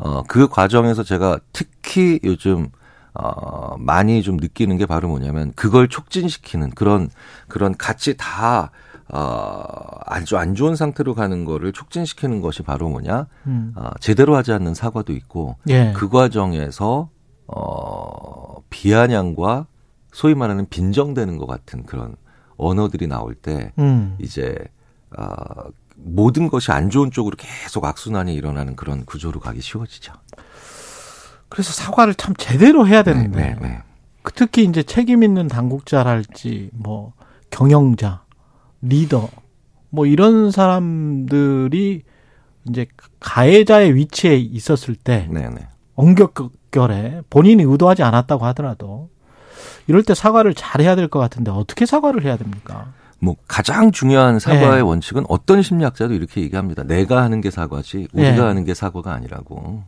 어, 0.04 0.22
그 0.28 0.50
과정에서 0.50 1.02
제가 1.02 1.40
특히 1.54 2.20
요즘 2.26 2.68
어, 3.14 3.78
많이 3.78 4.22
좀 4.22 4.36
느끼는 4.36 4.78
게 4.78 4.86
바로 4.86 5.08
뭐냐면 5.08 5.54
그걸 5.56 5.88
촉진시키는 5.88 6.72
그런 6.72 7.10
그런 7.48 7.78
같이 7.78 8.18
다 8.18 8.72
어, 9.08 9.64
아주 10.06 10.38
안 10.38 10.56
좋은 10.56 10.76
상태로 10.76 11.14
가는 11.14 11.46
거를 11.46 11.72
촉진시키는 11.72 12.42
것이 12.42 12.64
바로 12.64 12.90
뭐냐? 12.90 13.28
음. 13.48 13.74
어, 13.78 13.92
제대로 14.02 14.36
하지 14.36 14.52
않는 14.52 14.74
사과도 14.74 15.14
있고 15.14 15.56
예. 15.70 15.94
그 15.96 16.10
과정에서 16.10 17.10
어, 17.48 18.56
비아냥과 18.70 19.68
소위 20.12 20.36
말하는 20.36 20.68
빈정되는 20.70 21.38
것 21.38 21.46
같은 21.46 21.84
그런 21.84 22.18
언어들이 22.58 23.08
나올 23.08 23.36
때 23.36 23.72
음. 23.80 24.18
이제 24.20 24.58
어, 25.18 25.26
모든 25.96 26.50
것이 26.50 26.72
안 26.72 26.90
좋은 26.90 27.12
쪽으로 27.12 27.36
계속 27.38 27.86
악순환이 27.86 28.34
일어나는 28.34 28.76
그런 28.76 29.06
구조로 29.06 29.40
가기 29.40 29.62
쉬워지죠. 29.62 30.14
그래서 31.50 31.72
사과를 31.74 32.16
참 32.16 32.34
제대로 32.36 32.88
해야 32.88 33.04
되는데 33.04 33.40
네, 33.42 33.56
네, 33.56 33.68
네. 33.68 33.82
특히 34.36 34.64
이제 34.64 34.82
책임 34.84 35.24
있는 35.24 35.48
당국자랄지 35.48 36.72
뭐 36.74 37.14
경영자, 37.52 38.24
리더 38.82 39.30
뭐 39.90 40.06
이런 40.06 40.50
사람들이 40.52 42.04
이제 42.70 42.88
가해자의 43.20 43.96
위치에 43.96 44.36
있었을 44.38 44.96
때. 44.96 45.28
엉격결에 45.96 47.22
본인이 47.30 47.62
의도하지 47.64 48.02
않았다고 48.02 48.46
하더라도 48.48 49.10
이럴 49.88 50.02
때 50.04 50.16
사과를 50.16 50.56
잘 50.56 50.82
해야 50.82 50.96
될 50.96 51.08
것 51.10 51.20
같은데 51.20 51.52
어떻게 51.52 51.86
사과를 51.86 52.24
해야 52.24 52.36
됩니까? 52.38 52.92
뭐 53.24 53.38
가장 53.48 53.92
중요한 53.92 54.38
사과의 54.38 54.76
네. 54.76 54.80
원칙은 54.82 55.24
어떤 55.30 55.62
심리학자도 55.62 56.14
이렇게 56.14 56.42
얘기합니다. 56.42 56.84
내가 56.84 57.24
하는 57.24 57.40
게 57.40 57.52
사과지 57.52 58.10
우리가 58.12 58.32
네. 58.32 58.42
하는 58.42 58.66
게 58.66 58.74
사과가 58.74 59.14
아니라고. 59.14 59.84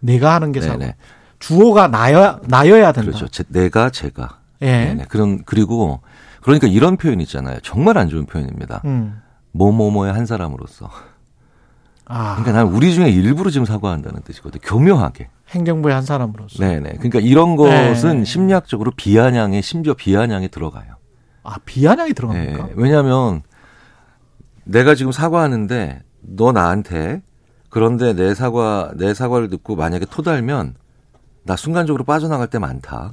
내가 0.00 0.34
하는 0.34 0.50
게 0.50 0.58
네네. 0.58 0.86
사과. 0.86 0.94
주어가 1.38 1.86
나여 1.86 2.40
나여야 2.44 2.90
된다. 2.90 3.12
그렇죠. 3.12 3.28
제, 3.28 3.44
내가 3.48 3.90
제가. 3.90 4.40
예. 4.62 4.66
네네. 4.66 5.04
그런 5.08 5.44
그리고 5.44 6.00
그러니까 6.42 6.66
이런 6.66 6.96
표현 6.96 7.20
있잖아요. 7.20 7.60
정말 7.62 7.98
안 7.98 8.08
좋은 8.08 8.26
표현입니다. 8.26 8.82
음. 8.84 9.22
뭐뭐뭐의 9.52 10.12
한 10.12 10.26
사람으로서. 10.26 10.90
아. 12.06 12.34
그러니까 12.34 12.52
나는 12.52 12.72
우리 12.72 12.92
중에 12.92 13.10
일부러 13.10 13.50
지금 13.50 13.64
사과한다는 13.64 14.22
뜻이거든. 14.22 14.58
교묘하게. 14.60 15.28
행정부의 15.50 15.94
한 15.94 16.02
사람으로서. 16.02 16.58
네네. 16.58 16.94
그러니까 16.94 17.20
이런 17.20 17.54
것은 17.54 18.18
네. 18.18 18.24
심리학적으로 18.24 18.90
비아냥에 18.96 19.60
심지어 19.60 19.94
비아냥에 19.94 20.48
들어가요. 20.48 20.96
아 21.42 21.56
비아냥이 21.64 22.14
들어갑니까? 22.14 22.66
네. 22.66 22.72
왜냐하면 22.76 23.42
내가 24.64 24.94
지금 24.94 25.12
사과하는데 25.12 26.02
너 26.20 26.52
나한테 26.52 27.22
그런데 27.68 28.12
내 28.14 28.34
사과 28.34 28.92
내 28.96 29.14
사과를 29.14 29.48
듣고 29.48 29.76
만약에 29.76 30.06
토달면 30.06 30.74
나 31.44 31.56
순간적으로 31.56 32.04
빠져나갈 32.04 32.48
때 32.48 32.58
많다. 32.58 33.12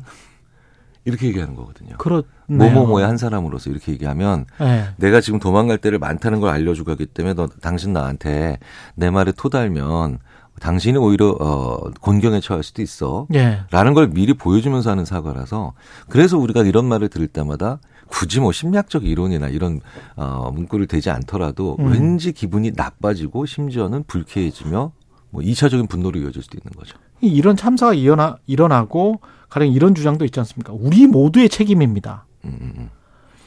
이렇게 1.06 1.28
얘기하는 1.28 1.56
거거든요. 1.56 1.96
그렇 1.98 2.24
뭐뭐뭐의 2.48 3.06
한 3.06 3.18
사람으로서 3.18 3.70
이렇게 3.70 3.92
얘기하면 3.94 4.46
네. 4.60 4.86
내가 4.98 5.22
지금 5.22 5.40
도망갈 5.40 5.78
때를 5.78 5.98
많다는 5.98 6.40
걸 6.40 6.50
알려주고 6.50 6.92
하기 6.92 7.08
때문에 7.08 7.36
너 7.36 7.48
당신 7.62 7.94
나한테 7.94 8.60
내 8.96 9.10
말에 9.10 9.32
토달면 9.32 10.20
당신이 10.60 10.98
오히려 10.98 11.38
어 11.40 11.90
곤경에 12.02 12.42
처할 12.42 12.64
수도 12.64 12.82
있어. 12.82 13.28
예. 13.34 13.62
라는 13.72 13.94
걸 13.94 14.10
미리 14.10 14.34
보여주면서 14.34 14.92
하는 14.92 15.06
사과라서 15.06 15.74
그래서 16.10 16.38
우리가 16.38 16.64
이런 16.64 16.86
말을 16.86 17.08
들을 17.08 17.28
때마다 17.28 17.80
굳이 18.10 18.39
뭐 18.39 18.51
심리학적 18.51 19.05
이론이나 19.05 19.47
이런 19.47 19.82
어 20.16 20.51
문구를 20.53 20.88
대지 20.88 21.10
않더라도 21.10 21.78
음. 21.80 21.91
왠지 21.91 22.32
기분이 22.34 22.72
나빠지고 22.76 23.45
심지어는 23.45 24.03
불쾌해지며 24.07 24.91
뭐 25.32 25.41
2차적인 25.43 25.88
분노로 25.88 26.20
이어질 26.20 26.41
수도 26.41 26.57
있는 26.57 26.72
거죠. 26.76 26.97
이런 27.22 27.55
참사가 27.55 27.93
일어나, 27.93 28.38
일어나고 28.47 29.20
가령 29.49 29.72
이런 29.72 29.93
주장도 29.93 30.26
있지 30.26 30.39
않습니까? 30.39 30.74
우리 30.74 31.07
모두의 31.07 31.49
책임입니다. 31.49 32.26
음, 32.45 32.57
음, 32.62 32.74
음. 32.78 32.89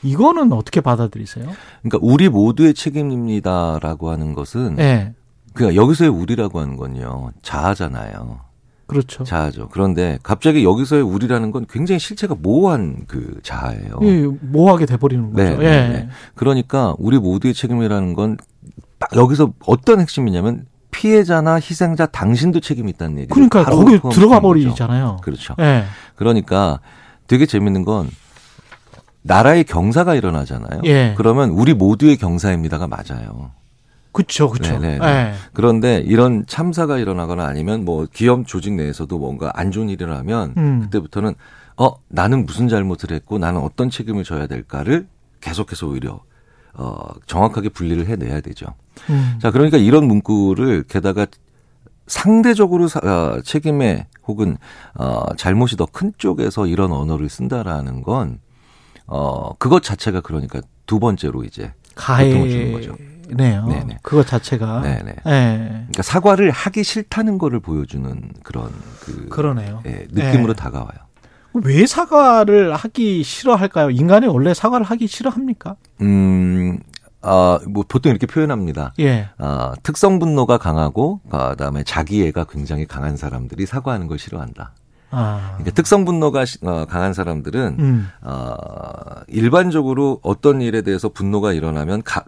이거는 0.02 0.52
어떻게 0.52 0.80
받아들이세요? 0.80 1.48
그러니까 1.82 1.98
우리 2.00 2.28
모두의 2.28 2.74
책임입니다라고 2.74 4.10
하는 4.10 4.34
것은 4.34 4.76
네. 4.76 5.14
그러니까 5.54 5.80
여기서의 5.80 6.10
우리라고 6.10 6.60
하는 6.60 6.76
건요 6.76 7.30
자아잖아요. 7.42 8.40
그렇죠. 8.92 9.24
자아죠. 9.24 9.68
그런데 9.70 10.18
갑자기 10.22 10.64
여기서의 10.64 11.02
우리라는 11.02 11.50
건 11.50 11.66
굉장히 11.68 11.98
실체가 11.98 12.34
모호한 12.38 13.04
그 13.08 13.40
자아예요. 13.42 13.98
예, 14.02 14.26
모호하게 14.40 14.86
돼버리는 14.86 15.32
거죠. 15.32 15.42
네, 15.42 15.56
네, 15.56 15.64
예. 15.64 15.88
네. 15.88 16.08
그러니까 16.34 16.94
우리 16.98 17.18
모두의 17.18 17.54
책임이라는 17.54 18.14
건딱 18.14 18.40
여기서 19.16 19.52
어떤 19.66 20.00
핵심이냐면 20.00 20.66
피해자나 20.92 21.54
희생자 21.54 22.06
당신도 22.06 22.60
책임이 22.60 22.90
있다는 22.90 23.18
얘기. 23.18 23.28
그러니까 23.28 23.64
거기 23.64 23.98
들어가 24.12 24.40
버리잖아요. 24.40 25.18
그렇죠. 25.22 25.54
네. 25.58 25.84
그러니까 26.14 26.80
되게 27.26 27.46
재밌는 27.46 27.84
건 27.84 28.10
나라의 29.22 29.64
경사가 29.64 30.14
일어나잖아요. 30.14 30.82
예. 30.84 31.14
그러면 31.16 31.50
우리 31.50 31.74
모두의 31.74 32.16
경사입니다가 32.16 32.88
맞아요. 32.88 33.52
그렇죠, 34.12 34.50
그렇죠. 34.50 34.78
네. 34.78 34.98
그런데 35.52 35.98
이런 36.04 36.44
참사가 36.46 36.98
일어나거나 36.98 37.44
아니면 37.46 37.84
뭐 37.84 38.06
기업 38.12 38.46
조직 38.46 38.74
내에서도 38.74 39.18
뭔가 39.18 39.50
안 39.54 39.70
좋은 39.70 39.88
일이 39.88 40.02
일어나면 40.04 40.54
음. 40.56 40.80
그때부터는 40.82 41.34
어 41.76 41.94
나는 42.08 42.44
무슨 42.44 42.68
잘못을 42.68 43.12
했고 43.12 43.38
나는 43.38 43.60
어떤 43.60 43.88
책임을 43.90 44.24
져야 44.24 44.46
될까를 44.46 45.06
계속해서 45.40 45.86
오히려 45.86 46.20
어 46.74 47.08
정확하게 47.26 47.70
분리를 47.70 48.06
해내야 48.06 48.40
되죠. 48.40 48.66
음. 49.08 49.38
자, 49.40 49.50
그러니까 49.50 49.78
이런 49.78 50.06
문구를 50.06 50.84
게다가 50.84 51.26
상대적으로 52.06 52.88
사, 52.88 53.00
어, 53.00 53.40
책임에 53.42 54.06
혹은 54.26 54.56
어, 54.94 55.34
잘못이 55.36 55.76
더 55.76 55.86
큰 55.86 56.12
쪽에서 56.18 56.66
이런 56.66 56.92
언어를 56.92 57.28
쓴다라는 57.28 58.02
건 58.02 58.40
어, 59.06 59.54
그것 59.58 59.82
자체가 59.82 60.20
그러니까 60.20 60.60
두 60.86 60.98
번째로 60.98 61.44
이제 61.44 61.72
가해 61.94 62.30
주는 62.48 62.72
거죠. 62.72 62.96
네요. 63.36 63.66
네네. 63.66 63.98
그것 64.02 64.26
자체가. 64.26 64.80
네네. 64.82 65.14
네. 65.24 65.66
그러니까 65.68 66.02
사과를 66.02 66.50
하기 66.50 66.84
싫다는 66.84 67.38
거를 67.38 67.60
보여주는 67.60 68.32
그런 68.42 68.70
그 69.00 69.28
그러네요. 69.28 69.82
예, 69.86 70.06
느낌으로 70.10 70.54
네. 70.54 70.62
다가와요. 70.62 71.12
왜 71.54 71.86
사과를 71.86 72.74
하기 72.74 73.22
싫어할까요? 73.22 73.90
인간이 73.90 74.26
원래 74.26 74.54
사과를 74.54 74.86
하기 74.86 75.06
싫어합니까? 75.06 75.76
음, 76.00 76.78
어, 77.20 77.58
뭐 77.68 77.84
보통 77.86 78.10
이렇게 78.10 78.26
표현합니다. 78.26 78.94
예. 79.00 79.28
어, 79.38 79.72
특성 79.82 80.18
분노가 80.18 80.58
강하고 80.58 81.20
그다음에 81.30 81.84
자기애가 81.84 82.44
굉장히 82.44 82.86
강한 82.86 83.16
사람들이 83.16 83.66
사과하는 83.66 84.06
걸 84.06 84.18
싫어한다. 84.18 84.72
아. 85.12 85.50
그러니까 85.58 85.72
특성 85.74 86.04
분노가 86.04 86.44
어, 86.62 86.86
강한 86.86 87.12
사람들은 87.12 87.76
음. 87.78 88.08
어, 88.22 88.46
일반적으로 89.28 90.20
어떤 90.22 90.62
일에 90.62 90.80
대해서 90.82 91.10
분노가 91.10 91.52
일어나면 91.52 92.02
가, 92.02 92.24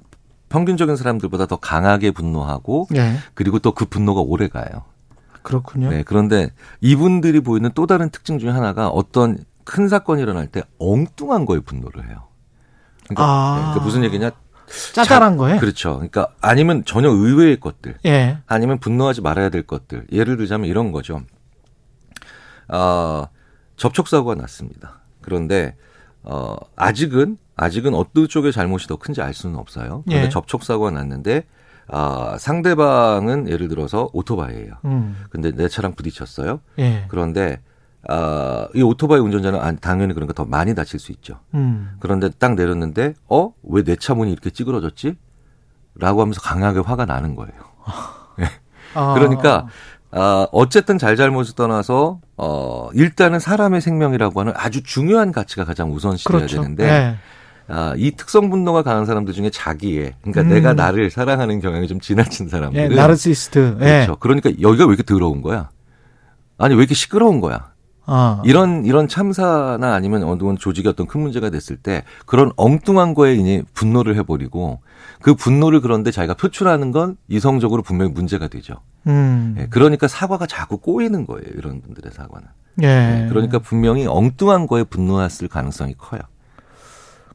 평균적인 0.55 0.95
사람들보다 0.95 1.47
더 1.47 1.57
강하게 1.57 2.13
분노하고 2.13 2.87
예. 2.95 3.17
그리고 3.35 3.59
또 3.59 3.73
그 3.75 3.87
분노가 3.87 4.21
오래 4.21 4.47
가요. 4.47 4.85
그렇군요. 5.43 5.91
네, 5.91 6.05
그런데 6.05 6.51
이분들이 6.81 7.41
보이는 7.41 7.69
또 7.75 7.87
다른 7.87 8.09
특징 8.09 8.39
중에 8.39 8.51
하나가 8.51 8.89
어떤 8.89 9.39
큰 9.65 9.89
사건이 9.89 10.23
일어날 10.23 10.47
때 10.47 10.63
엉뚱한 10.79 11.45
거에 11.45 11.59
분노를 11.59 12.09
해요. 12.09 12.29
그러니까, 13.09 13.25
아. 13.25 13.55
네, 13.57 13.61
그러니까 13.63 13.85
무슨 13.85 14.05
얘기냐? 14.05 14.31
짜잘한 14.95 15.37
거에? 15.37 15.59
그렇죠. 15.59 15.95
그러니까 15.95 16.29
아니면 16.41 16.85
전혀 16.85 17.09
의외의 17.11 17.59
것들. 17.59 17.97
예. 18.07 18.39
아니면 18.47 18.78
분노하지 18.78 19.23
말아야 19.23 19.49
될 19.49 19.62
것들. 19.66 20.07
예를 20.12 20.37
들자면 20.37 20.70
이런 20.70 20.93
거죠. 20.93 21.23
어, 22.69 23.27
접촉 23.77 24.07
사고가 24.07 24.37
났습니다. 24.37 25.01
그런데 25.20 25.77
어, 26.23 26.55
아직은 26.77 27.39
아직은 27.56 27.94
어느 27.94 28.26
쪽의 28.26 28.52
잘못이 28.52 28.89
더 28.89 28.97
큰지 28.97 29.22
알 29.22 29.32
수는 29.35 29.56
없어요. 29.59 30.02
그런데 30.06 30.26
예. 30.26 30.28
접촉 30.28 30.64
사고가 30.64 30.90
났는데 30.90 31.44
아, 31.89 32.36
상대방은 32.39 33.48
예를 33.48 33.68
들어서 33.68 34.09
오토바이예요. 34.12 34.72
음. 34.86 35.16
근데 35.31 35.52
내 35.52 35.68
차랑 35.68 35.94
부딪혔어요. 35.94 36.60
예. 36.78 37.05
그런데 37.09 37.60
아, 38.09 38.68
이 38.74 38.82
오토바이 38.82 39.18
운전자는 39.20 39.78
당연히 39.81 40.14
그러니까 40.14 40.35
더 40.35 40.44
많이 40.44 40.74
다칠 40.74 40.98
수 40.98 41.12
있죠. 41.12 41.40
음. 41.55 41.97
그런데 42.01 42.28
딱 42.39 42.55
내렸는데, 42.55 43.14
어? 43.28 43.52
왜 43.62 43.82
내 43.82 43.97
차 43.97 44.14
문이 44.14 44.31
이렇게 44.32 44.51
찌그러졌지? 44.51 45.16
라고 45.97 46.20
하면서 46.20 46.40
강하게 46.40 46.81
화가 46.81 47.06
나는 47.06 47.35
거예요. 47.35 47.52
네. 48.36 48.44
아. 48.94 49.14
그러니까, 49.14 49.68
아, 50.10 50.47
어쨌든 50.52 50.98
잘잘못을 50.98 51.55
떠나서, 51.55 52.20
어, 52.36 52.89
일단은 52.93 53.39
사람의 53.39 53.81
생명이라고 53.81 54.39
하는 54.40 54.52
아주 54.56 54.82
중요한 54.82 55.32
가치가 55.32 55.64
가장 55.64 55.90
우선시돼야 55.93 56.36
그렇죠. 56.39 56.60
되는데, 56.60 56.86
네. 56.86 57.16
아, 57.69 57.95
이 57.97 58.11
특성 58.11 58.51
분노가 58.51 58.82
강한 58.82 59.07
사람들 59.07 59.32
중에 59.32 59.51
자기의, 59.51 60.15
그러니까 60.20 60.43
음. 60.43 60.49
내가 60.49 60.74
나를 60.74 61.11
사랑하는 61.11 61.61
경향이 61.61 61.89
좀 61.89 62.01
지나친 62.01 62.49
사람들은. 62.49 62.93
예, 62.93 62.95
나르시스트. 62.95 63.78
예. 63.81 63.85
그렇죠. 63.85 64.16
그러니까 64.16 64.51
여기가 64.61 64.85
왜 64.85 64.89
이렇게 64.89 65.03
더러운 65.03 65.41
거야? 65.41 65.70
아니, 66.59 66.74
왜 66.74 66.81
이렇게 66.81 66.95
시끄러운 66.95 67.41
거야? 67.41 67.73
아. 68.07 68.43
이런 68.45 68.85
이런 68.85 69.09
참사나 69.09 69.95
아니면 69.95 70.24
어느 70.24 70.57
조직이 70.57 70.86
어떤 70.89 71.07
큰 71.07 71.23
문제가 71.23 71.51
됐을 71.51 71.77
때 71.77 72.05
그런 72.27 72.53
엉뚱한 72.57 73.15
거에 73.15 73.35
이제 73.35 73.62
분노를 73.73 74.16
해버리고 74.16 74.81
그 75.23 75.35
분노를 75.35 75.81
그런데 75.81 76.11
자기가 76.11 76.35
표출하는 76.35 76.93
건 76.93 77.16
이성적으로 77.28 77.81
분명히 77.82 78.12
문제가 78.12 78.49
되죠. 78.49 78.74
음. 79.07 79.55
예, 79.59 79.66
그러니까 79.70 80.07
사과가 80.07 80.47
자꾸 80.47 80.78
꼬이는 80.78 81.27
거예요. 81.27 81.47
이런 81.57 81.81
분들의 81.81 82.12
사과는. 82.12 82.47
예. 82.82 82.86
예, 83.24 83.28
그러니까 83.28 83.59
분명히 83.59 84.07
엉뚱한 84.07 84.66
거에 84.66 84.85
분노했을 84.85 85.49
가능성이 85.49 85.95
커요. 85.97 86.20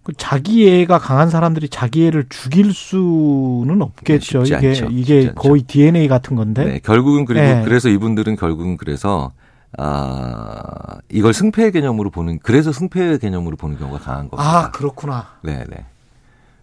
그 0.03 0.13
자기애가 0.13 0.97
강한 0.99 1.30
사람들이 1.30 1.69
자기애를 1.69 2.26
죽일 2.30 2.73
수는 2.73 3.81
없겠죠. 3.81 4.43
이게 4.43 4.55
않죠. 4.69 4.88
이게 4.91 5.31
거의 5.34 5.61
DNA 5.63 6.07
같은 6.07 6.35
건데. 6.35 6.65
네, 6.65 6.80
결국은 6.80 7.26
그리고 7.26 7.43
예. 7.45 7.61
그래서 7.65 7.89
이분들은 7.89 8.35
결국은 8.38 8.77
그래서 8.77 9.31
아, 9.77 10.97
이걸 11.09 11.34
승패의 11.34 11.71
개념으로 11.73 12.09
보는, 12.09 12.39
그래서 12.39 12.71
승패의 12.71 13.19
개념으로 13.19 13.55
보는 13.55 13.77
경우가 13.77 13.99
강한 13.99 14.30
겁니다. 14.30 14.57
아, 14.67 14.71
그렇구나. 14.71 15.27
네네. 15.43 15.65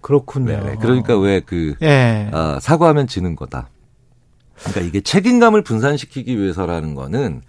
그렇군요. 0.01 0.47
네네. 0.47 0.77
그러니까 0.81 1.17
왜 1.19 1.41
그, 1.41 1.75
예. 1.83 2.29
아, 2.33 2.59
사과하면 2.61 3.07
지는 3.07 3.37
거다. 3.37 3.69
그러니까 4.59 4.81
이게 4.81 5.01
책임감을 5.01 5.63
분산시키기 5.63 6.37
위해서라는 6.39 6.95
거는, 6.97 7.43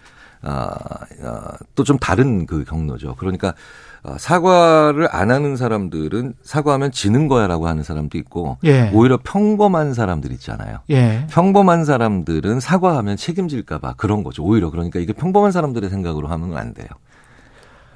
아, 0.43 0.69
아 1.23 1.57
또 1.75 1.83
좀 1.83 1.97
다른 1.97 2.45
그 2.45 2.63
경로죠. 2.63 3.15
그러니까 3.15 3.49
어, 3.49 3.53
사과를 4.17 5.07
안 5.11 5.31
하는 5.31 5.57
사람들은 5.57 6.35
사과하면 6.41 6.91
지는 6.91 7.27
거야라고 7.27 7.67
하는 7.67 7.83
사람도 7.83 8.17
있고 8.19 8.57
예. 8.63 8.89
오히려 8.93 9.19
평범한 9.21 9.93
사람들 9.93 10.31
있잖아요. 10.33 10.79
예. 10.89 11.27
평범한 11.29 11.83
사람들은 11.83 12.59
사과하면 12.59 13.17
책임질까봐 13.17 13.95
그런 13.97 14.23
거죠. 14.23 14.43
오히려 14.43 14.69
그러니까 14.69 14.99
이게 14.99 15.13
평범한 15.13 15.51
사람들의 15.51 15.89
생각으로 15.89 16.27
하면 16.27 16.57
안 16.57 16.73
돼요. 16.73 16.87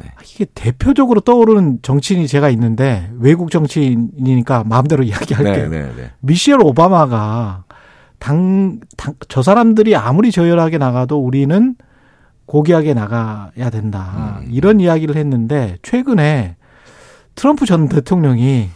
네. 0.02 0.10
아, 0.16 0.22
이게 0.24 0.46
대표적으로 0.54 1.22
떠오르는 1.22 1.80
정치인이 1.82 2.28
제가 2.28 2.50
있는데 2.50 3.10
외국 3.20 3.52
정치인이니까 3.52 4.64
마음대로 4.66 5.04
이야기할게요. 5.04 5.70
네, 5.70 5.82
네, 5.82 5.94
네. 5.96 6.12
미셸 6.20 6.62
오바마가 6.62 7.64
당, 8.20 8.80
당, 8.98 9.16
저 9.30 9.42
사람들이 9.42 9.96
아무리 9.96 10.32
저열하게 10.32 10.78
나가도 10.78 11.20
우리는 11.20 11.76
고귀하게 12.52 12.94
나가야 12.94 13.70
된다. 13.70 14.42
음. 14.42 14.50
이런 14.52 14.82
이야기를 14.82 15.16
했는데 15.16 15.78
최근에 15.84 16.58
트럼프 17.34 17.66
전 17.66 17.88
대통령이 17.88 18.68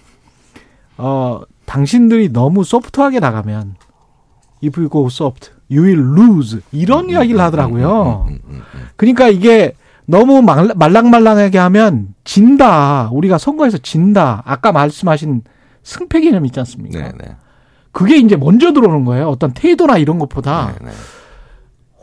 어 0.97 1.41
당신들이 1.65 2.31
너무 2.31 2.64
소프트하게 2.64 3.19
나가면 3.19 3.76
if 4.64 4.80
you 4.80 4.89
go 4.89 5.07
soft, 5.07 5.52
you 5.69 5.84
will 5.85 5.99
lose 6.18 6.61
이런 6.72 7.06
음, 7.06 7.10
이야기를 7.10 7.38
하더라고요. 7.41 8.27
음, 8.30 8.39
음, 8.47 8.61
그러니까 8.95 9.27
이게 9.27 9.73
너무 10.06 10.41
말랑말랑하게 10.41 11.57
하면 11.57 12.15
진다. 12.23 13.10
우리가 13.11 13.38
선거에서 13.38 13.77
진다. 13.80 14.41
아까 14.45 14.72
말씀하신 14.72 15.41
승패 15.84 16.22
개념 16.22 16.45
있지 16.45 16.61
않습니까? 16.61 16.97
네네. 16.97 17.11
네. 17.18 17.35
그게 17.91 18.15
이제 18.15 18.38
먼저 18.38 18.72
들어오는 18.72 19.03
거예요. 19.03 19.27
어떤 19.27 19.52
태도나 19.52 19.97
이런 19.97 20.18
것보다. 20.18 20.76
네네. 20.80 20.93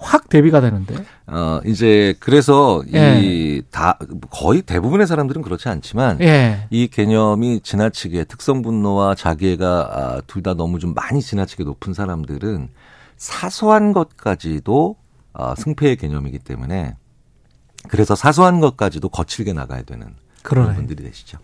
네. 0.03 0.09
확 0.09 0.29
대비가 0.29 0.61
되는데. 0.61 0.95
어 1.27 1.61
이제 1.65 2.15
그래서 2.21 2.83
예. 2.93 3.21
이다 3.21 3.99
거의 4.31 4.63
대부분의 4.63 5.07
사람들은 5.07 5.43
그렇지 5.43 5.69
않지만 5.69 6.21
예. 6.21 6.67
이 6.71 6.89
개념이 6.89 7.61
지나치게 7.61 8.25
특성 8.25 8.63
분노와 8.63 9.15
자기애가 9.15 9.67
아, 9.93 10.21
둘 10.27 10.43
다 10.43 10.55
너무 10.55 10.79
좀 10.81 10.93
많이 10.93 11.23
지나치게 11.23 11.63
높은 11.65 11.95
사람들은 11.95 12.69
사소한 13.17 13.93
것까지도 13.93 14.97
아, 15.35 15.55
승패의 15.57 15.97
개념이기 15.97 16.41
때문에 16.41 16.97
그래서 17.89 18.15
사소한 18.17 18.61
것까지도 18.61 19.09
거칠게 19.09 19.53
나가야 19.53 19.83
되는 19.83 20.15
그런 20.43 20.69
러 20.69 20.75
분들이 20.75 21.05
되시죠. 21.05 21.39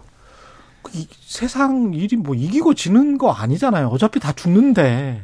이, 0.92 1.06
세상 1.20 1.92
일이 1.94 2.16
뭐 2.16 2.34
이기고 2.34 2.74
지는 2.74 3.18
거 3.18 3.30
아니잖아요. 3.32 3.88
어차피 3.88 4.18
다 4.20 4.32
죽는데. 4.32 5.22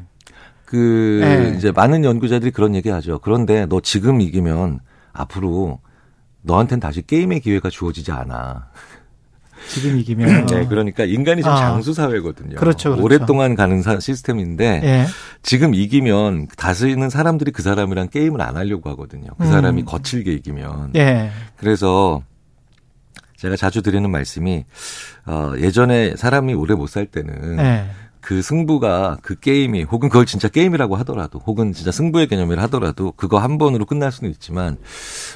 그 0.65 1.21
네. 1.23 1.55
이제 1.57 1.71
많은 1.73 2.05
연구자들이 2.05 2.51
그런 2.51 2.75
얘기하죠. 2.75 3.19
그런데 3.21 3.67
너 3.67 3.81
지금 3.81 4.21
이기면 4.21 4.81
앞으로 5.13 5.81
너한텐 6.43 6.81
다시 6.81 7.03
게임의 7.07 7.41
기회가 7.41 7.71
주어지지 7.71 8.13
않아. 8.13 8.69
지금 9.69 9.99
이기면. 9.99 10.47
네, 10.47 10.67
그러니까 10.67 11.05
인간이 11.05 11.41
지금 11.43 11.53
아. 11.53 11.57
장수 11.57 11.95
사회거든요. 11.95 12.57
그렇죠, 12.57 12.91
그렇죠. 12.91 13.03
오랫동안 13.05 13.55
가는 13.55 13.83
시스템인데 14.01 14.81
예. 14.85 15.07
지금 15.43 15.75
이기면 15.75 16.49
다스리는 16.57 17.09
사람들이 17.09 17.51
그 17.51 17.63
사람이랑 17.63 18.09
게임을 18.09 18.43
안 18.43 18.57
하려고 18.57 18.91
하거든요. 18.91 19.29
그 19.39 19.45
음. 19.45 19.51
사람이 19.51 19.85
거칠게 19.85 20.33
이기면. 20.33 20.93
예. 20.97 21.31
그래서 21.57 22.23
제가 23.39 23.57
자주 23.57 23.81
드리는 23.83 24.09
말씀이 24.11 24.65
어 25.27 25.53
예전에 25.59 26.17
사람이 26.17 26.53
오래 26.55 26.75
못 26.75 26.89
살 26.89 27.07
때는 27.07 27.59
예. 27.59 27.87
그 28.25 28.41
승부가 28.41 29.19
그 29.21 29.39
게임이 29.39 29.83
혹은 29.83 30.09
그걸 30.09 30.25
진짜 30.25 30.49
게임이라고 30.49 30.97
하더라도 30.97 31.39
혹은 31.41 31.75
진짜 31.75 31.91
승부의 31.93 32.27
개념이라 32.29 32.63
하더라도 32.65 33.13
그거 33.13 33.39
한 33.39 33.59
번으로 33.59 33.85
끝날 33.85 34.11
수는 34.11 34.31
있지만 34.31 34.79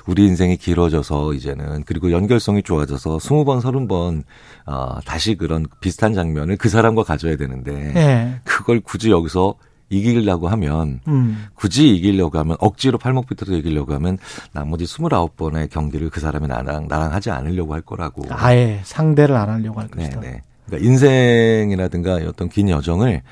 우리 0.07 0.27
인생이 0.27 0.57
길어져서 0.57 1.35
이제는 1.35 1.83
그리고 1.85 2.11
연결성이 2.13 2.63
좋아져서 2.63 3.19
스무 3.19 3.45
번 3.45 3.61
서른 3.61 3.89
번 3.89 4.25
어, 4.65 5.01
다시 5.05 5.35
그런 5.35 5.67
비슷한 5.81 6.15
장면을 6.15 6.57
그 6.57 6.71
사람과 6.71 7.03
가져야 7.03 7.37
되는데 7.37 7.93
네. 7.93 8.41
그걸 8.45 8.81
굳이 8.81 9.11
여기서 9.11 9.57
이기려고 9.91 10.49
하면 10.49 11.01
음. 11.09 11.47
굳이 11.55 11.95
이기려고 11.95 12.39
하면 12.39 12.57
억지로 12.59 12.97
팔목 12.97 13.27
비틀어 13.27 13.55
이기려고 13.57 13.93
하면 13.95 14.17
나머지 14.53 14.87
스물아홉 14.87 15.37
번의 15.37 15.69
경기를 15.69 16.09
그 16.09 16.21
사람이 16.21 16.47
나랑 16.47 16.89
나랑 16.89 17.13
하지 17.13 17.31
않으려고 17.31 17.75
할 17.75 17.83
거라고 17.83 18.23
아예 18.31 18.81
상대를 18.85 19.37
안 19.37 19.51
하려고 19.51 19.81
할 19.81 19.89
것이다. 19.89 20.21
네네. 20.21 20.43
그러니까 20.69 20.89
인생이라든가 20.89 22.21
어떤 22.27 22.49
긴 22.49 22.69
여정을 22.69 23.23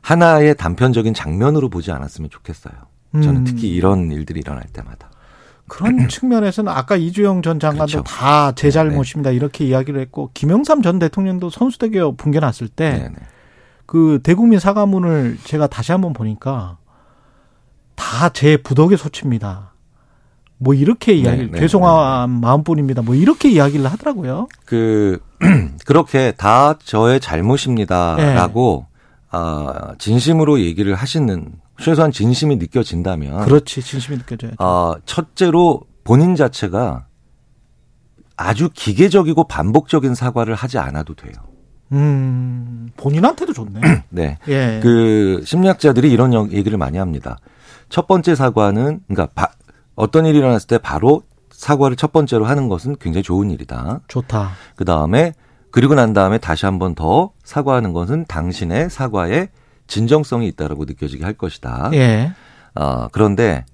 하나의 0.00 0.56
단편적인 0.56 1.14
장면으로 1.14 1.68
보지 1.68 1.90
않았으면 1.92 2.30
좋겠어요. 2.30 2.74
저는 3.12 3.36
음. 3.36 3.44
특히 3.44 3.68
이런 3.68 4.10
일들이 4.10 4.40
일어날 4.40 4.64
때마다. 4.72 5.10
그런 5.66 6.08
측면에서는 6.08 6.70
아까 6.70 6.96
이주영 6.96 7.42
전 7.42 7.58
장관도 7.58 7.86
그렇죠. 7.86 8.02
다제 8.04 8.68
네, 8.68 8.70
잘못입니다 8.70 9.30
네. 9.30 9.36
이렇게 9.36 9.64
이야기를 9.64 10.00
했고 10.00 10.30
김영삼 10.34 10.82
전 10.82 10.98
대통령도 10.98 11.48
선수대교 11.48 12.16
붕괴 12.16 12.38
났을 12.38 12.68
때그 12.68 12.98
네, 13.06 14.18
대국민 14.22 14.58
사과문을 14.58 15.38
제가 15.44 15.66
다시 15.68 15.92
한번 15.92 16.12
보니까 16.12 16.76
다 17.94 18.28
제 18.30 18.56
부덕의 18.56 18.98
소치입니다. 18.98 19.72
뭐 20.58 20.74
이렇게 20.74 21.12
이야기를 21.14 21.50
네, 21.52 21.60
죄송한 21.60 22.30
마음뿐입니다. 22.30 23.02
뭐 23.02 23.14
이렇게 23.14 23.50
이야기를 23.50 23.86
하더라고요. 23.86 24.48
그 24.64 25.20
그렇게 25.84 26.32
다 26.32 26.78
저의 26.82 27.20
잘못입니다라고 27.20 28.86
네. 28.88 29.36
어, 29.36 29.94
진심으로 29.98 30.60
얘기를 30.60 30.94
하시는 30.94 31.52
최소한 31.80 32.12
진심이 32.12 32.56
느껴진다면 32.56 33.44
그렇지 33.44 33.82
진심이 33.82 34.18
느껴져야죠. 34.18 34.56
어, 34.58 34.94
첫째로 35.04 35.82
본인 36.04 36.36
자체가 36.36 37.06
아주 38.36 38.68
기계적이고 38.72 39.44
반복적인 39.44 40.14
사과를 40.14 40.54
하지 40.54 40.78
않아도 40.78 41.14
돼요. 41.14 41.32
음, 41.92 42.90
본인한테도 42.96 43.52
좋네. 43.52 43.80
네. 44.10 44.38
예. 44.48 44.80
그 44.82 45.42
심리학자들이 45.44 46.10
이런 46.10 46.52
얘기를 46.52 46.78
많이 46.78 46.98
합니다. 46.98 47.38
첫 47.88 48.06
번째 48.06 48.34
사과는 48.34 49.00
그러니까 49.06 49.32
바, 49.34 49.52
어떤 49.94 50.26
일이 50.26 50.38
일어났을 50.38 50.66
때 50.66 50.78
바로 50.78 51.22
사과를 51.64 51.96
첫 51.96 52.12
번째로 52.12 52.44
하는 52.44 52.68
것은 52.68 52.96
굉장히 53.00 53.22
좋은 53.22 53.50
일이다. 53.50 54.00
좋다. 54.08 54.50
그 54.76 54.84
다음에 54.84 55.32
그리고 55.70 55.94
난 55.94 56.12
다음에 56.12 56.36
다시 56.36 56.66
한 56.66 56.78
번 56.78 56.94
더 56.94 57.32
사과하는 57.42 57.94
것은 57.94 58.26
당신의 58.26 58.90
사과에 58.90 59.48
진정성이 59.86 60.46
있다라고 60.48 60.84
느껴지게 60.84 61.24
할 61.24 61.32
것이다. 61.32 61.88
예. 61.94 62.32
어, 62.74 63.08
그런데 63.08 63.64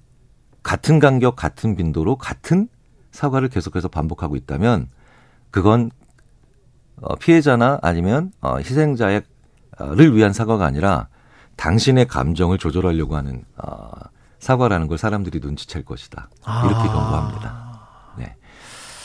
같은 0.63 1.01
간격, 1.01 1.35
같은 1.35 1.75
빈도로 1.75 2.15
같은 2.15 2.69
사과를 3.11 3.49
계속해서 3.49 3.89
반복하고 3.89 4.37
있다면 4.37 4.87
그건 5.51 5.91
어, 7.03 7.17
피해자나 7.17 7.81
아니면 7.83 8.31
어, 8.41 8.59
희생자를 8.59 9.25
위한 10.15 10.33
사과가 10.33 10.65
아니라 10.65 11.09
당신의 11.57 12.07
감정을 12.07 12.57
조절하려고 12.59 13.17
하는 13.17 13.45
어, 13.57 13.91
사과라는 14.39 14.87
걸 14.87 14.97
사람들이 14.97 15.41
눈치챌 15.43 15.83
것이다. 15.83 16.29
이렇게 16.39 16.89
아. 16.89 16.93
경고합니다. 16.93 17.70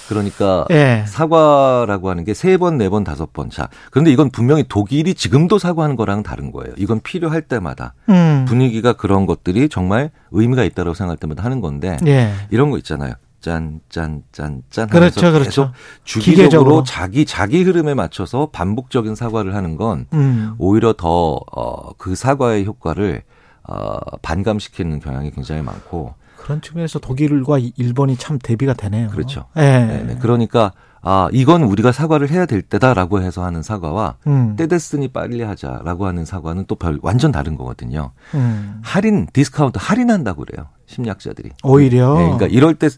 네. 0.05 0.09
그러니까 0.09 0.65
예. 0.71 1.03
사과라고 1.07 2.09
하는 2.09 2.23
게 2.23 2.33
세 2.33 2.57
번, 2.57 2.77
네 2.77 2.89
번, 2.89 3.03
다섯 3.03 3.33
번. 3.33 3.49
자, 3.49 3.69
그런데 3.91 4.11
이건 4.11 4.29
분명히 4.29 4.63
독일이 4.67 5.13
지금도 5.13 5.57
사과하는 5.57 5.95
거랑 5.95 6.21
다른 6.23 6.51
거예요. 6.51 6.73
이건 6.77 6.99
필요할 7.01 7.41
때마다 7.43 7.93
음. 8.09 8.45
분위기가 8.47 8.93
그런 8.93 9.25
것들이 9.25 9.69
정말 9.69 10.11
의미가 10.31 10.63
있다고 10.63 10.93
생각할 10.93 11.17
때마다 11.17 11.43
하는 11.43 11.61
건데 11.61 11.97
예. 12.05 12.33
이런 12.51 12.69
거 12.71 12.77
있잖아요. 12.77 13.13
짠, 13.41 13.79
짠, 13.89 14.23
짠, 14.31 14.63
짠. 14.71 14.87
그렇죠, 14.89 15.31
그렇죠. 15.31 15.71
주기적으로 16.03 16.35
기계적으로. 16.45 16.83
자기, 16.83 17.25
자기 17.25 17.61
흐름에 17.63 17.93
맞춰서 17.93 18.49
반복적인 18.51 19.13
사과를 19.15 19.53
하는 19.55 19.75
건 19.77 20.07
음. 20.13 20.55
오히려 20.57 20.93
더, 20.93 21.39
어, 21.55 21.93
그 21.97 22.15
사과의 22.15 22.65
효과를 22.65 23.21
어, 23.67 23.97
반감시키는 24.21 24.99
경향이 24.99 25.31
굉장히 25.31 25.61
많고 25.61 26.13
그런 26.45 26.61
측면에서 26.61 26.99
독일과 26.99 27.57
일본이 27.75 28.17
참 28.17 28.37
대비가 28.37 28.73
되네요. 28.73 29.09
그렇죠. 29.09 29.45
네. 29.55 30.03
네. 30.03 30.15
그러니까 30.21 30.73
아 31.01 31.27
이건 31.31 31.63
우리가 31.63 31.91
사과를 31.91 32.29
해야 32.29 32.45
될 32.45 32.61
때다라고 32.61 33.19
해서 33.19 33.43
하는 33.43 33.63
사과와 33.63 34.17
음. 34.27 34.55
때 34.55 34.67
됐으니 34.67 35.07
빨리 35.07 35.41
하자라고 35.41 36.05
하는 36.05 36.23
사과는 36.23 36.65
또 36.67 36.75
별 36.75 36.99
완전 37.01 37.31
다른 37.31 37.57
거거든요. 37.57 38.11
음. 38.35 38.79
할인 38.83 39.25
디스카운트 39.33 39.79
할인한다고 39.81 40.45
그래요 40.45 40.67
심리학자들이. 40.85 41.49
오히려. 41.63 42.13
네, 42.13 42.23
그러니까 42.25 42.45
이럴 42.45 42.75
때 42.75 42.89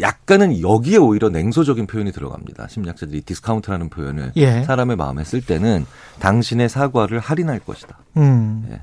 약간은 0.00 0.62
여기에 0.62 0.96
오히려 0.96 1.28
냉소적인 1.28 1.86
표현이 1.86 2.12
들어갑니다. 2.12 2.68
심리학자들이 2.68 3.20
디스카운트라는 3.22 3.90
표현을 3.90 4.32
예. 4.36 4.62
사람의 4.62 4.96
마음에 4.96 5.22
쓸 5.22 5.42
때는 5.42 5.84
당신의 6.20 6.70
사과를 6.70 7.18
할인할 7.18 7.58
것이다. 7.58 7.98
음. 8.16 8.66
예. 8.70 8.80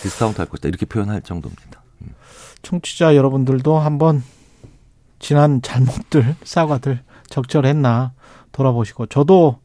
디스카운트 0.00 0.38
할 0.40 0.46
것이다. 0.48 0.68
이렇게 0.68 0.86
표현할 0.86 1.20
정도입니다. 1.20 1.83
음. 2.64 2.80
청취자 2.80 3.16
여러분들도 3.16 3.78
한번 3.78 4.22
지난 5.18 5.62
잘못들, 5.62 6.34
사과들 6.44 7.00
적절했나 7.28 8.12
돌아보시고 8.52 9.06
저도 9.06 9.58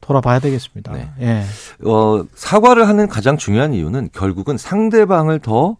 돌아봐야 0.00 0.38
되겠습니다. 0.38 0.92
네. 0.92 1.10
예. 1.20 1.44
어, 1.88 2.24
사과를 2.34 2.86
하는 2.88 3.08
가장 3.08 3.36
중요한 3.38 3.72
이유는 3.72 4.10
결국은 4.12 4.58
상대방을 4.58 5.38
더 5.40 5.76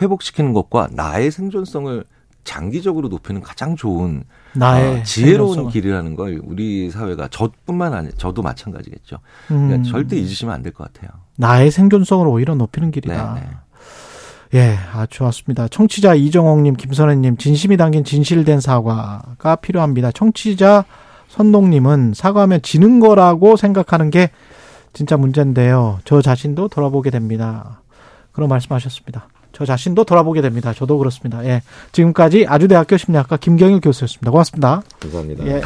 회복시키는 0.00 0.52
것과 0.54 0.88
나의 0.92 1.30
생존성을 1.30 2.04
장기적으로 2.44 3.08
높이는 3.08 3.42
가장 3.42 3.76
좋은 3.76 4.24
나의 4.54 5.00
어, 5.00 5.02
지혜로운 5.02 5.48
생존성을. 5.56 5.72
길이라는 5.72 6.16
걸 6.16 6.40
우리 6.42 6.90
사회가 6.90 7.28
저뿐만 7.28 7.92
아니 7.92 8.10
저도 8.16 8.40
마찬가지겠죠. 8.42 9.18
그러니까 9.48 9.76
음. 9.76 9.82
절대 9.84 10.16
잊으시면 10.16 10.54
안 10.54 10.62
될 10.62 10.72
것 10.72 10.90
같아요. 10.90 11.10
나의 11.36 11.70
생존성을 11.70 12.26
오히려 12.26 12.54
높이는 12.54 12.90
길이다. 12.90 13.34
네네. 13.34 13.46
네. 14.50 14.58
예, 14.58 14.78
아, 14.92 15.06
좋았습니다. 15.06 15.68
청취자 15.68 16.14
이정옥님, 16.14 16.74
김선혜님, 16.76 17.36
진심이 17.36 17.76
담긴 17.76 18.04
진실된 18.04 18.60
사과가 18.60 19.56
필요합니다. 19.56 20.10
청취자 20.12 20.84
선동님은 21.28 22.14
사과하면 22.14 22.62
지는 22.62 23.00
거라고 23.00 23.56
생각하는 23.56 24.10
게 24.10 24.30
진짜 24.92 25.16
문제인데요. 25.16 26.00
저 26.04 26.22
자신도 26.22 26.68
돌아보게 26.68 27.10
됩니다. 27.10 27.82
그런 28.32 28.48
말씀하셨습니다. 28.48 29.28
저 29.52 29.64
자신도 29.64 30.04
돌아보게 30.04 30.40
됩니다. 30.40 30.72
저도 30.72 30.98
그렇습니다. 30.98 31.44
예. 31.44 31.62
지금까지 31.92 32.46
아주대학교 32.48 32.96
심리학과 32.96 33.36
김경일 33.36 33.80
교수였습니다. 33.80 34.30
고맙습니다. 34.30 34.82
감사합니다. 35.00 35.46
예. 35.46 35.60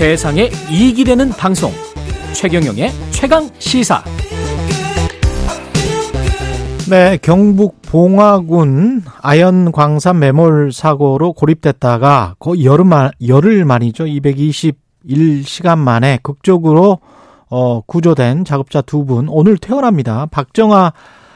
세상에 0.00 0.48
이익이 0.70 1.04
되는 1.04 1.28
방송 1.28 1.70
최경영의 2.32 2.90
최강 3.10 3.50
시사 3.58 4.02
네, 6.88 7.18
경북 7.20 7.82
봉화군 7.82 9.02
아연 9.20 9.72
광산 9.72 10.18
매몰 10.18 10.72
사고로 10.72 11.34
고립됐다가 11.34 12.36
거의 12.38 12.64
열흘 12.64 12.86
만, 12.86 13.10
열흘 13.28 13.66
만이죠. 13.66 14.04
221시간 14.06 15.76
만에 15.76 16.18
극적으로 16.22 17.00
어, 17.50 17.82
구조된 17.82 18.46
작업자 18.46 18.80
두 18.80 19.04
분 19.04 19.28
오늘 19.28 19.58
퇴원합니다. 19.58 20.24
박정아 20.30 20.94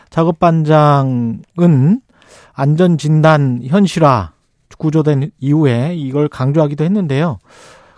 작업반장은 0.09 2.01
안전 2.55 2.97
진단 2.97 3.61
현실화 3.63 4.33
구조된 4.79 5.33
이후에 5.39 5.95
이걸 5.97 6.29
강조하기도 6.29 6.83
했는데요. 6.83 7.39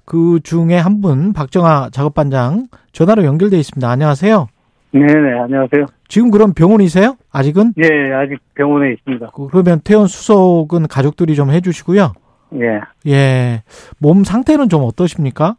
그 0.06 0.40
중에 0.42 0.76
한 0.78 1.00
분 1.02 1.32
박정아 1.34 1.90
작업반장 1.90 2.68
전화로 2.92 3.24
연결돼 3.24 3.58
있습니다. 3.58 3.86
안녕하세요. 3.90 4.46
네네 4.92 5.38
안녕하세요. 5.42 5.84
지금 6.08 6.30
그럼 6.30 6.54
병원이세요? 6.54 7.16
아직은? 7.30 7.74
예 7.78 8.12
아직 8.14 8.38
병원에 8.54 8.92
있습니다. 8.94 9.26
그, 9.34 9.48
그러면 9.48 9.80
퇴원 9.84 10.06
수속은 10.06 10.86
가족들이 10.88 11.34
좀 11.34 11.50
해주시고요. 11.50 12.12
예. 12.54 12.80
예. 13.10 13.62
몸 13.98 14.24
상태는 14.24 14.68
좀 14.70 14.84
어떠십니까? 14.84 15.56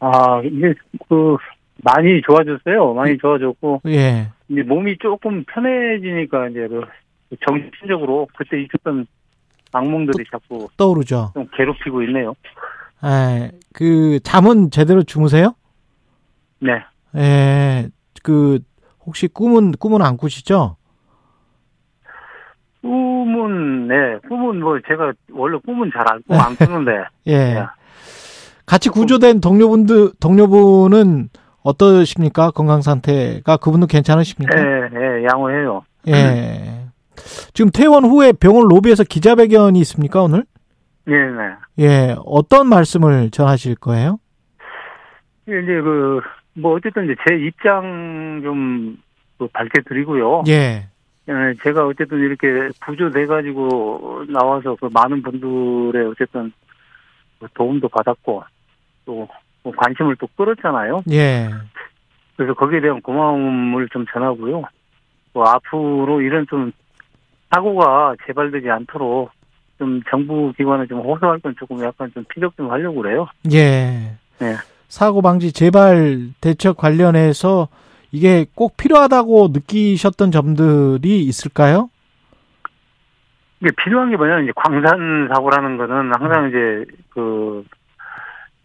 아 0.00 0.40
이제 0.44 0.74
그 1.08 1.36
많이 1.82 2.20
좋아졌어요. 2.22 2.92
많이 2.94 3.16
좋아졌고. 3.18 3.80
예. 3.88 4.28
이제 4.48 4.62
몸이 4.62 4.98
조금 4.98 5.42
편해지니까 5.44 6.48
이제 6.50 6.68
그 6.68 6.82
정신적으로 7.48 8.28
그때 8.36 8.60
있었던 8.62 9.06
악몽들이 9.72 10.24
자꾸 10.30 10.68
떠오르죠. 10.76 11.32
좀 11.34 11.48
괴롭히고 11.56 12.02
있네요. 12.04 12.34
예, 13.04 13.50
그 13.72 14.18
잠은 14.22 14.70
제대로 14.70 15.02
주무세요? 15.02 15.54
네. 16.60 16.72
예, 17.16 17.88
그 18.22 18.60
혹시 19.04 19.28
꿈은 19.28 19.72
꿈은 19.72 20.00
안 20.02 20.16
꾸시죠? 20.16 20.76
꿈은 22.82 23.88
네, 23.88 23.94
꿈은 24.28 24.60
뭐 24.60 24.78
제가 24.86 25.12
원래 25.32 25.58
꿈은 25.64 25.90
잘안 25.92 26.22
안 26.28 26.56
꾸는데. 26.56 26.92
예. 27.26 27.54
네. 27.54 27.62
같이 28.66 28.88
구조된 28.88 29.40
동료분들 29.40 30.12
동료분은 30.20 31.28
어떠십니까? 31.62 32.50
건강 32.50 32.82
상태가 32.82 33.56
그분도 33.58 33.86
괜찮으십니까? 33.86 34.58
예, 34.58 34.62
예, 34.62 35.24
양호해요. 35.24 35.82
예. 36.08 36.84
지금 37.54 37.70
퇴원 37.70 38.04
후에 38.04 38.32
병원 38.32 38.68
로비에서 38.68 39.04
기자회견이 39.04 39.78
있습니까, 39.80 40.22
오늘? 40.22 40.44
예, 41.08 41.12
네. 41.12 41.54
예, 41.78 42.16
어떤 42.24 42.68
말씀을 42.68 43.30
전하실 43.30 43.76
거예요? 43.76 44.18
이제 45.46 45.80
그, 45.82 46.20
뭐, 46.54 46.74
어쨌든 46.74 47.04
이제 47.04 47.14
제 47.26 47.36
입장 47.36 48.40
좀그 48.42 49.48
밝혀드리고요. 49.52 50.44
예. 50.48 50.88
예, 51.28 51.54
제가 51.62 51.86
어쨌든 51.86 52.20
이렇게 52.20 52.70
구조돼가지고 52.84 54.24
나와서 54.28 54.76
그 54.80 54.88
많은 54.92 55.22
분들의 55.22 56.06
어쨌든 56.06 56.52
그 57.38 57.46
도움도 57.54 57.88
받았고, 57.88 58.44
또뭐 59.04 59.28
관심을 59.76 60.16
또 60.16 60.26
끌었잖아요. 60.36 61.02
예. 61.10 61.50
그래서 62.36 62.54
거기에 62.54 62.80
대한 62.80 63.00
고마움을 63.00 63.88
좀 63.90 64.04
전하고요. 64.12 64.62
뭐 65.32 65.44
앞으로 65.48 66.20
이런 66.20 66.46
좀 66.48 66.72
사고가 67.50 68.14
재발되지 68.26 68.70
않도록 68.70 69.30
좀 69.78 70.00
정부 70.10 70.52
기관에 70.56 70.86
좀 70.86 71.00
호소할 71.00 71.40
건 71.40 71.54
조금 71.58 71.82
약간 71.82 72.10
좀 72.14 72.24
피력 72.28 72.56
좀 72.56 72.70
하려고 72.70 73.02
그래요. 73.02 73.26
예. 73.52 74.16
네. 74.38 74.54
사고 74.88 75.22
방지 75.22 75.52
재발 75.52 76.28
대책 76.40 76.76
관련해서 76.76 77.68
이게 78.12 78.46
꼭 78.54 78.76
필요하다고 78.76 79.48
느끼셨던 79.52 80.30
점들이 80.30 81.24
있을까요? 81.24 81.90
이게 83.60 83.70
필요한 83.82 84.10
게 84.10 84.16
뭐냐면 84.16 84.44
이제 84.44 84.52
광산 84.54 85.28
사고라는 85.34 85.76
거는 85.78 86.12
항상 86.14 86.48
이제 86.48 86.84
그 87.10 87.64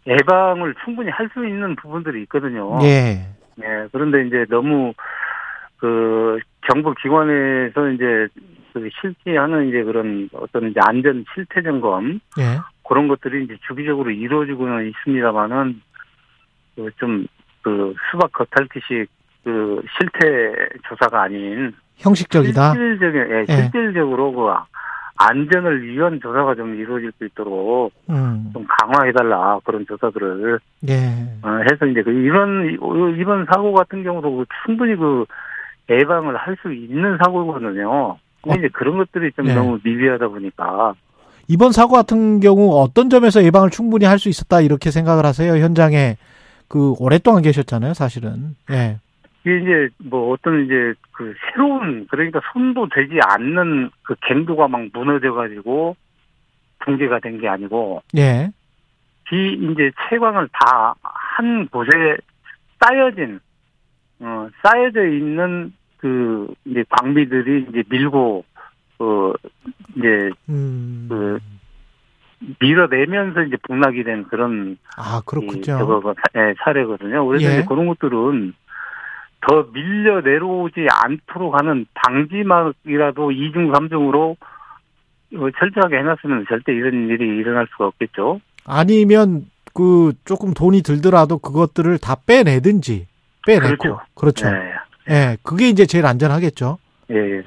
예방을 0.06 0.74
충분히 0.84 1.10
할 1.10 1.28
수 1.34 1.46
있는 1.46 1.74
부분들이 1.76 2.22
있거든요. 2.22 2.78
예. 2.82 3.26
네. 3.56 3.66
그런데 3.92 4.26
이제 4.26 4.46
너무 4.48 4.92
그 5.78 6.38
정부 6.70 6.94
기관에서 6.94 7.88
이제 7.90 8.28
그 8.72 8.88
실시하는 9.00 9.68
이제 9.68 9.82
그런 9.82 10.28
어떤 10.32 10.70
이제 10.70 10.80
안전 10.82 11.24
실태 11.34 11.62
점검 11.62 12.20
예. 12.38 12.58
그런 12.88 13.08
것들이 13.08 13.44
이제 13.44 13.56
주기적으로 13.66 14.10
이루어지고는 14.10 14.88
있습니다만은 14.90 15.80
그 16.76 16.90
좀그 16.98 17.26
그 17.62 17.94
수박 18.10 18.32
겉핥기식 18.32 19.08
그 19.44 19.82
실태 19.96 20.68
조사가 20.88 21.22
아닌 21.22 21.72
형식적이다. 21.96 22.72
실질적인 22.72 23.30
예, 23.30 23.46
예. 23.48 23.62
실질적으로 23.62 24.32
그 24.32 24.46
안전을 25.16 25.86
위한 25.86 26.18
조사가 26.20 26.54
좀 26.54 26.74
이루어질 26.74 27.12
수 27.18 27.26
있도록 27.26 27.92
음. 28.08 28.50
좀 28.54 28.66
강화해달라 28.66 29.60
그런 29.64 29.86
조사들을 29.86 30.58
예. 30.88 30.94
어, 31.42 31.60
해서 31.70 31.86
이제 31.86 32.02
그 32.02 32.10
이런 32.10 32.78
이번 33.18 33.46
사고 33.46 33.74
같은 33.74 34.02
경우도 34.02 34.36
그 34.36 34.44
충분히 34.64 34.96
그 34.96 35.26
예방을 35.90 36.36
할 36.36 36.56
수 36.62 36.72
있는 36.72 37.18
사고거든요. 37.22 38.16
근데 38.42 38.58
이제 38.58 38.68
그런 38.72 38.96
것들이 38.98 39.32
좀 39.32 39.46
네. 39.46 39.54
너무 39.54 39.78
미비하다 39.82 40.28
보니까 40.28 40.94
이번 41.48 41.72
사고 41.72 41.94
같은 41.94 42.40
경우 42.40 42.80
어떤 42.80 43.10
점에서 43.10 43.42
예방을 43.42 43.70
충분히 43.70 44.04
할 44.06 44.18
수 44.18 44.28
있었다 44.28 44.60
이렇게 44.60 44.90
생각을 44.90 45.24
하세요? 45.26 45.52
현장에 45.56 46.16
그 46.68 46.92
오랫동안 47.00 47.42
계셨잖아요, 47.42 47.94
사실은. 47.94 48.54
예. 48.70 48.98
이게 49.40 49.58
이제 49.58 49.88
뭐 50.04 50.32
어떤 50.32 50.64
이제 50.64 50.94
그 51.12 51.34
새로운 51.52 52.06
그러니까 52.08 52.40
손도 52.52 52.88
되지 52.94 53.18
않는 53.22 53.90
그 54.02 54.14
갱도가 54.28 54.68
막 54.68 54.82
무너져 54.92 55.32
가지고 55.32 55.96
붕괴가 56.80 57.18
된 57.20 57.40
게 57.40 57.48
아니고 57.48 58.02
예. 58.16 58.50
이 59.32 59.52
이제 59.72 59.90
채광을 60.08 60.48
다 60.52 60.94
한 61.02 61.66
곳에 61.68 61.90
쌓여진 62.80 63.40
어 64.20 64.48
쌓여져 64.62 65.06
있는 65.06 65.72
그 66.00 66.48
이제 66.64 66.84
광비들이 66.88 67.66
이제 67.68 67.82
밀고 67.88 68.44
그 68.98 69.32
이제 69.96 70.30
음. 70.48 71.06
그 71.08 71.38
밀어내면서 72.58 73.42
이제 73.42 73.56
복락이 73.68 74.02
된 74.02 74.24
그런 74.24 74.78
아 74.96 75.20
그렇군요. 75.26 75.60
저거 75.62 76.14
네, 76.32 76.54
사례거든요. 76.64 77.26
그래서 77.26 77.44
예. 77.44 77.58
이제 77.58 77.64
그런 77.66 77.86
것들은 77.86 78.54
더 79.42 79.66
밀려 79.72 80.20
내려오지 80.20 80.86
않도록 80.90 81.58
하는 81.58 81.86
방지막이라도 81.94 83.32
이중 83.32 83.72
삼중으로 83.74 84.36
철저하게 85.58 85.98
해놨으면 85.98 86.46
절대 86.48 86.72
이런 86.72 87.08
일이 87.08 87.26
일어날 87.38 87.66
수가 87.72 87.86
없겠죠. 87.88 88.40
아니면 88.64 89.46
그 89.74 90.12
조금 90.24 90.54
돈이 90.54 90.82
들더라도 90.82 91.38
그것들을 91.38 91.98
다 91.98 92.16
빼내든지 92.26 93.06
빼내고 93.46 93.76
그렇죠. 93.76 94.00
그렇죠. 94.14 94.50
네. 94.50 94.72
예, 95.08 95.36
그게 95.42 95.68
이제 95.68 95.86
제일 95.86 96.06
안전하겠죠. 96.06 96.78
예, 97.10 97.16
예. 97.16 97.42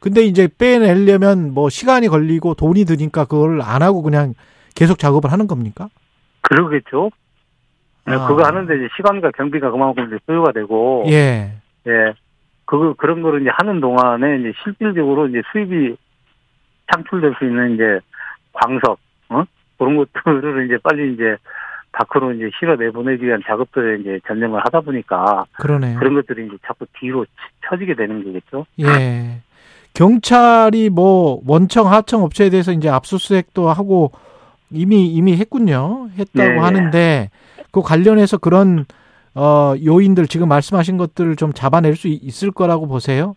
근데 0.00 0.22
이제 0.22 0.48
빼내려면 0.58 1.54
뭐 1.54 1.68
시간이 1.68 2.08
걸리고 2.08 2.54
돈이 2.54 2.84
드니까 2.84 3.24
그걸 3.24 3.62
안 3.62 3.82
하고 3.82 4.02
그냥 4.02 4.34
계속 4.74 4.98
작업을 4.98 5.30
하는 5.30 5.46
겁니까? 5.46 5.88
그러겠죠. 6.42 7.10
네, 8.06 8.14
아. 8.14 8.26
그거 8.26 8.44
하는데 8.44 8.74
이제 8.74 8.88
시간과 8.96 9.30
경비가 9.30 9.70
그만큼 9.70 10.06
이제 10.06 10.18
소요가 10.26 10.52
되고. 10.52 11.04
예. 11.06 11.52
예. 11.86 12.14
그 12.64 12.94
그런 12.94 13.22
거를 13.22 13.42
이제 13.42 13.50
하는 13.52 13.80
동안에 13.80 14.38
이제 14.40 14.52
실질적으로 14.62 15.28
이제 15.28 15.42
수입이 15.52 15.96
창출될 16.92 17.34
수 17.38 17.44
있는 17.44 17.74
이제 17.74 18.00
광석, 18.52 18.98
어? 19.28 19.44
그런 19.78 19.96
것들을 19.96 20.66
이제 20.66 20.78
빨리 20.82 21.14
이제 21.14 21.36
밖으로 21.92 22.32
이제 22.32 22.50
실어 22.58 22.76
내보내기 22.76 23.24
위한 23.26 23.42
작업들에 23.46 24.00
이제 24.00 24.20
전념을 24.26 24.60
하다 24.64 24.80
보니까 24.80 25.44
그러네요. 25.58 25.98
그런 25.98 26.14
것들이 26.14 26.46
이제 26.46 26.56
자꾸 26.66 26.86
뒤로 26.98 27.24
처지게 27.68 27.94
되는 27.94 28.24
거겠죠. 28.24 28.66
예. 28.80 29.40
경찰이 29.94 30.90
뭐 30.90 31.40
원청 31.46 31.92
하청 31.92 32.22
업체에 32.22 32.48
대해서 32.50 32.72
이제 32.72 32.88
압수수색도 32.88 33.68
하고 33.68 34.10
이미 34.70 35.06
이미 35.06 35.36
했군요. 35.36 36.08
했다고 36.18 36.48
네. 36.48 36.58
하는데 36.58 37.30
그 37.70 37.82
관련해서 37.82 38.38
그런 38.38 38.86
어 39.34 39.74
요인들 39.84 40.26
지금 40.26 40.48
말씀하신 40.48 40.96
것들을 40.96 41.36
좀 41.36 41.52
잡아낼 41.52 41.94
수 41.94 42.08
있을 42.08 42.50
거라고 42.50 42.86
보세요? 42.86 43.34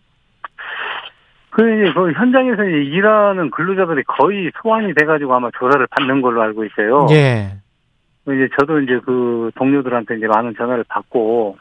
그 1.50 1.62
그 1.96 2.12
현장에서 2.12 2.62
이제 2.64 2.76
일하는 2.76 3.50
근로자들이 3.50 4.02
거의 4.04 4.52
소환이 4.60 4.92
돼가지고 4.94 5.34
아마 5.34 5.50
조사를 5.58 5.86
받는 5.90 6.20
걸로 6.20 6.42
알고 6.42 6.64
있어요. 6.66 7.06
예. 7.10 7.56
이제 8.34 8.48
저도 8.58 8.80
이제 8.80 8.98
그 9.04 9.50
동료들한테 9.56 10.16
이제 10.16 10.26
많은 10.26 10.54
전화를 10.56 10.84
받고 10.88 11.58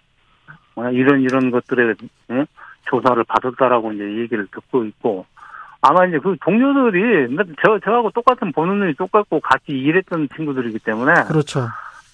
어, 0.75 0.89
이런 0.89 1.21
이런 1.21 1.51
것들에 1.51 1.93
응? 2.31 2.45
조사를 2.89 3.23
받았다라고 3.23 3.93
이제 3.93 4.03
얘기를 4.21 4.47
듣고 4.51 4.85
있고 4.85 5.25
아마 5.81 6.05
이제 6.05 6.17
그 6.17 6.35
동료들이 6.43 7.35
저 7.63 7.79
저하고 7.79 8.09
똑같은 8.11 8.51
보는 8.51 8.79
눈이 8.79 8.95
똑같고 8.95 9.39
같이 9.41 9.71
일했던 9.71 10.29
친구들이기 10.35 10.79
때문에 10.79 11.25
그렇죠. 11.25 11.67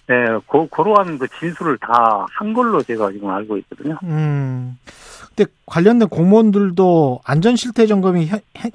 네, 0.07 0.26
고, 0.45 0.68
그러한 0.68 1.18
그 1.18 1.28
진술을 1.28 1.78
다 1.78 2.26
한 2.34 2.53
걸로 2.53 2.82
제가 2.82 3.11
지금 3.11 3.30
알고 3.30 3.57
있거든요. 3.60 3.98
음. 4.03 4.78
근데 5.34 5.49
관련된 5.68 6.10
공무원들도 6.10 7.22
안전 7.23 7.56
실태 7.56 7.86
점검이 7.86 8.30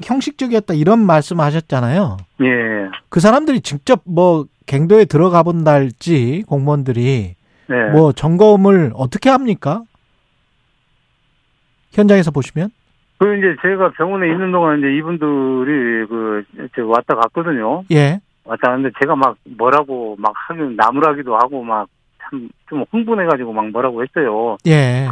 형, 0.05 0.21
식적이었다 0.21 0.73
이런 0.75 1.01
말씀하셨잖아요. 1.01 2.17
예. 2.43 2.89
그 3.11 3.21
사람들이 3.21 3.61
직접 3.61 4.01
뭐 4.05 4.47
갱도에 4.67 5.05
들어가 5.07 5.43
본달지 5.43 6.45
공무원들이 6.49 7.35
네. 7.69 7.91
뭐 7.93 8.13
점검을 8.13 8.93
어떻게 8.95 9.31
합니까? 9.31 9.83
현장에서 11.93 12.31
보시면? 12.31 12.71
그 13.19 13.37
이제 13.39 13.57
제가 13.63 13.91
병원에 13.93 14.29
있는 14.31 14.53
동안 14.53 14.79
이제 14.79 14.95
이분들이 14.97 16.07
그 16.07 16.45
왔다 16.87 17.15
갔거든요. 17.15 17.83
예. 17.91 18.21
왔다 18.45 18.69
갔는데 18.71 18.95
제가 19.01 19.17
막 19.17 19.37
뭐라고 19.57 20.17
막 20.19 20.33
하긴 20.35 20.77
나무라기도 20.77 21.37
하고 21.37 21.63
막 21.63 21.89
참 22.31 22.49
좀 22.69 22.85
흥분해가지고 22.91 23.53
막 23.53 23.71
뭐라고 23.71 24.03
했어요. 24.03 24.57
예. 24.67 25.09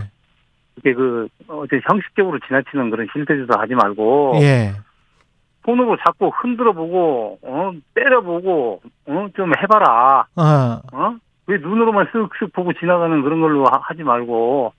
이게 0.78 0.93
그 0.93 1.28
어제 1.47 1.81
형식적으로 1.89 2.39
지나치는 2.47 2.90
그런 2.90 3.06
실태조사 3.12 3.60
하지 3.60 3.74
말고. 3.74 4.32
예. 4.40 4.72
손으로 5.65 5.97
자꾸 6.05 6.31
흔들어 6.35 6.73
보고 6.73 7.39
어 7.43 7.73
때려보고 7.95 8.82
어좀 9.09 9.53
해봐라. 9.62 10.27
어. 10.36 10.81
어? 10.93 11.16
왜 11.47 11.59
눈으로만 11.59 12.07
쓱쓱 12.07 12.53
보고 12.53 12.73
지나가는 12.74 13.23
그런 13.23 13.41
걸로 13.41 13.65
하, 13.66 13.95
지 13.95 14.03
말고 14.03 14.73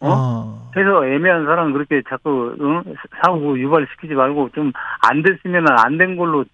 어? 0.00 0.08
어. 0.08 0.70
해서 0.76 1.06
애매한 1.06 1.44
사람 1.46 1.72
그렇게 1.72 2.02
자꾸 2.08 2.56
응? 2.60 2.82
사고 3.22 3.58
유발시키지 3.58 4.14
말고 4.14 4.50
좀 4.54 4.72
안 5.08 5.22
됐으면 5.22 5.66
안 5.84 5.98
된 5.98 6.16
걸로 6.16 6.44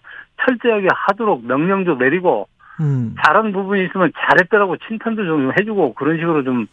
철저하게 0.45 0.89
하도록 0.93 1.45
명령도 1.45 1.97
내리고 1.97 2.49
음. 2.81 3.15
잘한 3.25 3.53
부분이 3.53 3.85
있으면 3.87 4.13
잘했다라고 4.19 4.77
칭찬도 4.89 5.25
좀 5.25 5.53
해주고 5.59 5.95
그런 5.95 6.17
식으로 6.19 6.43
좀 6.45 6.67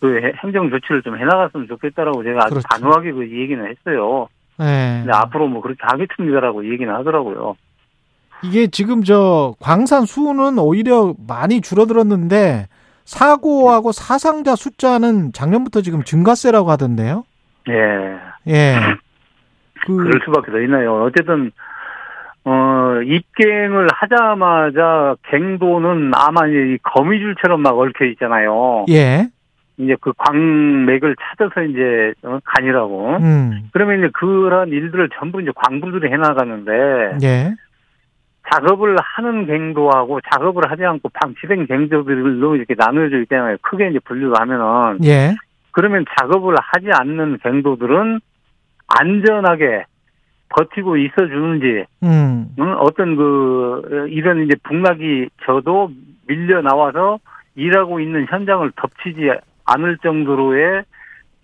그 0.00 0.32
행정 0.42 0.70
조치를 0.70 1.02
좀 1.02 1.18
해나갔으면 1.18 1.68
좋겠다라고 1.68 2.24
제가 2.24 2.38
아주 2.44 2.54
그렇죠. 2.54 2.68
단호하게 2.70 3.12
그 3.12 3.30
얘기는 3.30 3.62
했어요. 3.66 4.28
네. 4.60 5.00
근데 5.04 5.16
앞으로 5.16 5.48
뭐 5.48 5.62
그렇게 5.62 5.80
하겠습니다라고 5.82 6.70
얘기는 6.70 6.92
하더라고요. 6.94 7.56
이게 8.42 8.66
지금 8.66 9.02
저 9.02 9.54
광산 9.60 10.04
수는 10.04 10.58
오히려 10.58 11.14
많이 11.26 11.60
줄어들었는데 11.60 12.68
사고하고 13.04 13.92
사상자 13.92 14.54
숫자는 14.54 15.32
작년부터 15.32 15.80
지금 15.80 16.02
증가세라고 16.04 16.70
하던데요. 16.70 17.24
예. 17.68 18.52
예. 18.52 18.76
그, 19.86 19.96
그럴 19.96 20.20
수밖에 20.24 20.52
더 20.52 20.60
있나요. 20.60 21.04
어쨌든 21.04 21.50
어 22.44 23.00
입갱을 23.04 23.88
하자마자 23.92 25.16
갱도는 25.30 26.12
아마 26.14 26.46
이제 26.46 26.78
거미줄처럼 26.82 27.60
막 27.60 27.78
얽혀 27.78 28.04
있잖아요. 28.06 28.86
예. 28.90 29.28
이제 29.80 29.96
그 30.00 30.12
광맥을 30.16 31.16
찾아서 31.16 31.62
이제 31.62 32.12
어, 32.22 32.38
가니라고. 32.44 33.16
음. 33.16 33.68
그러면 33.72 33.98
이제 33.98 34.10
그런 34.12 34.68
일들을 34.68 35.08
전부 35.18 35.40
이제 35.40 35.50
광부들이 35.54 36.10
해나가는데. 36.12 37.18
예. 37.22 37.54
작업을 38.52 38.96
하는 38.98 39.46
갱도하고 39.46 40.20
작업을 40.32 40.70
하지 40.70 40.84
않고 40.84 41.08
방치된 41.10 41.66
갱도들로 41.66 42.56
이렇게 42.56 42.74
나누어져 42.76 43.20
있잖아요. 43.22 43.56
크게 43.62 43.90
이제 43.90 43.98
분류를 44.00 44.34
하면은. 44.40 45.04
예. 45.04 45.34
그러면 45.72 46.04
작업을 46.18 46.56
하지 46.58 46.88
않는 46.92 47.38
갱도들은 47.42 48.20
안전하게 48.88 49.84
버티고 50.48 50.96
있어 50.96 51.28
주는지, 51.28 51.84
음. 52.02 52.48
응? 52.58 52.76
어떤 52.80 53.14
그, 53.14 54.08
이런 54.10 54.44
이제 54.44 54.56
북락이 54.64 55.28
저도 55.46 55.92
밀려 56.26 56.60
나와서 56.60 57.20
일하고 57.54 58.00
있는 58.00 58.26
현장을 58.28 58.68
덮치지 58.74 59.30
않을 59.72 59.98
정도로의 60.02 60.84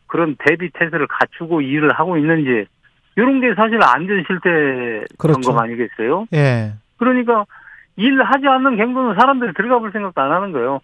그런 0.07 0.37
대비 0.39 0.71
태세를 0.71 1.07
갖추고 1.07 1.61
일을 1.61 1.93
하고 1.93 2.17
있는지, 2.17 2.67
이런 3.17 3.41
게 3.41 3.55
사실 3.55 3.79
안전 3.83 4.25
실태 4.27 5.05
그렇죠. 5.19 5.41
점검 5.41 5.63
아니겠어요? 5.63 6.27
예. 6.35 6.75
그러니까 6.99 7.47
일하지 7.97 8.47
않는 8.47 8.77
갱도는 8.77 9.15
사람들이 9.19 9.53
들어가 9.55 9.79
볼 9.79 9.91
생각도 9.91 10.21
안 10.21 10.33
하는 10.33 10.53
거예요. 10.53 10.81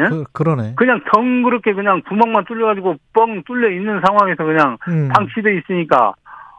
예? 0.00 0.04
그, 0.04 0.24
그러네. 0.32 0.74
그냥 0.76 1.02
덩그렇게 1.12 1.74
그냥 1.74 2.00
구멍만 2.08 2.46
뚫려가지고 2.46 2.96
뻥 3.12 3.42
뚫려 3.44 3.70
있는 3.70 4.00
상황에서 4.06 4.44
그냥 4.44 4.78
음. 4.88 5.08
방치돼 5.08 5.58
있으니까 5.58 6.14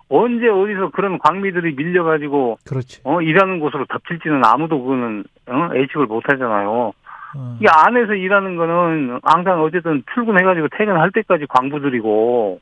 언제 0.10 0.48
어디서 0.48 0.92
그런 0.92 1.18
광미들이 1.18 1.74
밀려가지고 1.74 2.60
그렇지. 2.68 3.02
어 3.04 3.22
일하는 3.22 3.60
곳으로 3.60 3.86
덮칠지는 3.86 4.46
아무도 4.46 4.80
그거는 4.80 5.24
어? 5.48 5.70
예측을 5.74 6.06
못 6.06 6.24
하잖아요. 6.30 6.94
어. 7.36 7.58
이 7.62 7.66
안에서 7.68 8.14
일하는 8.14 8.56
거는 8.56 9.20
항상 9.24 9.62
어쨌든 9.62 10.04
출근해가지고 10.14 10.68
퇴근할 10.78 11.12
때까지 11.12 11.46
광부들이고 11.48 12.60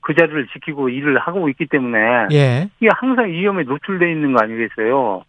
그 0.00 0.14
자리를 0.14 0.46
지키고 0.52 0.88
일을 0.88 1.18
하고 1.18 1.48
있기 1.48 1.66
때문에 1.66 1.98
예. 2.32 2.68
이게 2.80 2.88
항상 2.94 3.26
위험에 3.28 3.64
노출돼 3.64 4.10
있는 4.10 4.32
거 4.32 4.42
아니겠어요? 4.42 5.22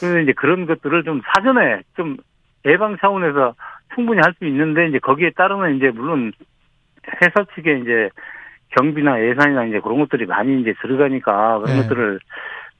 그래서 0.00 0.18
이제 0.20 0.32
그런 0.32 0.66
것들을 0.66 1.04
좀 1.04 1.20
사전에 1.32 1.82
좀 1.96 2.16
예방 2.66 2.96
차원에서 2.98 3.54
충분히 3.94 4.20
할 4.22 4.34
수 4.38 4.44
있는데 4.46 4.88
이제 4.88 4.98
거기에 4.98 5.30
따르는 5.36 5.76
이제 5.76 5.90
물론 5.90 6.32
회사 7.22 7.44
측에 7.54 7.78
이제 7.78 8.08
경비나 8.70 9.22
예산이나 9.22 9.66
이제 9.66 9.80
그런 9.80 10.00
것들이 10.00 10.26
많이 10.26 10.60
이제 10.60 10.74
들어가니까 10.80 11.60
그런 11.60 11.76
네. 11.76 11.82
것들을 11.82 12.18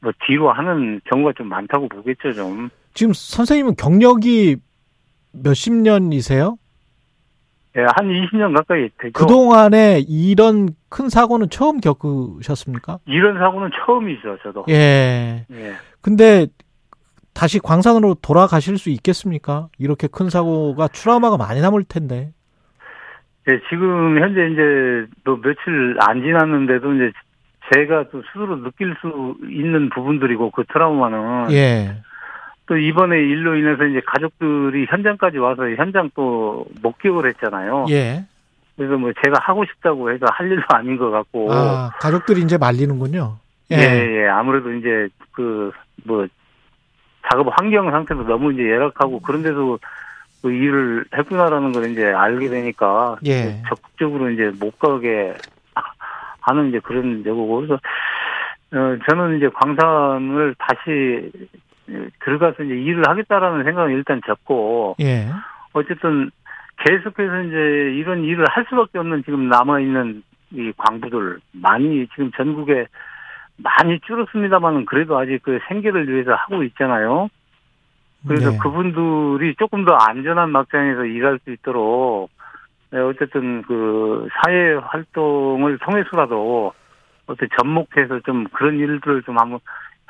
뭐 0.00 0.12
뒤로 0.26 0.50
하는 0.50 1.00
경우가 1.04 1.32
좀 1.36 1.48
많다고 1.48 1.88
보겠죠 1.88 2.32
좀. 2.32 2.68
지금 2.94 3.12
선생님은 3.14 3.76
경력이 3.76 4.56
몇십 5.42 5.74
년이세요? 5.74 6.56
예, 7.76 7.80
한 7.80 8.06
20년 8.08 8.54
가까이 8.54 8.88
되죠. 8.98 9.12
그동안에 9.14 10.04
이런 10.06 10.68
큰 10.88 11.08
사고는 11.08 11.50
처음 11.50 11.80
겪으셨습니까? 11.80 12.98
이런 13.06 13.38
사고는 13.38 13.70
처음이죠, 13.84 14.38
저도. 14.42 14.66
예. 14.68 15.44
예. 15.50 15.72
근데 16.00 16.46
다시 17.34 17.58
광산으로 17.58 18.14
돌아가실 18.22 18.78
수 18.78 18.90
있겠습니까? 18.90 19.68
이렇게 19.78 20.06
큰 20.06 20.30
사고가 20.30 20.86
트라우마가 20.86 21.36
많이 21.36 21.60
남을 21.60 21.84
텐데. 21.84 22.32
예, 23.50 23.60
지금 23.68 24.20
현재 24.20 24.46
이제 24.52 25.12
또 25.24 25.40
며칠 25.40 25.96
안 26.00 26.22
지났는데도 26.22 26.94
이제 26.94 27.12
제가 27.74 28.10
또 28.10 28.22
스스로 28.32 28.62
느낄 28.62 28.94
수 29.00 29.36
있는 29.50 29.90
부분들이고 29.90 30.50
그 30.52 30.64
트라우마는 30.72 31.50
예. 31.52 31.96
또 32.66 32.76
이번에 32.76 33.16
일로 33.16 33.56
인해서 33.56 33.84
이제 33.84 34.00
가족들이 34.06 34.86
현장까지 34.88 35.38
와서 35.38 35.68
현장 35.76 36.10
또 36.14 36.66
목격을 36.82 37.28
했잖아요. 37.28 37.86
예. 37.90 38.24
그래서 38.76 38.96
뭐 38.96 39.12
제가 39.22 39.38
하고 39.40 39.64
싶다고 39.64 40.10
해서 40.10 40.26
할 40.32 40.50
일도 40.50 40.64
아닌 40.68 40.96
것 40.96 41.10
같고. 41.10 41.52
아, 41.52 41.90
가족들이 42.00 42.40
이제 42.42 42.58
말리는군요. 42.58 43.38
예, 43.72 43.76
예. 43.76 44.22
예. 44.22 44.28
아무래도 44.28 44.72
이제 44.72 45.08
그 45.32 45.72
뭐 46.04 46.26
작업 47.30 47.48
환경 47.58 47.90
상태도 47.90 48.24
너무 48.24 48.52
이제 48.52 48.70
열악하고 48.70 49.20
그런 49.20 49.42
데서 49.42 49.78
그 50.42 50.52
일을 50.52 51.06
했구나라는 51.16 51.72
걸 51.72 51.90
이제 51.90 52.06
알게 52.06 52.48
되니까 52.48 53.16
예. 53.26 53.62
적극적으로 53.68 54.30
이제 54.30 54.52
못 54.60 54.78
가게 54.78 55.34
하는 56.40 56.68
이제 56.68 56.80
그런 56.80 57.24
제고고 57.24 57.56
그래서 57.56 57.74
어 57.74 58.98
저는 59.08 59.38
이제 59.38 59.48
광산을 59.48 60.54
다시 60.58 61.32
들어가서 62.24 62.62
이제 62.62 62.74
일을 62.74 63.02
하겠다라는 63.06 63.64
생각은 63.64 63.92
일단 63.92 64.20
접고 64.26 64.96
예. 65.00 65.28
어쨌든 65.72 66.30
계속해서 66.78 67.42
이제 67.42 67.56
이런 67.96 68.24
일을 68.24 68.44
할 68.48 68.66
수밖에 68.68 68.98
없는 68.98 69.24
지금 69.24 69.48
남아 69.48 69.80
있는 69.80 70.22
이 70.50 70.72
광부들 70.76 71.38
많이 71.52 72.06
지금 72.08 72.30
전국에 72.32 72.86
많이 73.56 74.00
줄었습니다만은 74.00 74.86
그래도 74.86 75.18
아직 75.18 75.42
그 75.42 75.58
생계를 75.68 76.08
위해서 76.08 76.34
하고 76.34 76.62
있잖아요. 76.64 77.28
그래서 78.26 78.50
네. 78.50 78.58
그분들이 78.58 79.54
조금 79.56 79.84
더 79.84 79.94
안전한 79.94 80.50
막장에서 80.50 81.04
일할 81.04 81.38
수 81.44 81.52
있도록 81.52 82.30
네, 82.90 82.98
어쨌든 83.00 83.62
그 83.62 84.28
사회 84.32 84.74
활동을 84.74 85.78
통해서라도 85.78 86.72
어떤 87.26 87.48
접목해서 87.58 88.20
좀 88.20 88.44
그런 88.52 88.78
일들을 88.78 89.22
좀 89.24 89.38
한번 89.38 89.58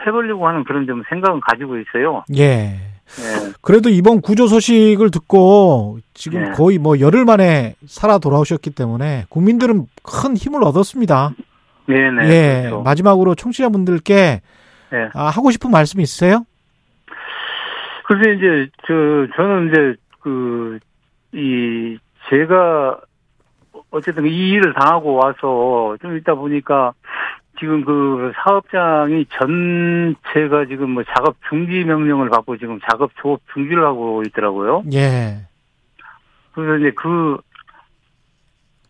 해보려고 0.01 0.47
하는 0.47 0.65
그런 0.65 0.87
좀 0.87 1.03
생각은 1.09 1.41
가지고 1.41 1.79
있어요. 1.79 2.25
예. 2.37 2.47
네. 2.47 3.53
그래도 3.61 3.91
이번 3.91 4.21
구조 4.21 4.47
소식을 4.47 5.11
듣고 5.11 5.99
지금 6.15 6.45
네. 6.45 6.51
거의 6.53 6.79
뭐 6.79 6.99
열흘 7.01 7.25
만에 7.25 7.75
살아 7.87 8.19
돌아오셨기 8.19 8.71
때문에 8.71 9.27
국민들은 9.29 9.87
큰 10.03 10.37
힘을 10.37 10.65
얻었습니다. 10.65 11.31
네네. 11.87 12.29
예. 12.29 12.63
그렇죠. 12.63 12.83
마지막으로 12.83 13.35
청취자분들께 13.35 14.41
네. 14.91 15.09
아, 15.15 15.27
하고 15.27 15.51
싶은 15.51 15.71
말씀 15.71 16.01
있으세요? 16.01 16.45
그래서 18.07 18.31
이제 18.31 18.71
저 18.87 18.93
저는 19.37 19.69
이제 19.69 19.97
그 20.21 20.79
이 21.35 21.99
제가 22.31 23.01
어쨌든 23.91 24.27
이 24.27 24.51
일을 24.51 24.73
당하고 24.75 25.15
와서 25.15 25.97
좀 26.01 26.17
있다 26.17 26.35
보니까 26.35 26.93
지금 27.59 27.85
그 27.85 28.33
사업장이 28.37 29.27
전체가 29.27 30.67
지금 30.67 30.91
뭐 30.91 31.05
작업 31.05 31.37
중지 31.49 31.85
명령을 31.85 32.29
받고 32.31 32.57
지금 32.59 32.81
작업 32.91 33.11
조업 33.17 33.41
중지를 33.53 33.85
하고 33.85 34.23
있더라고요. 34.27 34.85
예. 34.93 35.47
그래서 36.53 36.79
이제 36.79 36.93
그, 36.97 37.39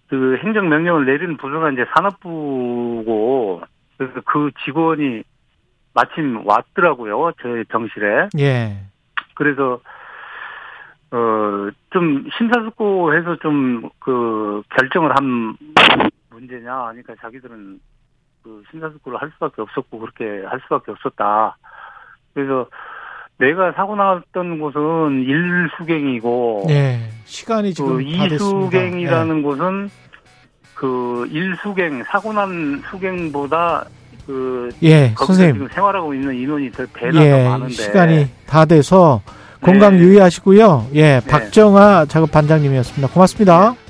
그 0.09 0.39
행정 0.43 0.69
명령을 0.69 1.07
내리는 1.07 1.37
부서가 1.37 1.71
이제 1.71 1.85
산업부고, 1.95 3.63
그래서 3.97 4.21
그 4.25 4.51
직원이 4.65 5.23
마침 5.95 6.47
왔더라고요. 6.47 7.33
저희 7.41 7.65
병실에. 7.65 8.29
예. 8.39 8.77
그래서 9.35 9.81
어 11.11 11.71
좀 11.95 12.29
심사숙고해서 12.37 13.37
좀 13.37 13.89
그 14.01 14.63
결정을 14.77 15.13
한 15.17 15.57
문제냐 16.31 16.87
하니까 16.89 17.15
자기들은 17.21 17.79
그 18.45 18.63
심사숙고를 18.71 19.21
할 19.21 19.31
수밖에 19.35 19.63
없었고 19.63 19.99
그렇게 19.99 20.47
할 20.47 20.61
수밖에 20.61 20.93
없었다. 20.93 21.57
그래서 22.35 22.67
내가 23.39 23.73
사고 23.73 23.97
났던 23.97 24.61
곳은 24.61 25.25
일수갱이고 25.25 26.65
네, 26.69 27.09
시간이 27.25 27.73
지금 27.73 27.97
그 27.97 28.03
이수갱이라는 28.03 29.37
네. 29.37 29.43
곳은 29.43 29.91
그 30.75 31.27
일수갱 31.31 32.05
사고 32.05 32.33
난 32.35 32.83
수갱보다 32.91 33.87
그 34.27 34.69
예, 34.83 35.15
선생님 35.17 35.55
지금 35.55 35.69
생활하고 35.69 36.15
있는 36.15 36.35
인원이 36.35 36.71
더 36.71 36.85
배나 36.93 37.25
예, 37.25 37.31
더 37.31 37.51
많은데 37.51 37.73
시간이 37.73 38.29
다 38.47 38.67
돼서 38.67 39.23
건강 39.63 39.97
네. 39.97 40.03
유의하시고요. 40.03 40.89
예, 40.95 41.21
네. 41.21 41.27
박정아 41.27 42.05
작업 42.07 42.31
반장님이었습니다. 42.31 43.09
고맙습니다. 43.13 43.71
네. 43.71 43.85